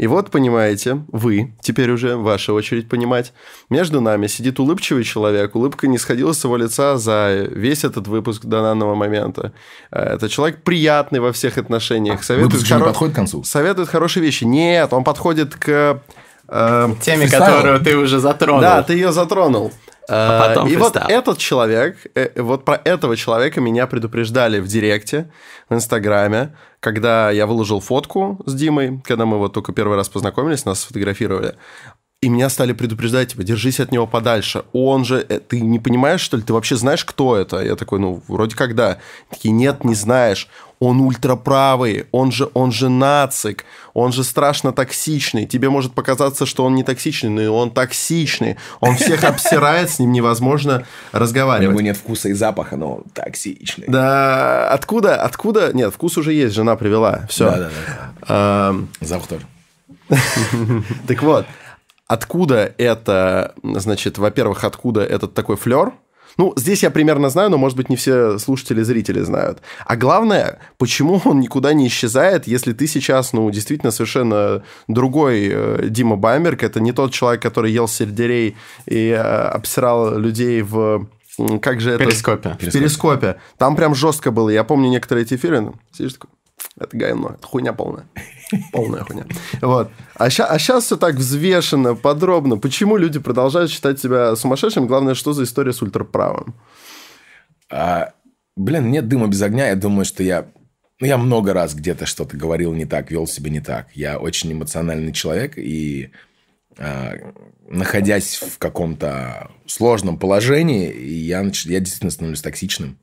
И 0.00 0.06
вот, 0.06 0.30
понимаете, 0.30 1.02
вы, 1.12 1.52
теперь 1.60 1.90
уже 1.90 2.16
ваша 2.16 2.54
очередь 2.54 2.88
понимать, 2.88 3.32
между 3.68 4.00
нами 4.00 4.28
сидит 4.28 4.58
улыбчивый 4.58 5.04
человек, 5.04 5.54
улыбка 5.54 5.86
не 5.88 5.98
сходила 5.98 6.32
с 6.32 6.42
его 6.42 6.56
лица 6.56 6.96
за 6.96 7.46
весь 7.50 7.84
этот 7.84 8.08
выпуск 8.08 8.44
до 8.46 8.62
данного 8.62 8.94
момента. 8.94 9.52
Э, 9.90 10.14
Это 10.14 10.28
человек 10.30 10.62
приятный 10.62 11.20
во 11.20 11.32
всех 11.32 11.58
отношениях, 11.58 12.24
советует, 12.24 12.52
Выпуск 12.54 12.72
хоро- 12.72 12.84
подходит 12.84 13.12
к 13.12 13.16
концу. 13.16 13.44
советует 13.44 13.88
хорошие 13.90 14.22
вещи. 14.22 14.44
Нет, 14.44 14.92
он 14.94 15.04
подходит 15.04 15.54
к... 15.54 16.00
э, 16.48 16.88
Теме, 17.02 17.26
Фристайл. 17.26 17.44
которую 17.56 17.80
ты 17.80 17.96
уже 17.96 18.20
затронул. 18.20 18.60
Да, 18.62 18.82
ты 18.82 18.94
ее 18.94 19.12
затронул. 19.12 19.70
А 20.12 20.48
потом 20.48 20.66
и 20.68 20.76
вот 20.76 20.94
фристайл. 20.94 21.18
этот 21.20 21.38
человек, 21.38 21.96
э, 22.14 22.42
вот 22.42 22.64
про 22.64 22.80
этого 22.82 23.16
человека 23.16 23.60
меня 23.60 23.86
предупреждали 23.86 24.58
в 24.60 24.66
Директе, 24.66 25.30
в 25.68 25.74
Инстаграме, 25.74 26.56
когда 26.80 27.30
я 27.30 27.46
выложил 27.46 27.80
фотку 27.80 28.40
с 28.46 28.54
Димой, 28.54 29.00
когда 29.04 29.26
мы 29.26 29.38
вот 29.38 29.52
только 29.52 29.72
первый 29.72 29.96
раз 29.96 30.08
познакомились, 30.08 30.64
нас 30.64 30.80
сфотографировали. 30.80 31.56
И 32.22 32.28
меня 32.28 32.50
стали 32.50 32.74
предупреждать, 32.74 33.28
типа, 33.28 33.44
держись 33.44 33.80
от 33.80 33.92
него 33.92 34.06
подальше. 34.06 34.64
Он 34.74 35.06
же, 35.06 35.24
э, 35.26 35.40
ты 35.40 35.62
не 35.62 35.78
понимаешь, 35.78 36.20
что 36.20 36.36
ли? 36.36 36.42
Ты 36.42 36.52
вообще 36.52 36.76
знаешь, 36.76 37.02
кто 37.02 37.34
это? 37.34 37.62
Я 37.62 37.76
такой, 37.76 37.98
ну, 37.98 38.22
вроде 38.28 38.54
как 38.56 38.74
да. 38.74 38.98
Такие, 39.30 39.52
нет, 39.52 39.84
не 39.84 39.94
знаешь. 39.94 40.46
Он 40.80 41.00
ультраправый, 41.00 42.04
он 42.12 42.30
же, 42.30 42.50
он 42.52 42.72
же 42.72 42.90
нацик, 42.90 43.64
он 43.94 44.12
же 44.12 44.22
страшно 44.22 44.72
токсичный. 44.72 45.46
Тебе 45.46 45.70
может 45.70 45.94
показаться, 45.94 46.44
что 46.44 46.66
он 46.66 46.74
не 46.74 46.82
токсичный, 46.84 47.30
но 47.30 47.56
он 47.56 47.70
токсичный. 47.70 48.56
Он 48.80 48.96
всех 48.96 49.24
обсирает, 49.24 49.88
с 49.88 49.98
ним 49.98 50.12
невозможно 50.12 50.72
У 50.72 50.76
него 50.76 50.84
разговаривать. 51.12 51.80
нет 51.80 51.96
вкуса 51.96 52.28
и 52.28 52.34
запаха, 52.34 52.76
но 52.76 52.96
он 52.96 53.04
токсичный. 53.14 53.86
Да, 53.88 54.70
откуда, 54.70 55.22
откуда? 55.22 55.72
Нет, 55.72 55.94
вкус 55.94 56.18
уже 56.18 56.34
есть, 56.34 56.54
жена 56.54 56.76
привела. 56.76 57.26
Все. 57.30 57.50
Да-да-да. 57.50 58.74
Запах 59.00 59.26
тоже. 59.26 59.46
Так 61.06 61.22
вот, 61.22 61.46
откуда 62.10 62.74
это, 62.76 63.54
значит, 63.62 64.18
во-первых, 64.18 64.64
откуда 64.64 65.00
этот 65.02 65.32
такой 65.32 65.56
флер? 65.56 65.92
Ну, 66.36 66.52
здесь 66.56 66.82
я 66.82 66.90
примерно 66.90 67.30
знаю, 67.30 67.50
но, 67.50 67.58
может 67.58 67.76
быть, 67.76 67.88
не 67.88 67.94
все 67.94 68.38
слушатели 68.38 68.80
и 68.80 68.84
зрители 68.84 69.20
знают. 69.20 69.58
А 69.86 69.96
главное, 69.96 70.58
почему 70.76 71.20
он 71.24 71.38
никуда 71.38 71.72
не 71.72 71.86
исчезает, 71.86 72.48
если 72.48 72.72
ты 72.72 72.88
сейчас, 72.88 73.32
ну, 73.32 73.48
действительно 73.50 73.92
совершенно 73.92 74.64
другой 74.88 75.50
э, 75.52 75.86
Дима 75.88 76.16
Бамберг. 76.16 76.64
Это 76.64 76.80
не 76.80 76.92
тот 76.92 77.12
человек, 77.12 77.42
который 77.42 77.70
ел 77.70 77.86
сельдерей 77.86 78.56
и 78.86 79.10
э, 79.10 79.16
обсирал 79.16 80.18
людей 80.18 80.62
в... 80.62 81.06
Как 81.62 81.80
же 81.80 81.92
это? 81.92 82.04
Перископе. 82.04 82.56
В 82.58 82.72
перископе. 82.72 83.36
Там 83.56 83.76
прям 83.76 83.94
жестко 83.94 84.32
было. 84.32 84.50
Я 84.50 84.64
помню 84.64 84.88
некоторые 84.88 85.24
эти 85.24 85.34
эфиры. 85.34 85.60
ну, 85.60 85.74
Сидишь 85.92 86.14
такой, 86.14 86.30
это 86.80 86.96
говно, 86.96 87.36
это 87.38 87.46
хуйня 87.46 87.72
полная. 87.72 88.06
Полная 88.72 89.04
хуйня. 89.04 89.26
Вот. 89.60 89.90
А 90.14 90.30
сейчас 90.30 90.84
все 90.84 90.96
так 90.96 91.16
взвешенно, 91.16 91.94
подробно. 91.94 92.56
Почему 92.56 92.96
люди 92.96 93.18
продолжают 93.18 93.70
считать 93.70 94.00
себя 94.00 94.34
сумасшедшим? 94.34 94.86
Главное, 94.86 95.14
что 95.14 95.32
за 95.32 95.44
история 95.44 95.72
с 95.72 95.82
ультраправым? 95.82 96.54
А, 97.70 98.12
блин, 98.56 98.90
нет 98.90 99.08
дыма 99.08 99.28
без 99.28 99.42
огня. 99.42 99.68
Я 99.68 99.76
думаю, 99.76 100.04
что 100.04 100.22
я... 100.22 100.46
Ну, 101.00 101.06
я 101.06 101.16
много 101.16 101.52
раз 101.52 101.74
где-то 101.74 102.06
что-то 102.06 102.36
говорил 102.36 102.72
не 102.72 102.86
так, 102.86 103.10
вел 103.10 103.26
себя 103.26 103.50
не 103.50 103.60
так. 103.60 103.88
Я 103.94 104.18
очень 104.18 104.52
эмоциональный 104.52 105.12
человек, 105.12 105.56
и 105.56 106.10
а, 106.78 107.12
находясь 107.68 108.36
в 108.36 108.58
каком-то 108.58 109.50
сложном 109.66 110.18
положении, 110.18 110.92
я, 110.94 111.40
я 111.40 111.80
действительно 111.80 112.10
становлюсь 112.10 112.42
токсичным 112.42 112.98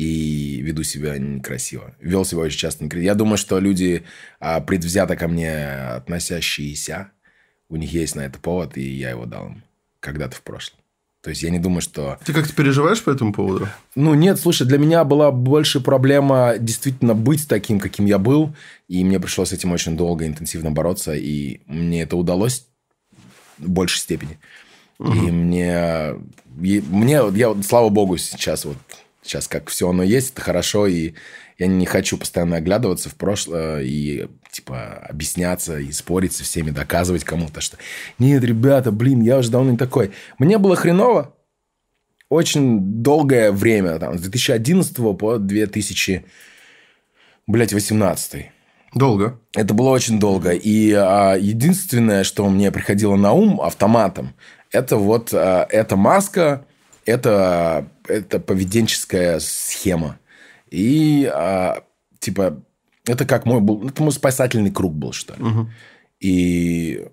и 0.00 0.62
веду 0.62 0.82
себя 0.82 1.18
некрасиво. 1.18 1.94
Вел 2.00 2.24
себя 2.24 2.40
очень 2.40 2.58
часто 2.58 2.82
некрасиво. 2.82 3.04
Я 3.04 3.14
думаю, 3.14 3.36
что 3.36 3.58
люди, 3.58 4.04
а, 4.38 4.62
предвзято 4.62 5.14
ко 5.14 5.28
мне 5.28 5.66
относящиеся, 5.96 7.10
у 7.68 7.76
них 7.76 7.92
есть 7.92 8.16
на 8.16 8.22
это 8.22 8.38
повод, 8.38 8.78
и 8.78 8.82
я 8.82 9.10
его 9.10 9.26
дал 9.26 9.48
им 9.48 9.62
когда-то 10.00 10.36
в 10.36 10.40
прошлом. 10.40 10.80
То 11.20 11.28
есть 11.28 11.42
я 11.42 11.50
не 11.50 11.58
думаю, 11.58 11.82
что... 11.82 12.18
Ты 12.24 12.32
как-то 12.32 12.54
переживаешь 12.54 13.02
по 13.02 13.10
этому 13.10 13.34
поводу? 13.34 13.68
Ну, 13.94 14.14
нет, 14.14 14.40
слушай, 14.40 14.66
для 14.66 14.78
меня 14.78 15.04
была 15.04 15.30
больше 15.30 15.80
проблема 15.80 16.54
действительно 16.58 17.14
быть 17.14 17.46
таким, 17.46 17.78
каким 17.78 18.06
я 18.06 18.16
был. 18.16 18.54
И 18.88 19.04
мне 19.04 19.20
пришлось 19.20 19.50
с 19.50 19.52
этим 19.52 19.70
очень 19.70 19.98
долго, 19.98 20.26
интенсивно 20.26 20.70
бороться. 20.70 21.12
И 21.12 21.60
мне 21.66 22.04
это 22.04 22.16
удалось 22.16 22.64
в 23.58 23.68
большей 23.68 23.98
степени. 23.98 24.38
Угу. 24.98 25.12
И 25.12 25.30
мне... 25.30 26.14
И 26.62 26.80
мне, 26.80 27.20
я, 27.34 27.54
слава 27.62 27.90
богу, 27.90 28.16
сейчас 28.16 28.64
вот 28.64 28.78
сейчас 29.22 29.48
как 29.48 29.68
все 29.68 29.88
оно 29.88 30.02
есть, 30.02 30.32
это 30.32 30.42
хорошо, 30.42 30.86
и 30.86 31.14
я 31.58 31.66
не 31.66 31.86
хочу 31.86 32.16
постоянно 32.16 32.56
оглядываться 32.56 33.08
в 33.08 33.14
прошлое 33.14 33.82
и 33.82 34.28
типа 34.50 35.06
объясняться 35.08 35.78
и 35.78 35.92
спорить 35.92 36.32
со 36.32 36.44
всеми, 36.44 36.70
доказывать 36.70 37.24
кому-то, 37.24 37.60
что 37.60 37.76
нет, 38.18 38.42
ребята, 38.44 38.92
блин, 38.92 39.20
я 39.22 39.38
уже 39.38 39.50
давно 39.50 39.72
не 39.72 39.76
такой. 39.76 40.12
Мне 40.38 40.58
было 40.58 40.76
хреново 40.76 41.34
очень 42.30 43.02
долгое 43.02 43.50
время, 43.50 43.98
там, 43.98 44.16
с 44.16 44.22
2011 44.22 44.96
по 45.18 45.36
2000, 45.36 46.24
блядь, 47.46 47.72
18. 47.72 48.46
Долго. 48.94 49.38
Это 49.54 49.74
было 49.74 49.90
очень 49.90 50.18
долго. 50.18 50.52
И 50.52 50.92
а, 50.92 51.34
единственное, 51.34 52.24
что 52.24 52.48
мне 52.48 52.72
приходило 52.72 53.16
на 53.16 53.32
ум 53.32 53.60
автоматом, 53.60 54.34
это 54.72 54.96
вот 54.96 55.34
а, 55.34 55.66
эта 55.68 55.96
маска, 55.96 56.66
это, 57.10 57.88
это 58.06 58.40
поведенческая 58.40 59.40
схема. 59.40 60.18
И 60.70 61.30
а, 61.32 61.82
типа 62.18 62.62
это 63.06 63.24
как 63.24 63.46
мой 63.46 63.60
был, 63.60 63.88
это 63.88 64.02
мой 64.02 64.12
спасательный 64.12 64.70
круг 64.70 64.94
был, 64.94 65.12
что 65.12 65.34
ли. 65.34 65.42
Угу. 65.42 65.70
И, 66.20 67.06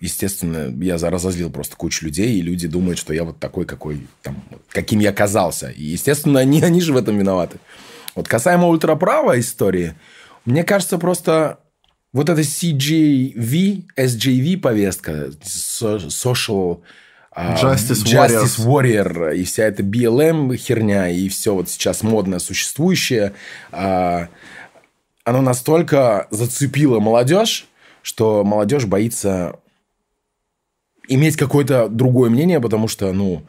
естественно, 0.00 0.72
я 0.82 0.96
разозлил 0.98 1.50
просто 1.50 1.76
кучу 1.76 2.06
людей, 2.06 2.38
и 2.38 2.42
люди 2.42 2.68
думают, 2.68 2.98
что 2.98 3.12
я 3.12 3.24
вот 3.24 3.38
такой, 3.38 3.66
какой, 3.66 4.06
там, 4.22 4.42
каким 4.70 5.00
я 5.00 5.12
казался. 5.12 5.70
И, 5.70 5.82
естественно, 5.84 6.40
они, 6.40 6.62
они 6.62 6.80
же 6.80 6.92
в 6.92 6.96
этом 6.96 7.18
виноваты. 7.18 7.58
Вот 8.14 8.28
касаемо 8.28 8.68
ультраправой 8.68 9.40
истории, 9.40 9.94
мне 10.44 10.64
кажется, 10.64 10.98
просто 10.98 11.60
вот 12.12 12.28
эта 12.28 12.42
CJV, 12.42 13.84
SJV 13.96 14.58
повестка, 14.58 15.30
social 15.42 16.80
Justice, 17.36 18.04
Justice 18.04 18.58
Warrior. 18.58 19.12
Warrior 19.12 19.36
и 19.36 19.44
вся 19.44 19.64
эта 19.64 19.82
BLM 19.82 20.54
херня 20.56 21.08
и 21.08 21.28
все 21.28 21.54
вот 21.54 21.68
сейчас 21.68 22.02
модное 22.02 22.38
существующее, 22.38 23.32
а, 23.70 24.28
оно 25.24 25.40
настолько 25.40 26.26
зацепило 26.30 27.00
молодежь, 27.00 27.66
что 28.02 28.44
молодежь 28.44 28.84
боится 28.84 29.56
иметь 31.08 31.36
какое-то 31.36 31.88
другое 31.88 32.28
мнение, 32.28 32.60
потому 32.60 32.88
что, 32.88 33.12
ну, 33.12 33.42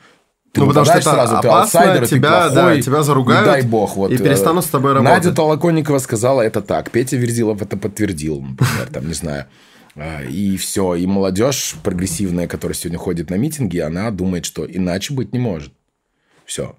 ты 0.54 0.62
ну, 0.62 0.68
потому 0.68 0.86
что 0.86 0.96
это 0.96 1.10
сразу, 1.10 1.42
ты 1.42 1.48
аутсайдер, 1.48 2.08
тебя, 2.08 2.48
ты 2.48 2.54
плохой, 2.54 2.76
да, 2.76 2.82
тебя 2.82 3.04
заругают, 3.04 3.46
дай 3.46 3.62
бог. 3.64 3.96
Вот, 3.96 4.12
и 4.12 4.18
перестанут 4.18 4.64
с 4.64 4.68
тобой 4.68 4.94
работать. 4.94 5.26
Надя 5.26 5.36
Толоконникова 5.36 5.98
сказала 5.98 6.42
это 6.42 6.62
так, 6.62 6.92
Петя 6.92 7.18
Верзилов 7.18 7.62
это 7.62 7.76
подтвердил, 7.76 8.42
например, 8.42 8.88
там, 8.92 9.08
не 9.08 9.14
знаю. 9.14 9.48
А, 9.96 10.24
и 10.24 10.58
все. 10.58 10.96
И 10.96 11.06
молодежь 11.06 11.76
прогрессивная, 11.84 12.48
которая 12.48 12.76
сегодня 12.76 13.00
ходит 13.00 13.30
на 13.30 13.36
митинги, 13.36 13.78
она 13.78 14.10
думает, 14.12 14.46
что 14.46 14.66
иначе 14.66 15.14
быть 15.14 15.34
не 15.34 15.40
может. 15.40 15.74
Все. 16.46 16.76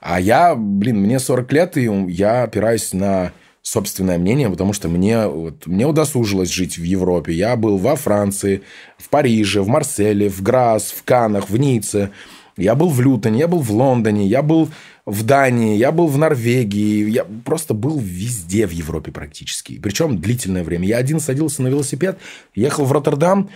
А 0.00 0.20
я, 0.20 0.54
блин, 0.54 0.98
мне 0.98 1.18
40 1.18 1.52
лет, 1.52 1.76
и 1.76 1.88
я 2.08 2.42
опираюсь 2.42 2.92
на 2.92 3.32
собственное 3.62 4.18
мнение, 4.18 4.50
потому 4.50 4.72
что 4.72 4.88
мне, 4.88 5.26
вот, 5.28 5.66
мне 5.66 5.86
удосужилось 5.86 6.50
жить 6.50 6.76
в 6.76 6.82
Европе. 6.82 7.32
Я 7.32 7.54
был 7.54 7.78
во 7.78 7.94
Франции, 7.94 8.62
в 8.98 9.08
Париже, 9.08 9.62
в 9.62 9.68
Марселе, 9.68 10.28
в 10.28 10.42
Грас, 10.42 10.90
в 10.90 11.04
Канах, 11.04 11.48
в 11.48 11.56
Ницце. 11.56 12.10
Я 12.56 12.74
был 12.74 12.88
в 12.88 13.00
Лютоне, 13.00 13.40
я 13.40 13.48
был 13.48 13.60
в 13.60 13.70
Лондоне, 13.70 14.26
я 14.26 14.42
был 14.42 14.68
в 15.04 15.24
Дании, 15.24 15.76
я 15.76 15.90
был 15.90 16.06
в 16.06 16.16
Норвегии, 16.16 17.10
я 17.10 17.24
просто 17.44 17.74
был 17.74 17.98
везде 17.98 18.66
в 18.66 18.70
Европе 18.70 19.10
практически. 19.10 19.78
Причем 19.78 20.18
длительное 20.20 20.62
время. 20.62 20.86
Я 20.86 20.98
один 20.98 21.18
садился 21.18 21.62
на 21.62 21.68
велосипед, 21.68 22.18
ехал 22.54 22.84
в 22.84 22.92
Роттердам, 22.92 23.50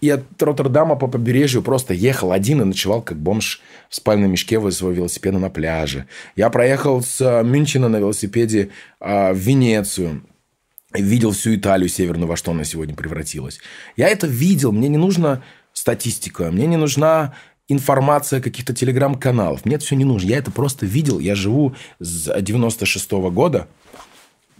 и 0.00 0.08
от 0.10 0.22
Роттердама 0.40 0.96
по 0.96 1.06
побережью 1.06 1.62
просто 1.62 1.94
ехал 1.94 2.32
один 2.32 2.62
и 2.62 2.64
ночевал 2.64 3.02
как 3.02 3.18
бомж 3.18 3.60
в 3.88 3.94
спальном 3.94 4.30
мешке 4.30 4.58
возле 4.58 4.78
своего 4.78 4.96
велосипеда 4.96 5.38
на 5.38 5.50
пляже. 5.50 6.06
Я 6.36 6.48
проехал 6.50 7.02
с 7.02 7.20
э, 7.20 7.42
Мюнхена 7.42 7.88
на 7.88 7.96
велосипеде 7.96 8.70
а, 8.98 9.32
в 9.32 9.36
Венецию. 9.36 10.22
Видел 10.92 11.32
всю 11.32 11.54
Италию 11.54 11.88
северную, 11.88 12.28
во 12.28 12.36
что 12.36 12.50
она 12.50 12.64
сегодня 12.64 12.94
превратилась. 12.94 13.60
Я 13.96 14.08
это 14.08 14.26
видел. 14.26 14.72
Мне 14.72 14.88
не 14.88 14.98
нужна 14.98 15.42
статистика. 15.72 16.50
Мне 16.50 16.66
не 16.66 16.76
нужна 16.76 17.34
информация 17.70 18.40
каких-то 18.40 18.74
телеграм-каналов. 18.74 19.64
Мне 19.64 19.76
это 19.76 19.84
все 19.84 19.96
не 19.96 20.04
нужно. 20.04 20.28
Я 20.28 20.38
это 20.38 20.50
просто 20.50 20.86
видел. 20.86 21.18
Я 21.20 21.34
живу 21.34 21.74
с 22.00 22.32
96 22.40 23.12
-го 23.12 23.30
года 23.30 23.68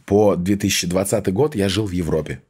по 0.06 0.36
2020 0.36 1.32
год. 1.32 1.54
Я 1.54 1.68
жил 1.68 1.86
в 1.86 1.92
Европе. 1.92 2.40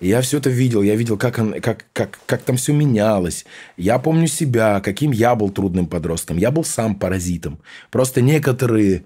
Я 0.00 0.20
все 0.20 0.38
это 0.38 0.50
видел. 0.50 0.82
Я 0.82 0.96
видел, 0.96 1.16
как, 1.16 1.38
он, 1.38 1.60
как, 1.60 1.86
как, 1.92 2.18
как 2.26 2.42
там 2.42 2.56
все 2.56 2.72
менялось. 2.72 3.46
Я 3.76 3.98
помню 3.98 4.26
себя, 4.26 4.80
каким 4.80 5.12
я 5.12 5.34
был 5.34 5.50
трудным 5.50 5.86
подростком. 5.86 6.36
Я 6.36 6.50
был 6.50 6.64
сам 6.64 6.94
паразитом. 6.94 7.60
Просто 7.90 8.20
некоторые 8.20 9.04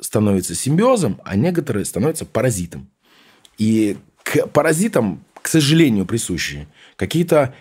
становятся 0.00 0.54
симбиозом, 0.54 1.20
а 1.24 1.36
некоторые 1.36 1.84
становятся 1.84 2.24
паразитом. 2.24 2.88
И 3.58 3.96
к 4.22 4.46
паразитам, 4.48 5.24
к 5.42 5.48
сожалению, 5.48 6.06
присущи 6.06 6.66
какие-то 6.96 7.54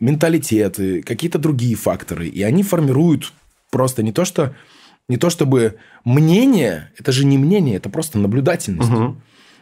менталитеты, 0.00 1.02
какие-то 1.02 1.38
другие 1.38 1.74
факторы. 1.74 2.28
И 2.28 2.42
они 2.42 2.62
формируют 2.62 3.32
просто 3.70 4.02
не 4.02 4.12
то, 4.12 4.24
что 4.24 4.54
не 5.08 5.16
то 5.16 5.30
чтобы 5.30 5.76
мнение, 6.04 6.92
это 6.98 7.12
же 7.12 7.24
не 7.24 7.38
мнение, 7.38 7.76
это 7.76 7.88
просто 7.88 8.18
наблюдательность. 8.18 8.90
Угу. 8.90 9.16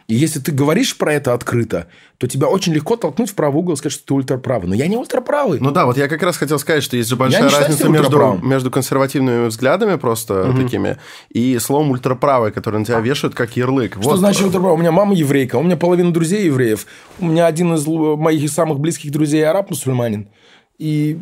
И 0.07 0.15
если 0.15 0.39
ты 0.39 0.53
говоришь 0.53 0.97
про 0.97 1.13
это 1.13 1.33
открыто, 1.33 1.87
то 2.17 2.27
тебя 2.27 2.47
очень 2.47 2.73
легко 2.73 2.95
толкнуть 2.95 3.29
в 3.29 3.35
правый 3.35 3.59
угол 3.59 3.73
и 3.73 3.75
сказать, 3.75 3.93
что 3.93 4.05
ты 4.05 4.13
ультраправый. 4.13 4.69
Но 4.69 4.73
я 4.73 4.87
не 4.87 4.95
ультраправый. 4.95 5.59
Ну 5.59 5.71
да, 5.71 5.85
вот 5.85 5.97
я 5.97 6.07
как 6.07 6.23
раз 6.23 6.37
хотел 6.37 6.57
сказать, 6.59 6.81
что 6.81 6.95
есть 6.95 7.09
же 7.09 7.17
большая 7.17 7.49
разница 7.49 7.89
между, 7.89 8.39
между 8.41 8.71
консервативными 8.71 9.47
взглядами 9.47 9.97
просто 9.97 10.49
угу. 10.49 10.61
такими 10.61 10.97
и 11.29 11.59
словом 11.59 11.91
ультраправый, 11.91 12.53
который 12.53 12.79
на 12.79 12.85
тебя 12.85 13.01
вешают 13.01 13.35
как 13.35 13.57
ярлык. 13.57 13.97
Что 13.99 14.11
вот. 14.11 14.19
значит 14.19 14.45
ультраправый? 14.45 14.77
У 14.77 14.79
меня 14.79 14.93
мама 14.93 15.13
еврейка, 15.13 15.57
у 15.57 15.63
меня 15.63 15.75
половина 15.75 16.13
друзей 16.13 16.45
евреев, 16.45 16.85
у 17.19 17.25
меня 17.25 17.45
один 17.45 17.73
из 17.73 17.85
моих 17.85 18.49
самых 18.49 18.79
близких 18.79 19.11
друзей 19.11 19.45
араб-мусульманин. 19.45 20.29
И 20.77 21.19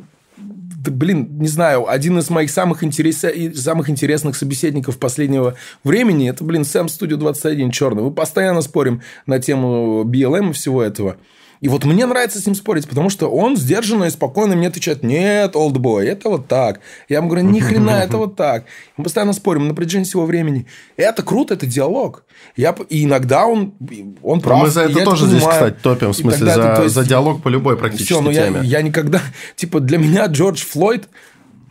блин, 0.92 1.38
не 1.40 1.48
знаю, 1.48 1.90
один 1.90 2.18
из 2.20 2.30
моих 2.30 2.50
самых, 2.50 2.84
интерес... 2.84 3.26
самых 3.56 3.90
интересных 3.90 4.36
собеседников 4.36 4.98
последнего 4.98 5.56
времени, 5.84 6.30
это, 6.30 6.44
блин, 6.44 6.66
Сэм 6.66 6.90
Студио 6.90 7.18
21 7.18 7.72
черный. 7.72 8.04
Мы 8.04 8.12
постоянно 8.12 8.62
спорим 8.62 9.02
на 9.26 9.40
тему 9.40 10.04
BLM 10.04 10.50
и 10.50 10.54
всего 10.54 10.82
этого. 10.82 11.18
И 11.66 11.68
вот 11.68 11.84
мне 11.84 12.06
нравится 12.06 12.40
с 12.40 12.46
ним 12.46 12.54
спорить, 12.54 12.88
потому 12.88 13.10
что 13.10 13.28
он 13.28 13.58
сдержанно 13.58 14.04
и 14.04 14.12
спокойно 14.12 14.56
мне 14.56 14.68
отвечает, 14.68 15.02
нет, 15.02 15.56
олдбой, 15.56 16.06
это 16.06 16.30
вот 16.30 16.48
так. 16.48 16.80
Я 17.10 17.18
ему 17.18 17.28
говорю, 17.28 17.48
ни 17.48 17.60
хрена, 17.60 17.90
это 18.04 18.18
вот 18.18 18.36
так. 18.36 18.66
Мы 18.98 19.04
постоянно 19.04 19.34
спорим 19.34 19.68
на 19.68 19.74
протяжении 19.74 20.06
всего 20.06 20.28
времени. 20.28 20.68
Это 20.96 21.24
круто, 21.24 21.56
это 21.56 21.66
диалог. 21.66 22.24
Я, 22.56 22.76
и 22.90 23.06
иногда 23.06 23.48
он, 23.48 23.74
он 24.22 24.42
прав. 24.42 24.62
Мы 24.62 24.70
за 24.70 24.82
это 24.82 25.04
тоже 25.04 25.26
здесь, 25.26 25.42
кстати, 25.42 25.76
топим, 25.82 26.10
в 26.10 26.16
смысле, 26.16 26.54
за, 26.54 26.82
есть, 26.84 26.94
за 26.94 27.04
диалог 27.04 27.42
по 27.42 27.48
любой 27.48 27.78
практически 27.78 28.14
все, 28.14 28.22
но 28.22 28.32
теме. 28.32 28.60
Я, 28.62 28.78
я 28.78 28.82
никогда... 28.84 29.20
Типа, 29.56 29.80
для 29.80 29.98
меня 29.98 30.28
Джордж 30.28 30.64
Флойд 30.64 31.10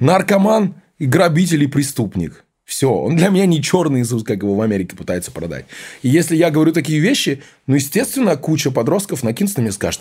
наркоман 0.00 0.74
и 0.98 1.06
грабитель 1.06 1.62
и 1.62 1.68
преступник. 1.68 2.43
Все, 2.64 2.90
он 2.90 3.16
для 3.16 3.28
меня 3.28 3.46
не 3.46 3.62
черный 3.62 4.00
Иисус, 4.02 4.24
как 4.24 4.42
его 4.42 4.54
в 4.54 4.60
Америке 4.60 4.96
пытаются 4.96 5.30
продать. 5.30 5.66
И 6.02 6.08
если 6.08 6.34
я 6.34 6.50
говорю 6.50 6.72
такие 6.72 6.98
вещи, 6.98 7.42
ну, 7.66 7.74
естественно, 7.74 8.36
куча 8.36 8.70
подростков 8.70 9.22
накинется 9.22 9.58
на 9.58 9.62
меня 9.62 9.70
и 9.70 9.74
скажет, 9.74 10.00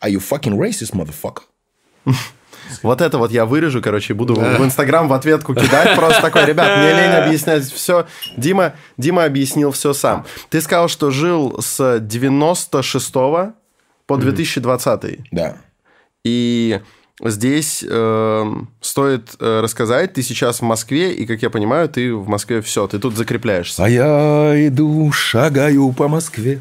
are 0.00 0.10
you 0.10 0.22
fucking 0.22 0.56
racist, 0.56 0.92
motherfucker? 0.92 1.42
Вот 2.82 3.00
это 3.00 3.18
вот 3.18 3.30
я 3.30 3.46
вырежу, 3.46 3.80
короче, 3.80 4.12
буду 4.12 4.34
в 4.34 4.64
Инстаграм 4.64 5.06
в 5.06 5.12
ответку 5.12 5.54
кидать. 5.54 5.94
Просто 5.94 6.20
такой, 6.20 6.46
ребят, 6.46 6.78
мне 6.78 6.92
лень 6.94 7.12
объяснять 7.24 7.64
все. 7.64 8.06
Дима, 8.36 8.74
Дима 8.96 9.24
объяснил 9.24 9.70
все 9.70 9.92
сам. 9.92 10.26
Ты 10.50 10.60
сказал, 10.60 10.88
что 10.88 11.10
жил 11.10 11.60
с 11.60 12.00
96 12.00 13.12
по 13.12 14.16
2020. 14.16 15.20
Да. 15.30 15.58
И 16.24 16.80
здесь 17.22 17.84
э, 17.88 18.54
стоит 18.80 19.36
э, 19.40 19.60
рассказать, 19.60 20.12
ты 20.12 20.22
сейчас 20.22 20.60
в 20.60 20.64
Москве, 20.64 21.12
и, 21.12 21.26
как 21.26 21.42
я 21.42 21.50
понимаю, 21.50 21.88
ты 21.88 22.14
в 22.14 22.28
Москве 22.28 22.60
все, 22.60 22.86
ты 22.86 22.98
тут 22.98 23.16
закрепляешься. 23.16 23.84
А 23.84 23.88
я 23.88 24.68
иду, 24.68 25.10
шагаю 25.12 25.92
по 25.92 26.08
Москве. 26.08 26.60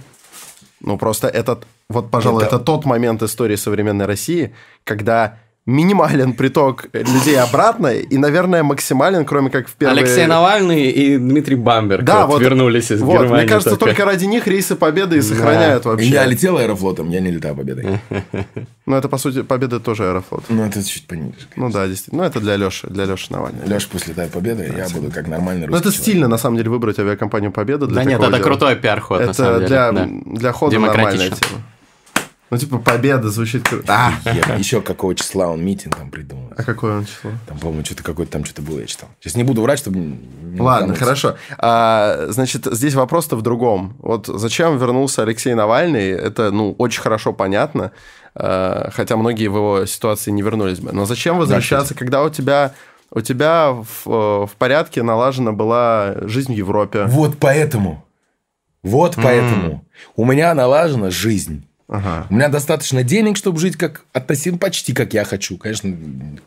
Ну, 0.81 0.97
просто 0.97 1.27
этот, 1.27 1.65
вот, 1.89 2.09
пожалуй, 2.09 2.43
это, 2.43 2.55
это 2.55 2.65
тот 2.65 2.85
момент 2.85 3.21
истории 3.23 3.55
современной 3.55 4.05
России, 4.05 4.53
когда 4.83 5.39
минимален 5.65 6.33
приток 6.33 6.87
людей 6.93 7.39
обратно 7.39 7.87
и, 7.87 8.17
наверное, 8.17 8.61
максимален, 8.61 9.25
кроме 9.25 9.49
как 9.49 9.67
в 9.67 9.73
первые... 9.73 10.03
Алексей 10.03 10.27
Навальный 10.27 10.91
и 10.91 11.17
Дмитрий 11.17 11.55
Бамберг 11.55 12.03
да, 12.03 12.27
вот, 12.27 12.41
вернулись 12.41 12.91
из 12.91 13.01
вот, 13.01 13.13
Германии. 13.13 13.43
Мне 13.43 13.47
кажется, 13.47 13.71
только. 13.71 13.85
только 13.85 14.05
ради 14.05 14.25
них 14.25 14.45
рейсы 14.45 14.75
Победы 14.75 15.17
и 15.17 15.21
сохраняют 15.21 15.83
да. 15.83 15.89
вообще. 15.89 16.09
Я 16.09 16.25
летел 16.25 16.57
аэрофлотом, 16.57 17.09
я 17.09 17.19
не 17.19 17.31
летал 17.31 17.55
Победой. 17.55 17.99
Ну, 18.87 18.95
это, 18.95 19.09
по 19.09 19.17
сути, 19.17 19.41
Победа 19.41 19.79
тоже 19.79 20.07
аэрофлот. 20.07 20.43
Ну, 20.47 20.63
это 20.63 20.87
чуть 20.87 21.07
пониже. 21.07 21.33
Ну, 21.55 21.71
да, 21.71 21.87
действительно. 21.87 22.21
Ну, 22.21 22.29
это 22.29 22.39
для 22.39 22.55
Леши, 22.55 22.85
для 22.87 23.05
Леши 23.05 23.33
Навального. 23.33 23.67
Леша 23.67 23.87
пусть 23.91 24.07
летает 24.07 24.31
Победы, 24.31 24.71
я 24.77 24.87
буду 24.89 25.09
как 25.09 25.27
нормальный 25.27 25.65
русский 25.65 25.83
Ну, 25.83 25.89
это 25.89 25.97
стильно, 25.97 26.27
на 26.27 26.37
самом 26.37 26.57
деле, 26.57 26.69
выбрать 26.69 26.99
авиакомпанию 26.99 27.51
Победа 27.51 27.87
для 27.87 27.95
Да 27.95 28.03
нет, 28.03 28.21
это 28.21 28.39
крутой 28.39 28.75
пиар-ход, 28.75 29.21
Это 29.21 29.27
на 29.29 29.33
самом 29.33 29.55
деле. 29.55 29.67
для, 29.67 29.91
да. 29.91 30.07
для 30.25 30.51
хода 30.51 30.79
нормальная 30.79 31.31
тема. 31.31 31.63
Ну, 32.51 32.57
типа, 32.57 32.77
победа 32.77 33.29
звучит 33.29 33.67
круто. 33.67 33.85
А, 33.87 34.29
еще 34.57 34.79
какого 34.81 35.15
числа 35.15 35.47
он 35.47 35.65
митинг 35.65 35.95
там 35.95 36.11
придумал. 36.11 36.53
А 36.55 36.63
какое 36.63 36.97
он 36.97 37.05
число? 37.05 37.31
Там, 37.47 37.57
по-моему, 37.57 37.83
что-то 37.83 38.03
какое-то 38.03 38.33
там 38.33 38.45
что-то 38.45 38.61
было, 38.61 38.79
я 38.79 38.85
читал. 38.85 39.09
Сейчас 39.19 39.35
не 39.35 39.43
буду 39.43 39.63
врать, 39.63 39.79
чтобы... 39.79 39.97
Не 39.97 40.61
Ладно, 40.61 40.93
хорошо. 40.93 41.37
А, 41.57 42.27
значит, 42.29 42.65
здесь 42.71 42.93
вопрос-то 42.93 43.35
в 43.35 43.41
другом. 43.41 43.95
Вот 43.99 44.27
зачем 44.27 44.77
вернулся 44.77 45.23
Алексей 45.23 45.55
Навальный, 45.55 46.11
это, 46.11 46.51
ну, 46.51 46.75
очень 46.77 47.01
хорошо 47.01 47.33
понятно, 47.33 47.91
а, 48.35 48.91
хотя 48.93 49.17
многие 49.17 49.47
в 49.47 49.55
его 49.55 49.85
ситуации 49.87 50.29
не 50.29 50.43
вернулись 50.43 50.79
бы. 50.79 50.91
Но 50.91 51.05
зачем 51.05 51.39
возвращаться, 51.39 51.93
да, 51.93 51.99
когда 51.99 52.23
у 52.23 52.29
тебя... 52.29 52.73
У 53.11 53.21
тебя 53.21 53.71
в, 53.71 54.45
в 54.45 54.51
порядке 54.57 55.01
налажена 55.01 55.51
была 55.51 56.15
жизнь 56.21 56.53
в 56.53 56.57
Европе. 56.57 57.05
Вот 57.05 57.37
поэтому. 57.39 58.03
Вот 58.83 59.15
поэтому. 59.15 59.67
Mm. 59.67 59.79
У 60.15 60.25
меня 60.25 60.53
налажена 60.53 61.11
жизнь. 61.11 61.65
Ага. 61.87 62.25
У 62.29 62.33
меня 62.33 62.49
достаточно 62.49 63.03
денег, 63.03 63.37
чтобы 63.37 63.59
жить 63.59 63.77
как 63.77 64.05
относительно 64.11 64.57
почти 64.57 64.93
как 64.93 65.13
я 65.13 65.23
хочу. 65.23 65.57
Конечно, 65.57 65.95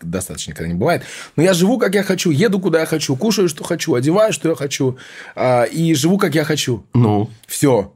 достаточно 0.03 0.51
никогда 0.51 0.73
не 0.73 0.79
бывает. 0.79 1.05
Но 1.37 1.43
я 1.43 1.55
живу 1.55 1.79
как 1.79 1.95
я 1.95 2.03
хочу, 2.03 2.31
еду 2.31 2.59
куда 2.59 2.81
я 2.81 2.87
хочу, 2.87 3.15
кушаю, 3.15 3.49
что 3.49 3.63
хочу, 3.63 3.95
одеваю, 3.95 4.33
что 4.33 4.49
я 4.49 4.55
хочу. 4.57 4.99
А, 5.37 5.65
и 5.65 5.95
живу 5.95 6.19
как 6.19 6.35
я 6.35 6.45
хочу. 6.45 6.85
Ну. 6.93 7.31
Все. 7.47 7.95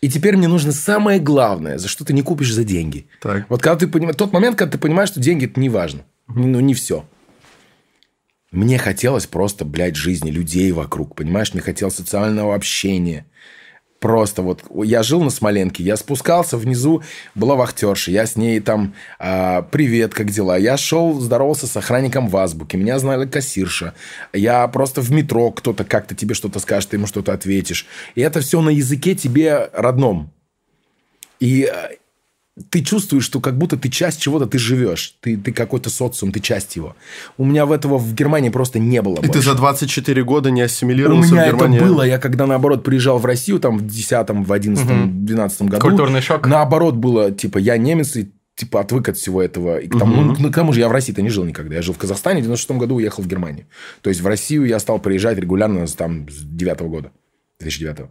И 0.00 0.08
теперь 0.08 0.36
мне 0.36 0.48
нужно 0.48 0.72
самое 0.72 1.20
главное, 1.20 1.78
за 1.78 1.86
что 1.86 2.04
ты 2.04 2.12
не 2.12 2.22
купишь 2.22 2.52
за 2.52 2.64
деньги. 2.64 3.06
Так. 3.20 3.46
Вот 3.48 3.62
когда 3.62 3.76
ты 3.76 3.86
понимаешь, 3.86 4.16
тот 4.16 4.32
момент, 4.32 4.56
когда 4.56 4.72
ты 4.72 4.78
понимаешь, 4.78 5.10
что 5.10 5.20
деньги 5.20 5.44
это 5.44 5.60
не 5.60 5.68
важно. 5.68 6.04
Ну, 6.26 6.58
не 6.60 6.74
все. 6.74 7.04
Мне 8.50 8.78
хотелось 8.78 9.26
просто, 9.26 9.64
блядь, 9.64 9.94
жизни 9.94 10.30
людей 10.30 10.72
вокруг, 10.72 11.14
понимаешь? 11.14 11.52
Мне 11.52 11.62
хотелось 11.62 11.94
социального 11.94 12.54
общения. 12.54 13.26
Просто 14.00 14.40
вот 14.40 14.64
я 14.82 15.02
жил 15.02 15.22
на 15.22 15.28
Смоленке, 15.28 15.82
я 15.82 15.98
спускался 15.98 16.56
внизу, 16.56 17.02
была 17.34 17.54
вахтерша, 17.54 18.10
я 18.10 18.24
с 18.24 18.34
ней 18.34 18.58
там 18.60 18.94
а, 19.18 19.60
привет, 19.60 20.14
как 20.14 20.30
дела? 20.30 20.56
Я 20.56 20.78
шел, 20.78 21.20
здоровался 21.20 21.66
с 21.66 21.76
охранником 21.76 22.28
в 22.28 22.36
азбуке, 22.38 22.78
меня 22.78 22.98
знали 22.98 23.26
кассирша. 23.26 23.92
Я 24.32 24.66
просто 24.68 25.02
в 25.02 25.12
метро 25.12 25.50
кто-то 25.50 25.84
как-то 25.84 26.14
тебе 26.14 26.34
что-то 26.34 26.60
скажет, 26.60 26.90
ты 26.90 26.96
ему 26.96 27.06
что-то 27.06 27.34
ответишь. 27.34 27.86
И 28.14 28.22
это 28.22 28.40
все 28.40 28.62
на 28.62 28.70
языке 28.70 29.14
тебе 29.14 29.68
родном. 29.74 30.32
И 31.38 31.70
ты 32.68 32.82
чувствуешь, 32.82 33.24
что 33.24 33.40
как 33.40 33.56
будто 33.56 33.76
ты 33.76 33.88
часть 33.88 34.20
чего-то, 34.20 34.46
ты 34.46 34.58
живешь. 34.58 35.14
Ты, 35.20 35.36
ты 35.36 35.52
какой-то 35.52 35.90
социум, 35.90 36.32
ты 36.32 36.40
часть 36.40 36.76
его. 36.76 36.96
У 37.38 37.44
меня 37.44 37.66
в 37.66 37.72
этого 37.72 37.98
в 37.98 38.14
Германии 38.14 38.50
просто 38.50 38.78
не 38.78 39.00
было 39.02 39.14
И 39.14 39.26
больше. 39.26 39.32
ты 39.32 39.40
за 39.40 39.54
24 39.54 40.22
года 40.24 40.50
не 40.50 40.62
ассимилировался 40.62 41.30
У 41.30 41.32
меня 41.32 41.44
в 41.44 41.46
Германии? 41.48 41.78
это 41.78 41.86
было. 41.86 42.02
Я 42.02 42.18
когда, 42.18 42.46
наоборот, 42.46 42.84
приезжал 42.84 43.18
в 43.18 43.24
Россию 43.24 43.60
там 43.60 43.78
в 43.78 43.86
10 43.86 44.30
в 44.30 44.52
11 44.52 44.84
угу. 44.84 44.94
12 45.06 45.62
году. 45.62 45.80
Культурный 45.80 46.20
шок. 46.20 46.46
Наоборот 46.46 46.96
было, 46.96 47.30
типа, 47.30 47.58
я 47.58 47.76
немец, 47.76 48.16
и 48.16 48.30
типа 48.56 48.80
отвык 48.80 49.08
от 49.08 49.16
всего 49.16 49.42
этого. 49.42 49.78
И 49.78 49.88
к 49.88 49.98
тому, 49.98 50.22
угу. 50.22 50.36
ну, 50.38 50.50
к 50.50 50.54
тому 50.54 50.72
же 50.72 50.80
я 50.80 50.88
в 50.88 50.92
России-то 50.92 51.22
не 51.22 51.30
жил 51.30 51.44
никогда. 51.44 51.76
Я 51.76 51.82
жил 51.82 51.94
в 51.94 51.98
Казахстане, 51.98 52.40
в 52.40 52.44
96 52.44 52.78
году 52.78 52.96
уехал 52.96 53.22
в 53.22 53.26
Германию. 53.26 53.66
То 54.02 54.10
есть 54.10 54.20
в 54.20 54.26
Россию 54.26 54.66
я 54.66 54.78
стал 54.78 54.98
приезжать 54.98 55.38
регулярно 55.38 55.86
там 55.86 56.28
с 56.28 56.42
9 56.42 56.80
года. 56.82 57.12
2009 57.60 58.10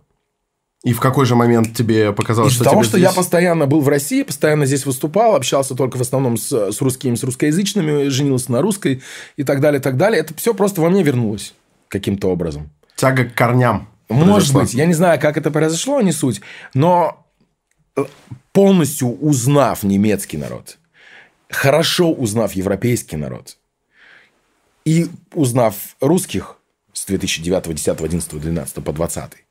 и 0.84 0.94
в 0.94 1.02
какой 1.02 1.26
же 1.26 1.36
момент 1.36 1.76
тебе 1.76 2.14
показалось, 2.14 2.54
Из-за 2.54 2.64
что 2.64 2.72
того, 2.72 2.84
что 2.84 2.98
здесь... 2.98 3.10
я 3.10 3.14
постоянно 3.14 3.68
был 3.68 3.82
в 3.82 3.90
России, 3.90 4.24
постоянно 4.24 4.66
здесь 4.66 4.86
выступал, 4.86 5.36
общался 5.36 5.76
только 5.76 5.98
в 5.98 6.02
основном 6.02 6.38
с, 6.38 6.72
с 6.72 6.82
русскими, 6.82 7.16
с 7.16 7.24
русскоязычными, 7.24 8.08
женился 8.08 8.52
на 8.54 8.62
русской 8.62 9.02
и 9.36 9.44
так 9.44 9.60
далее, 9.60 9.82
так 9.82 9.98
далее. 9.98 10.22
Это 10.22 10.34
все 10.36 10.54
просто 10.54 10.80
во 10.80 10.90
мне 10.90 11.04
вернулось 11.04 11.54
каким-то 11.90 12.30
образом. 12.30 12.70
Тяга 12.96 13.26
к 13.26 13.34
корням. 13.34 13.90
Может 14.08 14.54
произошла. 14.54 14.62
быть. 14.62 14.74
Я 14.74 14.86
не 14.86 14.94
знаю, 14.94 15.20
как 15.20 15.36
это 15.36 15.52
произошло, 15.52 16.00
не 16.00 16.14
суть. 16.14 16.40
Но 16.74 17.28
полностью 18.54 19.10
узнав 19.20 19.84
немецкий 19.84 20.38
народ, 20.38 20.78
хорошо 21.50 22.10
узнав 22.10 22.54
европейский 22.54 23.18
народ 23.18 23.58
и 24.86 25.08
узнав 25.34 25.76
русских 26.00 26.56
с 26.94 27.06
2009, 27.06 27.76
10, 27.76 28.02
11, 28.02 28.42
12 28.42 28.76
по 28.76 28.94
20 28.94 29.49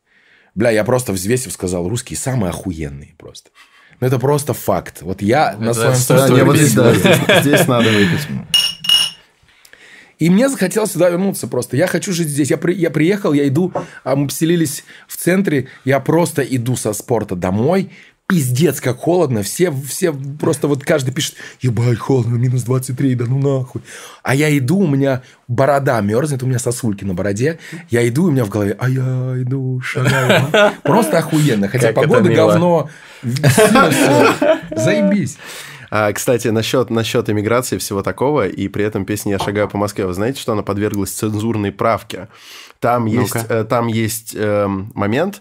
Бля, 0.58 0.70
я 0.72 0.82
просто 0.82 1.12
взвесив 1.12 1.52
сказал, 1.52 1.88
русские 1.88 2.16
самые 2.16 2.50
охуенные 2.50 3.14
просто. 3.16 3.50
Ну, 4.00 4.08
это 4.08 4.18
просто 4.18 4.54
факт. 4.54 5.02
Вот 5.02 5.22
я 5.22 5.52
это 5.52 5.62
на 5.62 5.72
своем 5.72 5.94
да, 6.08 6.28
не, 6.30 6.42
вот 6.42 6.56
здесь, 6.56 6.74
да, 6.74 6.94
здесь 7.42 7.68
надо 7.68 7.88
выпить. 7.90 8.26
И 10.18 10.28
мне 10.28 10.48
захотелось 10.48 10.90
сюда 10.90 11.10
вернуться 11.10 11.46
просто. 11.46 11.76
Я 11.76 11.86
хочу 11.86 12.12
жить 12.12 12.26
здесь. 12.26 12.50
Я, 12.50 12.56
при, 12.56 12.74
я 12.74 12.90
приехал, 12.90 13.32
я 13.32 13.46
иду, 13.46 13.72
а 14.02 14.16
мы 14.16 14.26
поселились 14.26 14.82
в 15.06 15.16
центре. 15.16 15.68
Я 15.84 16.00
просто 16.00 16.42
иду 16.42 16.74
со 16.74 16.92
спорта 16.92 17.36
домой 17.36 17.92
пиздец, 18.28 18.80
как 18.80 18.98
холодно. 18.98 19.42
Все, 19.42 19.72
все 19.72 20.12
просто 20.12 20.68
вот 20.68 20.84
каждый 20.84 21.12
пишет, 21.12 21.34
ебать, 21.60 21.98
холодно, 21.98 22.36
минус 22.36 22.62
23, 22.62 23.14
да 23.14 23.24
ну 23.26 23.38
нахуй. 23.38 23.80
А 24.22 24.34
я 24.34 24.56
иду, 24.56 24.80
у 24.80 24.86
меня 24.86 25.22
борода 25.48 25.98
мерзнет, 26.02 26.42
у 26.42 26.46
меня 26.46 26.58
сосульки 26.58 27.04
на 27.04 27.14
бороде. 27.14 27.58
Я 27.88 28.06
иду, 28.06 28.24
у 28.24 28.30
меня 28.30 28.44
в 28.44 28.50
голове, 28.50 28.76
а 28.78 28.90
я 28.90 29.42
иду, 29.42 29.80
шагаю. 29.80 30.44
Просто 30.82 31.18
охуенно. 31.18 31.68
Хотя 31.68 31.92
погода 31.92 32.28
говно. 32.28 32.90
Заебись. 33.22 35.38
А, 35.90 36.12
кстати, 36.12 36.48
насчет, 36.48 36.90
насчет 36.90 37.30
иммиграции 37.30 37.78
всего 37.78 38.02
такого, 38.02 38.46
и 38.46 38.68
при 38.68 38.84
этом 38.84 39.06
песня 39.06 39.32
«Я 39.32 39.38
шагаю 39.38 39.70
по 39.70 39.78
Москве», 39.78 40.04
вы 40.04 40.12
знаете, 40.12 40.38
что 40.38 40.52
она 40.52 40.62
подверглась 40.62 41.12
цензурной 41.12 41.72
правке? 41.72 42.28
Там 42.78 43.06
есть, 43.06 43.34
э, 43.48 43.64
там 43.64 43.86
есть 43.86 44.34
э, 44.36 44.66
момент, 44.66 45.40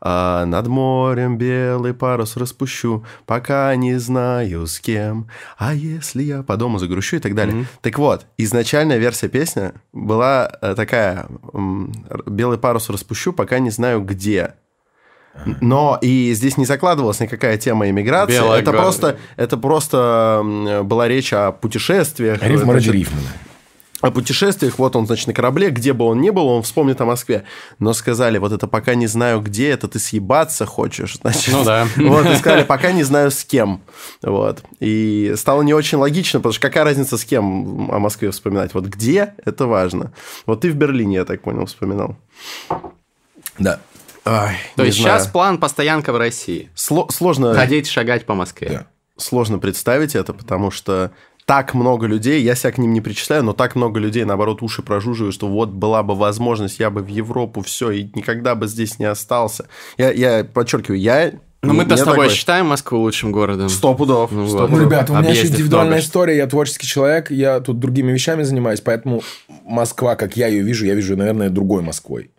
а 0.00 0.44
над 0.46 0.68
морем 0.68 1.38
белый 1.38 1.94
парус 1.94 2.36
распущу, 2.36 3.04
пока 3.26 3.74
не 3.76 3.96
знаю 3.98 4.66
с 4.66 4.78
кем. 4.80 5.28
А 5.56 5.74
если 5.74 6.22
я 6.22 6.42
по 6.42 6.56
дому 6.56 6.78
загрущу 6.78 7.16
и 7.16 7.20
так 7.20 7.34
далее. 7.34 7.56
Mm-hmm. 7.56 7.66
Так 7.82 7.98
вот, 7.98 8.26
изначальная 8.36 8.98
версия 8.98 9.28
песни 9.28 9.72
была 9.92 10.50
э, 10.60 10.74
такая: 10.74 11.26
белый 12.26 12.58
парус 12.58 12.88
распущу, 12.90 13.32
пока 13.32 13.58
не 13.58 13.70
знаю 13.70 14.02
где. 14.02 14.54
Но 15.60 15.98
и 16.00 16.32
здесь 16.34 16.56
не 16.56 16.64
закладывалась 16.64 17.20
никакая 17.20 17.58
тема 17.58 17.88
иммиграции. 17.88 18.32
Белая 18.32 18.60
это 18.60 18.72
просто, 18.72 19.18
это 19.36 19.56
просто 19.56 20.82
была 20.84 21.06
речь 21.06 21.32
о 21.32 21.52
путешествиях. 21.52 22.42
Рифма 22.42 22.74
ради 22.74 22.90
рифма 22.90 23.18
о 24.00 24.10
путешествиях, 24.12 24.78
вот 24.78 24.94
он, 24.94 25.06
значит, 25.06 25.26
на 25.26 25.32
корабле, 25.32 25.70
где 25.70 25.92
бы 25.92 26.04
он 26.04 26.20
ни 26.20 26.30
был, 26.30 26.46
он 26.46 26.62
вспомнит 26.62 27.00
о 27.00 27.04
Москве. 27.04 27.44
Но 27.78 27.92
сказали, 27.92 28.38
вот 28.38 28.52
это 28.52 28.68
пока 28.68 28.94
не 28.94 29.06
знаю 29.08 29.40
где, 29.40 29.70
это 29.70 29.88
ты 29.88 29.98
съебаться 29.98 30.66
хочешь, 30.66 31.16
значит. 31.20 31.52
Ну 31.52 31.64
да. 31.64 31.88
Вот, 31.96 32.26
и 32.26 32.36
сказали, 32.36 32.62
пока 32.62 32.92
не 32.92 33.02
знаю 33.02 33.30
с 33.30 33.44
кем. 33.44 33.82
Вот. 34.22 34.62
И 34.78 35.34
стало 35.36 35.62
не 35.62 35.74
очень 35.74 35.98
логично, 35.98 36.38
потому 36.38 36.52
что 36.52 36.62
какая 36.62 36.84
разница 36.84 37.18
с 37.18 37.24
кем 37.24 37.90
о 37.90 37.98
Москве 37.98 38.30
вспоминать? 38.30 38.72
Вот 38.74 38.84
где, 38.84 39.34
это 39.44 39.66
важно. 39.66 40.12
Вот 40.46 40.60
ты 40.60 40.70
в 40.70 40.76
Берлине, 40.76 41.16
я 41.16 41.24
так 41.24 41.42
понял, 41.42 41.66
вспоминал. 41.66 42.16
Да. 43.58 43.80
Ой, 44.24 44.50
То 44.76 44.84
есть 44.84 45.00
знаю. 45.00 45.18
сейчас 45.18 45.28
план 45.28 45.58
постоянка 45.58 46.12
в 46.12 46.18
России. 46.18 46.70
Сло- 46.76 47.10
сложно... 47.10 47.54
Ходить, 47.54 47.88
шагать 47.88 48.26
по 48.26 48.34
Москве. 48.34 48.68
Да. 48.68 48.86
Сложно 49.16 49.58
представить 49.58 50.14
это, 50.14 50.32
потому 50.32 50.70
что 50.70 51.12
так 51.48 51.72
много 51.72 52.06
людей, 52.06 52.42
я 52.42 52.54
себя 52.54 52.72
к 52.72 52.76
ним 52.76 52.92
не 52.92 53.00
причисляю, 53.00 53.42
но 53.42 53.54
так 53.54 53.74
много 53.74 53.98
людей, 53.98 54.22
наоборот, 54.24 54.60
уши 54.60 54.82
прожуживают, 54.82 55.34
что 55.34 55.48
вот 55.48 55.70
была 55.70 56.02
бы 56.02 56.14
возможность, 56.14 56.78
я 56.78 56.90
бы 56.90 57.00
в 57.00 57.06
Европу, 57.06 57.62
все, 57.62 57.90
и 57.90 58.02
никогда 58.14 58.54
бы 58.54 58.66
здесь 58.68 58.98
не 58.98 59.06
остался. 59.06 59.66
Я, 59.96 60.10
я 60.10 60.44
подчеркиваю, 60.44 61.00
я 61.00 61.32
но 61.62 61.72
мы-то 61.72 61.96
с 61.96 62.00
тобой 62.00 62.26
такой... 62.26 62.36
считаем 62.36 62.66
Москву 62.66 62.98
лучшим 62.98 63.32
городом. 63.32 63.70
Сто 63.70 63.94
пудов. 63.94 64.30
Ну, 64.30 64.46
Сто 64.46 64.68
ну 64.68 64.78
ребят, 64.78 65.08
у 65.08 65.14
меня 65.14 65.30
еще 65.30 65.46
индивидуальная 65.46 65.92
много. 65.92 66.04
история, 66.04 66.36
я 66.36 66.46
творческий 66.46 66.86
человек, 66.86 67.30
я 67.30 67.60
тут 67.60 67.78
другими 67.78 68.12
вещами 68.12 68.42
занимаюсь, 68.42 68.82
поэтому 68.82 69.22
Москва, 69.64 70.16
как 70.16 70.36
я 70.36 70.48
ее 70.48 70.62
вижу, 70.62 70.84
я 70.84 70.94
вижу, 70.94 71.16
наверное, 71.16 71.48
другой 71.48 71.80
Москвой. 71.80 72.30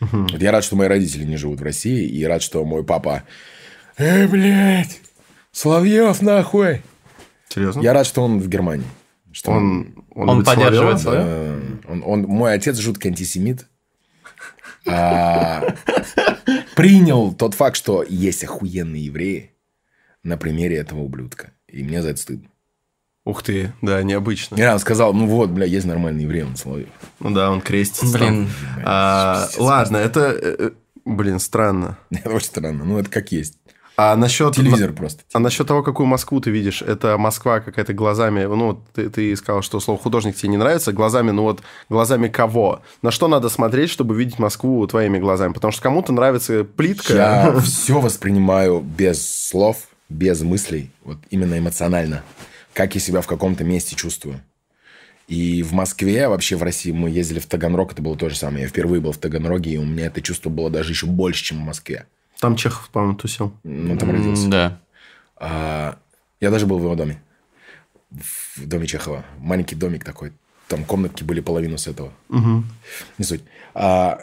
Угу. 0.00 0.26
Вот 0.32 0.42
я 0.42 0.50
рад, 0.50 0.64
что 0.64 0.74
мои 0.74 0.88
родители 0.88 1.22
не 1.22 1.36
живут 1.36 1.60
в 1.60 1.62
России, 1.62 2.04
и 2.04 2.24
рад, 2.24 2.42
что 2.42 2.64
мой 2.64 2.82
папа... 2.82 3.22
Эй, 3.96 4.26
блядь, 4.26 4.98
Соловьев, 5.52 6.20
нахуй! 6.20 6.82
Серьезно? 7.48 7.80
Я 7.80 7.92
рад, 7.92 8.06
что 8.06 8.22
он 8.22 8.38
в 8.40 8.48
Германии. 8.48 8.86
Что 9.32 9.50
Он, 9.52 10.04
Он 10.14 10.38
любит 10.38 10.46
поддерживает 10.46 10.98
Соловьева? 11.00 11.26
Э, 11.28 11.60
он, 11.88 12.02
он- 12.06 12.22
мой 12.22 12.54
отец 12.54 12.78
жуткий 12.78 13.10
антисемит. 13.10 13.66
А, 14.88 15.74
принял 16.76 17.32
тот 17.34 17.54
факт, 17.54 17.76
что 17.76 18.04
есть 18.08 18.44
охуенные 18.44 19.04
евреи 19.06 19.50
на 20.22 20.36
примере 20.36 20.76
этого 20.76 21.00
ублюдка. 21.00 21.50
И 21.68 21.82
мне 21.82 22.02
за 22.02 22.10
это 22.10 22.20
стыдно. 22.20 22.48
Ух 23.24 23.42
ты, 23.42 23.72
да, 23.82 24.02
необычно. 24.04 24.54
Я 24.54 24.72
он 24.74 24.78
сказал, 24.78 25.12
ну 25.12 25.26
вот, 25.26 25.50
бля, 25.50 25.66
есть 25.66 25.86
нормальный 25.86 26.22
еврей, 26.22 26.44
он 26.44 26.54
Соловьев. 26.56 26.88
Ну 27.18 27.32
да, 27.32 27.50
он 27.50 27.60
крестится. 27.60 28.16
Блин, 28.16 28.48
А, 28.84 29.48
ладно, 29.58 29.96
это, 29.96 30.20
э, 30.40 30.56
э, 30.58 30.70
блин, 31.04 31.40
странно. 31.40 31.98
Это 32.10 32.30
очень 32.30 32.46
странно. 32.46 32.84
Ну, 32.84 32.98
это 32.98 33.10
как 33.10 33.32
есть. 33.32 33.58
А 33.96 34.14
насчет... 34.14 34.54
Телевизор 34.54 34.92
просто. 34.92 35.22
А 35.32 35.38
насчет 35.38 35.66
того, 35.66 35.82
какую 35.82 36.06
Москву 36.06 36.40
ты 36.40 36.50
видишь, 36.50 36.82
это 36.82 37.16
Москва 37.16 37.60
какая-то 37.60 37.94
глазами, 37.94 38.44
ну, 38.44 38.82
ты, 38.94 39.08
ты 39.08 39.34
сказал, 39.36 39.62
что 39.62 39.80
слово 39.80 39.98
художник 39.98 40.36
тебе 40.36 40.50
не 40.50 40.58
нравится, 40.58 40.92
глазами, 40.92 41.30
ну 41.30 41.42
вот, 41.42 41.62
глазами 41.88 42.28
кого? 42.28 42.82
На 43.00 43.10
что 43.10 43.26
надо 43.26 43.48
смотреть, 43.48 43.90
чтобы 43.90 44.14
видеть 44.14 44.38
Москву 44.38 44.86
твоими 44.86 45.18
глазами? 45.18 45.54
Потому 45.54 45.72
что 45.72 45.82
кому-то 45.82 46.12
нравится 46.12 46.64
плитка. 46.64 47.14
Я 47.14 47.60
все 47.64 47.98
воспринимаю 48.00 48.80
без 48.80 49.48
слов, 49.48 49.88
без 50.10 50.42
мыслей, 50.42 50.90
вот 51.02 51.16
именно 51.30 51.58
эмоционально, 51.58 52.22
как 52.74 52.94
я 52.94 53.00
себя 53.00 53.22
в 53.22 53.26
каком-то 53.26 53.64
месте 53.64 53.96
чувствую. 53.96 54.42
И 55.26 55.62
в 55.62 55.72
Москве, 55.72 56.28
вообще 56.28 56.54
в 56.56 56.62
России, 56.62 56.92
мы 56.92 57.10
ездили 57.10 57.40
в 57.40 57.46
Таганрог, 57.46 57.92
это 57.92 58.02
было 58.02 58.16
то 58.16 58.28
же 58.28 58.36
самое. 58.36 58.62
Я 58.62 58.68
впервые 58.68 59.00
был 59.00 59.12
в 59.12 59.18
Таганроге, 59.18 59.72
и 59.72 59.78
у 59.78 59.84
меня 59.84 60.06
это 60.06 60.20
чувство 60.20 60.50
было 60.50 60.70
даже 60.70 60.92
еще 60.92 61.06
больше, 61.06 61.44
чем 61.44 61.58
в 61.58 61.64
Москве. 61.64 62.06
Там 62.40 62.56
Чехов, 62.56 62.88
по-моему, 62.90 63.16
тусил. 63.16 63.52
Ну, 63.64 63.96
там 63.96 64.10
родился. 64.10 64.48
да. 64.48 64.80
А, 65.36 65.98
я 66.40 66.50
даже 66.50 66.66
был 66.66 66.78
в 66.78 66.82
его 66.82 66.94
доме. 66.94 67.22
В 68.10 68.66
доме 68.66 68.86
Чехова. 68.86 69.24
Маленький 69.38 69.74
домик 69.74 70.04
такой. 70.04 70.32
Там 70.68 70.84
комнатки 70.84 71.22
были 71.24 71.40
половину 71.40 71.78
с 71.78 71.86
этого. 71.86 72.12
Не 72.28 73.24
суть. 73.24 73.42
А, 73.74 74.20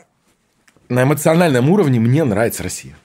на 0.90 1.04
эмоциональном 1.04 1.70
уровне 1.70 2.00
мне 2.00 2.24
нравится 2.24 2.64
Россия. 2.64 2.96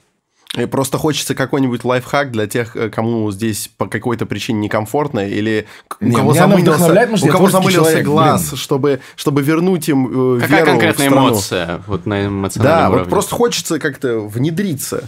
И 0.57 0.65
просто 0.65 0.97
хочется 0.97 1.35
какой-нибудь 1.35 1.83
лайфхак 1.83 2.31
для 2.31 2.47
тех, 2.47 2.75
э, 2.75 2.89
кому 2.89 3.31
здесь 3.31 3.69
по 3.77 3.85
какой-то 3.87 4.25
причине 4.25 4.61
некомфортно, 4.61 5.19
или 5.27 5.67
к- 5.87 5.97
у 6.01 6.05
Не, 6.05 6.15
кого 6.15 6.33
замылился, 6.33 7.25
у 7.25 7.27
кого 7.29 7.49
замылился 7.51 7.89
человек, 7.91 8.05
глаз, 8.05 8.47
блин. 8.47 8.57
чтобы, 8.57 8.99
чтобы 9.15 9.43
вернуть 9.43 9.87
им 9.89 10.37
э, 10.37 10.41
Какая 10.41 10.57
веру 10.57 10.65
в 10.65 10.69
конкретная 10.71 11.07
страну. 11.09 11.29
эмоция 11.29 11.83
вот 11.85 12.05
на 12.07 12.25
эмоциональном 12.25 12.79
Да, 12.81 12.87
уровне? 12.89 13.03
вот 13.03 13.09
просто 13.11 13.35
хочется 13.35 13.77
как-то 13.79 14.19
внедриться 14.21 15.07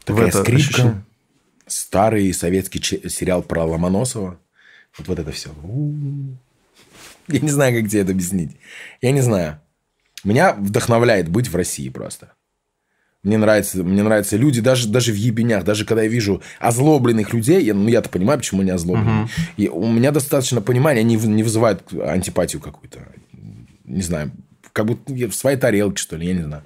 в 0.00 0.04
Такая 0.04 0.26
это 0.28 0.38
скрипка. 0.42 0.64
ощущение. 0.68 1.04
Старый 1.68 2.32
советский 2.34 3.08
сериал 3.08 3.42
про 3.44 3.64
Ломоносова. 3.64 4.36
Вот, 4.98 5.06
вот 5.08 5.18
это 5.20 5.30
все. 5.30 5.50
Я 7.28 7.38
не 7.38 7.48
знаю, 7.50 7.80
как 7.80 7.88
тебе 7.88 8.00
это 8.02 8.10
объяснить. 8.10 8.56
Я 9.00 9.12
не 9.12 9.20
знаю. 9.20 9.60
Меня 10.24 10.54
вдохновляет 10.54 11.28
быть 11.28 11.48
в 11.48 11.54
России 11.56 11.88
просто. 11.88 12.32
Мне 13.22 13.38
нравятся, 13.38 13.84
мне 13.84 14.02
нравятся 14.02 14.36
люди, 14.36 14.60
даже, 14.60 14.88
даже 14.88 15.12
в 15.12 15.14
ебенях, 15.14 15.62
даже 15.64 15.84
когда 15.84 16.02
я 16.02 16.08
вижу 16.08 16.42
озлобленных 16.58 17.32
людей, 17.32 17.62
я, 17.62 17.72
ну 17.72 17.86
я-то 17.88 18.08
понимаю, 18.08 18.40
почему 18.40 18.62
они 18.62 18.70
озлоблены. 18.70 19.28
И 19.56 19.68
у 19.68 19.86
меня 19.86 20.10
достаточно 20.10 20.60
понимания, 20.60 21.00
они 21.00 21.14
не 21.14 21.42
вызывают 21.44 21.84
антипатию 21.92 22.60
какую-то. 22.60 22.98
Не 23.84 24.02
знаю, 24.02 24.32
как 24.72 24.86
будто 24.86 25.12
в 25.12 25.34
своей 25.34 25.56
тарелке, 25.56 26.02
что 26.02 26.16
ли, 26.16 26.26
я 26.26 26.34
не 26.34 26.42
знаю. 26.42 26.64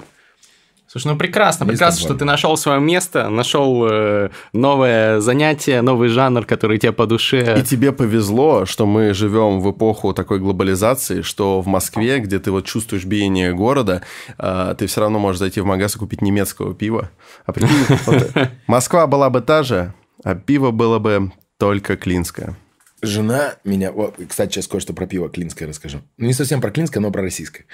Слушай, 0.97 1.09
ну 1.09 1.18
прекрасно, 1.18 1.64
Есть 1.64 1.72
прекрасно, 1.72 2.01
такое. 2.01 2.09
что 2.09 2.18
ты 2.18 2.24
нашел 2.24 2.57
свое 2.57 2.80
место, 2.80 3.28
нашел 3.28 3.86
э, 3.86 4.30
новое 4.55 5.20
занятие, 5.20 5.82
новый 5.82 6.09
жанр, 6.09 6.47
который 6.47 6.78
тебе 6.78 6.92
по 6.92 7.07
душе. 7.07 7.61
И 7.61 7.62
тебе 7.62 7.92
повезло, 7.92 8.64
что 8.64 8.86
мы 8.86 9.12
живем 9.12 9.61
в 9.61 9.70
эпоху 9.70 10.14
такой 10.14 10.38
глобализации, 10.38 11.20
что 11.20 11.61
в 11.61 11.66
Москве, 11.66 12.18
где 12.20 12.38
ты 12.38 12.51
вот 12.51 12.64
чувствуешь 12.64 13.05
биение 13.05 13.53
города, 13.53 14.05
а, 14.38 14.74
ты 14.74 14.86
все 14.86 15.03
равно 15.03 15.18
можешь 15.18 15.38
зайти 15.38 15.61
в 15.61 15.66
магаз 15.66 15.97
и 15.97 15.99
купить 15.99 16.22
немецкого 16.22 16.74
пива. 16.74 17.11
А 17.44 17.53
прикинь, 17.53 18.49
Москва 18.66 19.07
была 19.07 19.28
бы 19.28 19.42
та 19.42 19.64
же, 19.64 19.92
а 20.24 20.34
пиво 20.34 20.70
было 20.70 20.99
бы 20.99 21.30
только 21.59 21.99
клинское. 21.99 22.57
Жена 23.03 23.57
меня... 23.64 23.92
Вот, 23.92 24.14
кстати, 24.26 24.55
сейчас 24.55 24.66
кое-что 24.66 24.94
про 24.94 25.07
пиво 25.07 25.28
клинское 25.28 25.68
расскажу. 25.68 26.01
Ну, 26.16 26.26
не 26.26 26.32
совсем 26.32 26.62
про 26.62 26.70
клинское, 26.70 27.03
но 27.03 27.11
про 27.11 27.20
российское. 27.20 27.66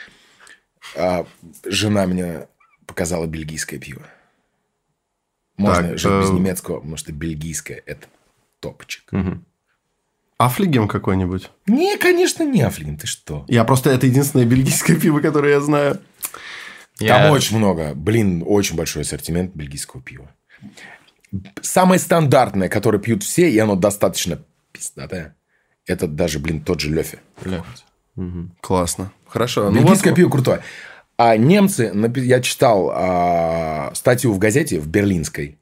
А, 0.96 1.24
жена 1.64 2.06
мне 2.06 2.48
показала 2.87 3.26
бельгийское 3.26 3.78
пиво. 3.78 4.03
Можно 5.57 5.89
Так, 5.91 5.99
жить 5.99 6.12
без 6.12 6.30
э, 6.30 6.33
немецкого, 6.33 6.76
потому 6.78 6.97
что 6.97 7.12
бельгийское– 7.12 7.83
это 7.87 8.07
топчик. 8.61 9.05
Мгм. 9.12 9.45
Афлигем 10.39 10.89
какой-нибудь? 10.89 11.51
Не, 11.66 11.97
конечно, 11.99 12.43
не 12.43 12.62
Афлин, 12.62 12.97
ты 12.97 13.07
что? 13.07 13.45
Я 13.49 13.64
просто... 13.64 13.91
Это 13.91 14.07
единственное 14.07 14.47
бельгийское 14.47 14.97
пиво, 15.01 15.20
которое 15.20 15.53
я 15.53 15.61
знаю. 15.61 16.01
Я- 16.99 17.18
Там 17.18 17.30
очень 17.33 17.59
много, 17.59 17.95
блин, 17.95 18.43
очень 18.47 18.76
большой 18.76 19.03
ассортимент 19.03 19.55
бельгийского 19.55 20.03
пива. 20.03 20.30
Самое 21.62 21.99
стандартное, 21.99 22.68
которое 22.68 22.99
пьют 22.99 23.22
все, 23.22 23.49
и 23.51 23.59
оно 23.59 23.76
достаточно 23.76 24.39
пиздатое, 24.72 25.35
это 25.87 26.07
даже, 26.07 26.39
блин, 26.39 26.61
тот 26.62 26.80
же 26.80 26.91
Лёфи. 26.91 27.18
Мгм. 28.16 28.55
Классно. 28.61 29.12
Хорошо. 29.26 29.70
ну 29.70 29.78
Бельгийское 29.80 30.12
вот- 30.12 30.16
пиво 30.16 30.28
крутое. 30.30 30.62
А 31.16 31.36
немцы, 31.36 31.92
я 32.16 32.40
читал 32.40 32.90
а, 32.92 33.92
статью 33.94 34.32
в 34.32 34.38
газете, 34.38 34.80
в 34.80 34.88
берлинской. 34.88 35.58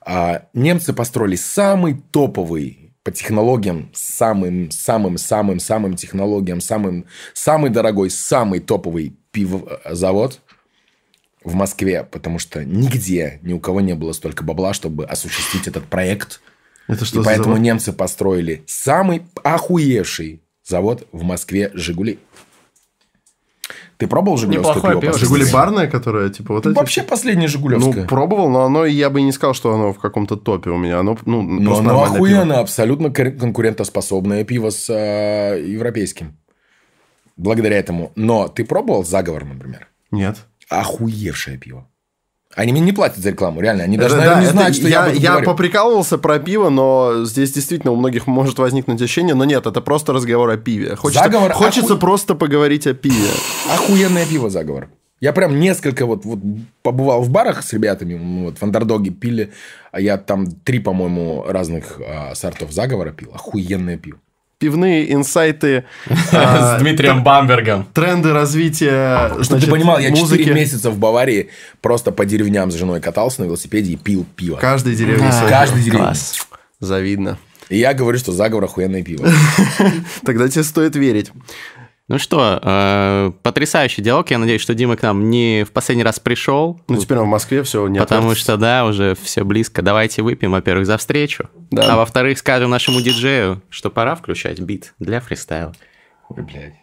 А, 0.00 0.44
немцы 0.52 0.92
построили 0.92 1.36
самый 1.36 2.00
топовый 2.10 2.82
по 3.02 3.10
технологиям, 3.10 3.90
самым, 3.94 4.70
самым, 4.70 5.18
самым, 5.18 5.58
самым 5.58 5.96
технологиям, 5.96 6.60
самым, 6.60 7.06
самый 7.34 7.70
дорогой, 7.70 8.10
самый 8.10 8.60
топовый 8.60 9.16
пивозавод 9.32 10.40
в 11.42 11.54
Москве, 11.54 12.04
потому 12.04 12.38
что 12.38 12.64
нигде 12.64 13.40
ни 13.42 13.52
у 13.52 13.60
кого 13.60 13.80
не 13.80 13.94
было 13.94 14.12
столько 14.12 14.44
бабла, 14.44 14.72
чтобы 14.72 15.04
осуществить 15.04 15.66
этот 15.66 15.84
проект. 15.86 16.40
Это 16.86 17.04
что 17.04 17.20
И 17.20 17.24
поэтому 17.24 17.54
завод? 17.54 17.60
немцы 17.60 17.92
построили 17.92 18.62
самый 18.66 19.22
охуевший 19.42 20.42
завод 20.64 21.08
в 21.10 21.22
Москве 21.22 21.70
«Жигули». 21.74 22.18
Ты 24.02 24.08
пробовал 24.08 24.36
«Жигулевское 24.36 24.74
Неплохое 24.74 25.00
пиво? 25.00 25.12
пиво. 25.12 25.18
Жигули 25.24 25.44
барное, 25.52 25.86
которое, 25.86 26.28
типа, 26.28 26.54
вот 26.54 26.64
Ну, 26.64 26.72
эти? 26.72 26.76
Вообще 26.76 27.02
последнее 27.04 27.46
«Жигулевское». 27.46 28.02
Ну, 28.02 28.08
пробовал, 28.08 28.50
но 28.50 28.64
оно, 28.64 28.84
я 28.84 29.10
бы 29.10 29.22
не 29.22 29.30
сказал, 29.30 29.54
что 29.54 29.72
оно 29.72 29.92
в 29.92 30.00
каком-то 30.00 30.34
топе 30.34 30.70
у 30.70 30.76
меня. 30.76 30.98
Оно, 30.98 31.16
ну, 31.24 31.40
Но 31.42 31.78
оно 31.78 32.02
охуенно, 32.02 32.44
пиво. 32.54 32.58
абсолютно 32.58 33.10
кон- 33.12 33.38
конкурентоспособное 33.38 34.42
пиво 34.42 34.70
с 34.70 34.90
э, 34.90 35.62
европейским. 35.64 36.36
Благодаря 37.36 37.78
этому. 37.78 38.10
Но 38.16 38.48
ты 38.48 38.64
пробовал 38.64 39.04
«Заговор», 39.04 39.44
например? 39.44 39.86
Нет. 40.10 40.38
Охуевшее 40.68 41.58
пиво. 41.58 41.86
Они 42.54 42.72
мне 42.72 42.80
не 42.82 42.92
платят 42.92 43.18
за 43.18 43.30
рекламу, 43.30 43.60
реально. 43.60 43.84
Они 43.84 43.96
даже, 43.96 44.16
Это 44.16 44.24
наверное, 44.24 44.40
да, 44.42 44.46
не 44.46 44.52
знают, 44.52 44.76
что 44.76 44.88
я, 44.88 44.90
я, 44.90 45.02
об 45.04 45.08
этом 45.10 45.22
я 45.22 45.30
говорю. 45.30 45.46
поприкалывался 45.46 46.18
про 46.18 46.38
пиво, 46.38 46.68
но 46.68 47.24
здесь 47.24 47.52
действительно 47.52 47.92
у 47.92 47.96
многих 47.96 48.26
может 48.26 48.58
возникнуть 48.58 49.00
ощущение, 49.00 49.34
но 49.34 49.44
нет, 49.44 49.66
это 49.66 49.80
просто 49.80 50.12
разговор 50.12 50.50
о 50.50 50.56
пиве. 50.58 50.94
Хочется, 50.96 51.24
Заговор 51.24 51.52
хочется 51.52 51.94
оху- 51.94 51.98
просто 52.00 52.34
поговорить 52.34 52.86
о 52.86 52.94
пиве. 52.94 53.30
Охуенное 53.72 54.26
пиво 54.26 54.50
«Заговор». 54.50 54.88
Я 55.20 55.32
прям 55.32 55.60
несколько 55.60 56.04
вот, 56.04 56.24
вот 56.24 56.40
побывал 56.82 57.22
в 57.22 57.30
барах 57.30 57.62
с 57.62 57.72
ребятами, 57.72 58.16
мы 58.16 58.46
вот 58.46 58.58
в 58.58 58.62
андердоге 58.64 59.10
пили, 59.12 59.52
а 59.92 60.00
я 60.00 60.18
там 60.18 60.46
три, 60.50 60.80
по-моему, 60.80 61.44
разных 61.46 62.00
а, 62.04 62.34
сортов 62.34 62.72
«Заговора» 62.72 63.12
пил. 63.12 63.30
Охуенное 63.32 63.96
пиво. 63.96 64.18
Пивные 64.62 65.12
инсайты, 65.12 65.86
а, 66.32 66.78
С 66.78 66.80
Дмитрием 66.80 67.24
Бамбергом. 67.24 67.84
тренды 67.92 68.32
развития 68.32 69.42
Чтобы 69.42 69.60
ты 69.60 69.68
понимал, 69.68 69.98
я 69.98 70.10
музыки. 70.10 70.42
4 70.44 70.54
месяца 70.54 70.90
в 70.92 70.98
Баварии 70.98 71.50
просто 71.80 72.12
по 72.12 72.24
деревням 72.24 72.70
с 72.70 72.74
женой 72.76 73.00
катался 73.00 73.40
на 73.40 73.46
велосипеде 73.46 73.94
и 73.94 73.96
пил 73.96 74.24
пиво. 74.36 74.54
Каждой 74.58 74.94
деревне. 74.94 75.32
Каждый 75.48 75.82
деревне. 75.82 76.12
Завидно. 76.78 77.38
И 77.70 77.78
я 77.78 77.92
говорю, 77.92 78.18
что 78.18 78.30
заговор 78.30 78.62
охуенное 78.62 79.02
пиво. 79.02 79.28
Тогда 80.24 80.48
тебе 80.48 80.62
стоит 80.62 80.94
верить. 80.94 81.32
Ну 82.08 82.18
что, 82.18 82.58
э, 82.62 83.32
потрясающий 83.42 84.02
диалог. 84.02 84.30
Я 84.30 84.38
надеюсь, 84.38 84.60
что 84.60 84.74
Дима 84.74 84.96
к 84.96 85.02
нам 85.02 85.30
не 85.30 85.64
в 85.64 85.70
последний 85.70 86.02
раз 86.02 86.18
пришел. 86.18 86.80
Ну, 86.88 86.96
теперь 86.98 87.18
он 87.18 87.24
в 87.26 87.28
Москве, 87.30 87.62
все, 87.62 87.86
не 87.88 88.00
Потому 88.00 88.22
отвертится. 88.22 88.52
что, 88.52 88.56
да, 88.58 88.84
уже 88.84 89.14
все 89.22 89.44
близко. 89.44 89.82
Давайте 89.82 90.22
выпьем, 90.22 90.50
во-первых, 90.52 90.86
за 90.86 90.98
встречу. 90.98 91.48
Да. 91.70 91.94
А 91.94 91.96
во-вторых, 91.96 92.38
скажем 92.38 92.70
нашему 92.70 93.00
диджею, 93.00 93.62
что 93.70 93.88
пора 93.88 94.16
включать 94.16 94.58
бит 94.60 94.94
для 94.98 95.20
фристайла. 95.20 95.74
Ой, 96.28 96.42
блядь. 96.42 96.74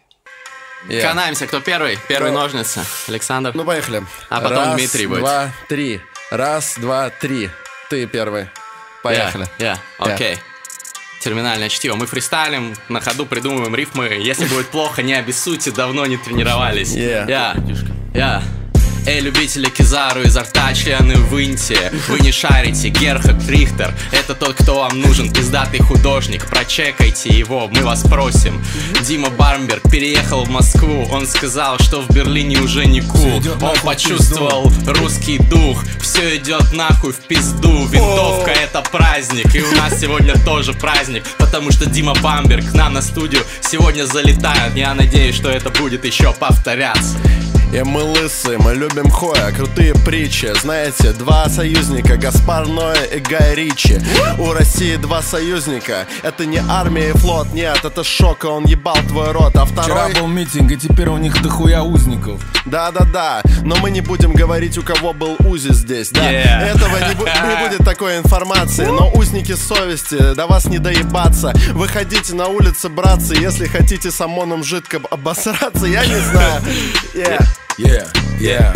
Канаемся, 1.02 1.46
кто 1.46 1.60
первый? 1.60 1.98
Первый 2.08 2.32
ножницы. 2.32 2.80
Александр. 3.06 3.52
Ну, 3.54 3.64
поехали. 3.64 4.02
А 4.30 4.40
потом 4.40 4.74
Дмитрий 4.76 5.06
будет. 5.06 5.20
два, 5.20 5.48
три. 5.68 6.00
Раз, 6.30 6.76
два, 6.78 7.10
три. 7.10 7.50
Ты 7.90 8.06
первый. 8.06 8.46
Поехали. 9.02 9.46
Я, 9.58 9.66
я, 9.66 9.78
окей. 9.98 10.38
Терминальное 11.20 11.68
чтиво. 11.68 11.96
Мы 11.96 12.06
фристайлим, 12.06 12.74
на 12.88 13.00
ходу 13.00 13.26
придумываем 13.26 13.74
рифмы. 13.74 14.18
Если 14.20 14.46
будет 14.46 14.68
плохо, 14.68 15.02
не 15.02 15.12
обессудьте, 15.12 15.70
давно 15.70 16.06
не 16.06 16.16
тренировались. 16.16 16.94
Yeah. 16.94 17.28
Я, 17.28 17.56
я. 18.14 18.42
Эй, 19.06 19.20
любители 19.20 19.68
Кизару 19.68 20.22
изо 20.22 20.42
рта 20.42 20.74
члены 20.74 21.16
выньте 21.16 21.92
Вы 22.08 22.20
не 22.20 22.32
шарите, 22.32 22.88
Герхард 22.88 23.48
Рихтер 23.48 23.94
Это 24.12 24.34
тот, 24.34 24.54
кто 24.54 24.80
вам 24.80 25.00
нужен, 25.00 25.32
пиздатый 25.32 25.80
художник. 25.80 26.46
Прочекайте 26.46 27.30
его, 27.30 27.68
мы 27.68 27.82
вас 27.82 28.02
просим. 28.02 28.62
Дима 29.06 29.30
Бармберг 29.30 29.90
переехал 29.90 30.44
в 30.44 30.50
Москву. 30.50 31.08
Он 31.10 31.26
сказал, 31.26 31.78
что 31.78 32.02
в 32.02 32.10
Берлине 32.10 32.58
уже 32.58 32.86
не 32.86 33.00
кул. 33.00 33.42
Он 33.62 33.76
почувствовал 33.82 34.72
русский 34.86 35.38
дух. 35.38 35.82
Все 36.00 36.36
идет 36.36 36.72
нахуй 36.72 37.12
в 37.12 37.20
пизду. 37.20 37.86
Винтовка 37.86 38.50
это 38.50 38.82
праздник. 38.82 39.54
И 39.54 39.62
у 39.62 39.76
нас 39.76 39.98
сегодня 40.00 40.34
тоже 40.44 40.72
праздник. 40.72 41.24
Потому 41.38 41.70
что 41.70 41.86
Дима 41.86 42.14
Бамберг 42.14 42.70
к 42.70 42.74
нам 42.74 42.94
на 42.94 43.02
студию 43.02 43.42
сегодня 43.60 44.04
залетает. 44.04 44.76
Я 44.76 44.94
надеюсь, 44.94 45.34
что 45.34 45.50
это 45.50 45.70
будет 45.70 46.04
еще 46.04 46.32
повторяться 46.32 47.16
и 47.72 47.82
мы 47.82 48.02
лысые, 48.02 48.58
мы 48.58 48.74
любим 48.74 49.08
хоя, 49.10 49.52
крутые 49.52 49.94
притчи. 49.94 50.52
Знаете, 50.60 51.12
два 51.12 51.48
союзника, 51.48 52.16
Гаспар 52.16 52.66
Ноя 52.66 53.04
и 53.04 53.20
Гай 53.20 53.54
Ричи. 53.54 54.00
У 54.38 54.52
России 54.52 54.96
два 54.96 55.22
союзника, 55.22 56.06
это 56.22 56.46
не 56.46 56.58
армия 56.58 57.10
и 57.10 57.12
флот 57.12 57.52
Нет, 57.52 57.84
это 57.84 58.02
шок, 58.02 58.44
и 58.44 58.46
он 58.48 58.64
ебал 58.64 58.96
твой 59.08 59.30
рот. 59.32 59.56
А 59.56 59.64
второй... 59.64 60.10
Вчера 60.10 60.20
был 60.20 60.26
митинг, 60.26 60.72
и 60.72 60.76
теперь 60.76 61.08
у 61.08 61.16
них 61.16 61.40
дохуя 61.42 61.82
узников. 61.82 62.40
Да-да-да, 62.66 63.42
но 63.62 63.76
мы 63.76 63.90
не 63.90 64.00
будем 64.00 64.32
говорить, 64.32 64.76
у 64.76 64.82
кого 64.82 65.12
был 65.12 65.36
узи 65.40 65.72
здесь, 65.72 66.10
да. 66.10 66.30
Yeah. 66.30 66.74
Этого 66.74 66.96
не, 66.98 67.14
бу- 67.14 67.48
не 67.48 67.68
будет 67.68 67.84
такой 67.84 68.18
информации 68.18 68.84
Но 68.86 69.10
узники 69.12 69.54
совести, 69.54 70.34
до 70.34 70.46
вас 70.46 70.66
не 70.66 70.78
доебаться. 70.78 71.52
Выходите 71.72 72.34
на 72.34 72.48
улицы, 72.48 72.88
братцы, 72.88 73.34
если 73.34 73.66
хотите 73.66 74.10
с 74.10 74.20
ОМОНом 74.20 74.64
жидко 74.64 75.00
обосраться 75.10 75.86
Я 75.86 76.04
не 76.04 76.18
знаю. 76.18 76.62
Yeah. 77.12 77.44
Yeah, 77.80 78.12
yeah. 78.38 78.74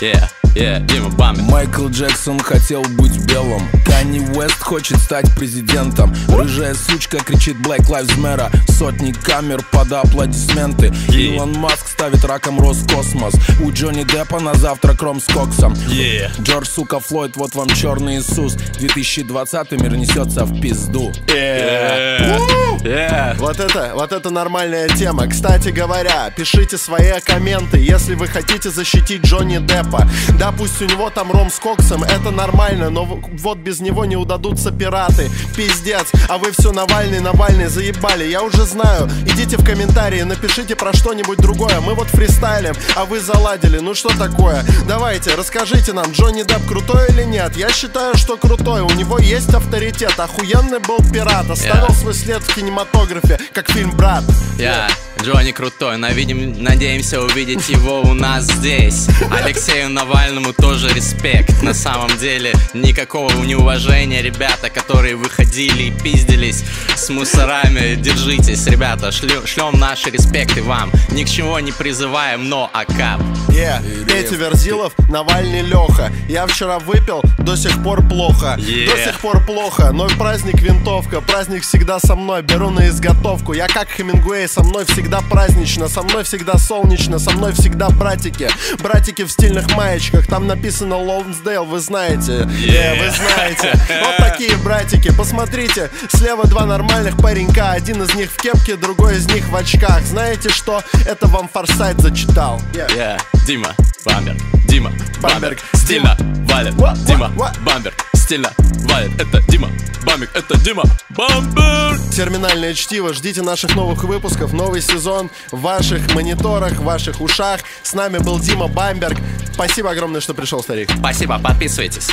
Yeah. 0.00 0.43
Yeah, 0.54 0.80
Дима. 0.86 1.04
Майкл 1.50 1.88
Джексон 1.88 2.38
хотел 2.38 2.82
быть 2.82 3.16
белым. 3.26 3.62
Канни 3.84 4.20
Уэст 4.20 4.60
хочет 4.60 4.98
стать 4.98 5.26
президентом. 5.34 6.14
Рыжая 6.28 6.74
сучка 6.74 7.18
кричит 7.18 7.56
Black 7.56 7.88
Lives 7.88 8.16
Matter 8.18 8.50
Сотни 8.70 9.12
камер 9.12 9.64
под 9.72 9.92
аплодисменты. 9.92 10.86
Yeah. 11.08 11.34
Илон 11.34 11.52
Маск 11.54 11.88
ставит 11.88 12.24
раком 12.24 12.60
Роскосмос. 12.60 13.34
У 13.62 13.72
Джонни 13.72 14.04
Деппа 14.04 14.40
на 14.40 14.54
завтра 14.54 14.94
кром 14.94 15.20
с 15.20 15.26
коксом. 15.26 15.72
Yeah. 15.72 16.30
Джордж, 16.42 16.66
сука, 16.68 17.00
Флойд, 17.00 17.36
вот 17.36 17.54
вам 17.54 17.68
черный 17.68 18.18
Иисус. 18.18 18.54
2020 18.54 19.72
мир 19.72 19.96
несется 19.96 20.44
в 20.44 20.60
пизду. 20.60 21.12
Yeah. 21.26 22.38
Yeah. 22.82 23.36
Вот 23.38 23.58
это, 23.58 23.92
вот 23.94 24.12
это 24.12 24.30
нормальная 24.30 24.88
тема. 24.88 25.26
Кстати 25.26 25.70
говоря, 25.70 26.30
пишите 26.36 26.76
свои 26.76 27.12
комменты 27.24 27.78
Если 27.78 28.14
вы 28.14 28.26
хотите 28.26 28.70
защитить 28.70 29.22
Джонни 29.22 29.58
Деппа. 29.58 30.08
да, 30.38 30.43
пусть 30.52 30.80
у 30.82 30.84
него 30.86 31.10
там 31.10 31.30
ром 31.32 31.50
с 31.50 31.58
коксом, 31.58 32.04
это 32.04 32.30
нормально, 32.30 32.90
но 32.90 33.04
вот 33.04 33.58
без 33.58 33.80
него 33.80 34.04
не 34.04 34.16
удадутся 34.16 34.70
пираты. 34.70 35.30
Пиздец, 35.56 36.10
а 36.28 36.38
вы 36.38 36.52
все 36.52 36.72
Навальный, 36.72 37.20
Навальный, 37.20 37.68
заебали, 37.68 38.24
я 38.24 38.42
уже 38.42 38.64
знаю. 38.64 39.08
Идите 39.26 39.56
в 39.56 39.64
комментарии, 39.64 40.22
напишите 40.22 40.76
про 40.76 40.92
что-нибудь 40.92 41.38
другое. 41.38 41.80
Мы 41.80 41.94
вот 41.94 42.08
фристайлим, 42.08 42.74
а 42.96 43.04
вы 43.04 43.20
заладили. 43.20 43.78
Ну 43.78 43.94
что 43.94 44.10
такое? 44.16 44.64
Давайте, 44.86 45.34
расскажите 45.34 45.92
нам, 45.92 46.10
Джонни 46.12 46.42
Депп 46.42 46.66
крутой 46.66 47.08
или 47.08 47.22
нет? 47.24 47.56
Я 47.56 47.70
считаю, 47.70 48.16
что 48.16 48.36
крутой, 48.36 48.82
у 48.82 48.90
него 48.90 49.18
есть 49.18 49.52
авторитет. 49.54 50.18
Охуенный 50.18 50.80
был 50.80 50.98
пират, 51.12 51.50
оставил 51.50 51.86
yeah. 51.86 51.94
свой 51.94 52.14
след 52.14 52.42
в 52.42 52.54
кинематографе, 52.54 53.38
как 53.52 53.70
фильм 53.70 53.90
«Брат». 53.92 54.24
Yeah. 54.58 54.90
Джонни 55.24 55.52
крутой, 55.52 55.96
навидим, 55.96 56.62
надеемся 56.62 57.22
увидеть 57.22 57.68
его 57.70 58.02
у 58.02 58.12
нас 58.12 58.44
здесь 58.44 59.06
Алексею 59.30 59.88
Навальному 59.88 60.33
тоже 60.52 60.88
респект. 60.88 61.62
На 61.62 61.74
самом 61.74 62.16
деле 62.18 62.52
никакого 62.74 63.30
неуважения 63.42 64.22
Ребята, 64.22 64.70
которые 64.70 65.16
выходили 65.16 65.84
и 65.84 65.90
пиздились 65.90 66.64
с 66.96 67.08
мусорами. 67.10 67.94
Держитесь, 67.94 68.66
ребята, 68.66 69.12
шлем, 69.12 69.46
шлем 69.46 69.78
наши 69.78 70.10
респекты 70.10 70.62
вам. 70.62 70.90
Ни 71.10 71.24
к 71.24 71.28
чему 71.28 71.58
не 71.58 71.72
призываем, 71.72 72.48
но 72.48 72.70
акап. 72.72 73.20
Yeah. 73.48 73.80
Петя 74.06 74.34
Верзилов, 74.34 74.92
Навальный 75.08 75.62
Леха. 75.62 76.10
Я 76.28 76.46
вчера 76.46 76.78
выпил, 76.78 77.22
до 77.38 77.56
сих 77.56 77.82
пор 77.82 78.02
плохо. 78.08 78.56
Yeah. 78.58 78.86
До 78.86 78.96
сих 78.96 79.20
пор 79.20 79.44
плохо, 79.44 79.92
но 79.92 80.08
праздник 80.08 80.60
винтовка 80.60 81.20
Праздник 81.20 81.62
всегда 81.62 82.00
со 82.00 82.16
мной, 82.16 82.42
беру 82.42 82.70
на 82.70 82.88
изготовку. 82.88 83.52
Я 83.52 83.66
как 83.68 83.88
Хемингуэй, 83.88 84.48
со 84.48 84.62
мной 84.62 84.84
всегда 84.84 85.20
празднично 85.20 85.88
Со 85.88 86.02
мной 86.02 86.24
всегда 86.24 86.58
солнечно, 86.58 87.18
со 87.18 87.30
мной 87.30 87.52
всегда 87.52 87.90
братики. 87.90 88.48
Братики 88.82 89.22
в 89.22 89.30
стильных 89.30 89.70
маечках 89.76 90.23
Там 90.26 90.46
написано 90.46 90.96
Лоунсдейл, 90.96 91.64
вы 91.64 91.80
знаете. 91.80 92.32
Yeah. 92.32 92.98
Вы 92.98 93.10
знаете. 93.10 93.78
Вот 94.04 94.16
такие 94.18 94.56
братики, 94.56 95.12
посмотрите 95.12 95.90
Слева 96.10 96.46
два 96.46 96.66
нормальных 96.66 97.16
паренька. 97.16 97.72
Один 97.72 98.02
из 98.02 98.14
них 98.14 98.30
в 98.30 98.36
кепке, 98.36 98.76
другой 98.76 99.16
из 99.16 99.26
них 99.28 99.48
в 99.48 99.56
очках. 99.56 100.02
Знаете 100.02 100.48
что? 100.48 100.82
Это 101.06 101.26
вам 101.28 101.48
Форсайт 101.52 102.00
зачитал? 102.00 102.60
Yeah. 102.72 102.88
yeah. 102.96 103.20
Дима 103.46 103.74
Бамберг. 104.04 104.38
Дима 104.66 104.92
Бамберг. 105.20 105.58
Стильно 105.74 106.16
валит. 106.48 106.74
Дима 107.06 107.30
Бамберг 107.64 108.13
Стильно 108.24 108.54
валит 108.88 109.20
Это 109.20 109.42
Дима 109.50 109.68
Бамберг 110.06 110.30
Это 110.34 110.58
Дима 110.58 110.84
Бамберг 111.10 112.00
Терминальное 112.10 112.72
чтиво 112.72 113.12
Ждите 113.12 113.42
наших 113.42 113.76
новых 113.76 114.02
выпусков 114.04 114.54
Новый 114.54 114.80
сезон 114.80 115.28
в 115.50 115.60
ваших 115.60 116.14
мониторах, 116.14 116.72
в 116.72 116.84
ваших 116.84 117.20
ушах. 117.20 117.60
С 117.82 117.92
нами 117.92 118.16
был 118.16 118.40
Дима 118.40 118.66
Бамберг. 118.66 119.18
Спасибо 119.52 119.90
огромное, 119.90 120.22
что 120.22 120.32
пришел, 120.32 120.62
старик. 120.62 120.90
Спасибо, 120.98 121.38
подписывайтесь 121.38 122.08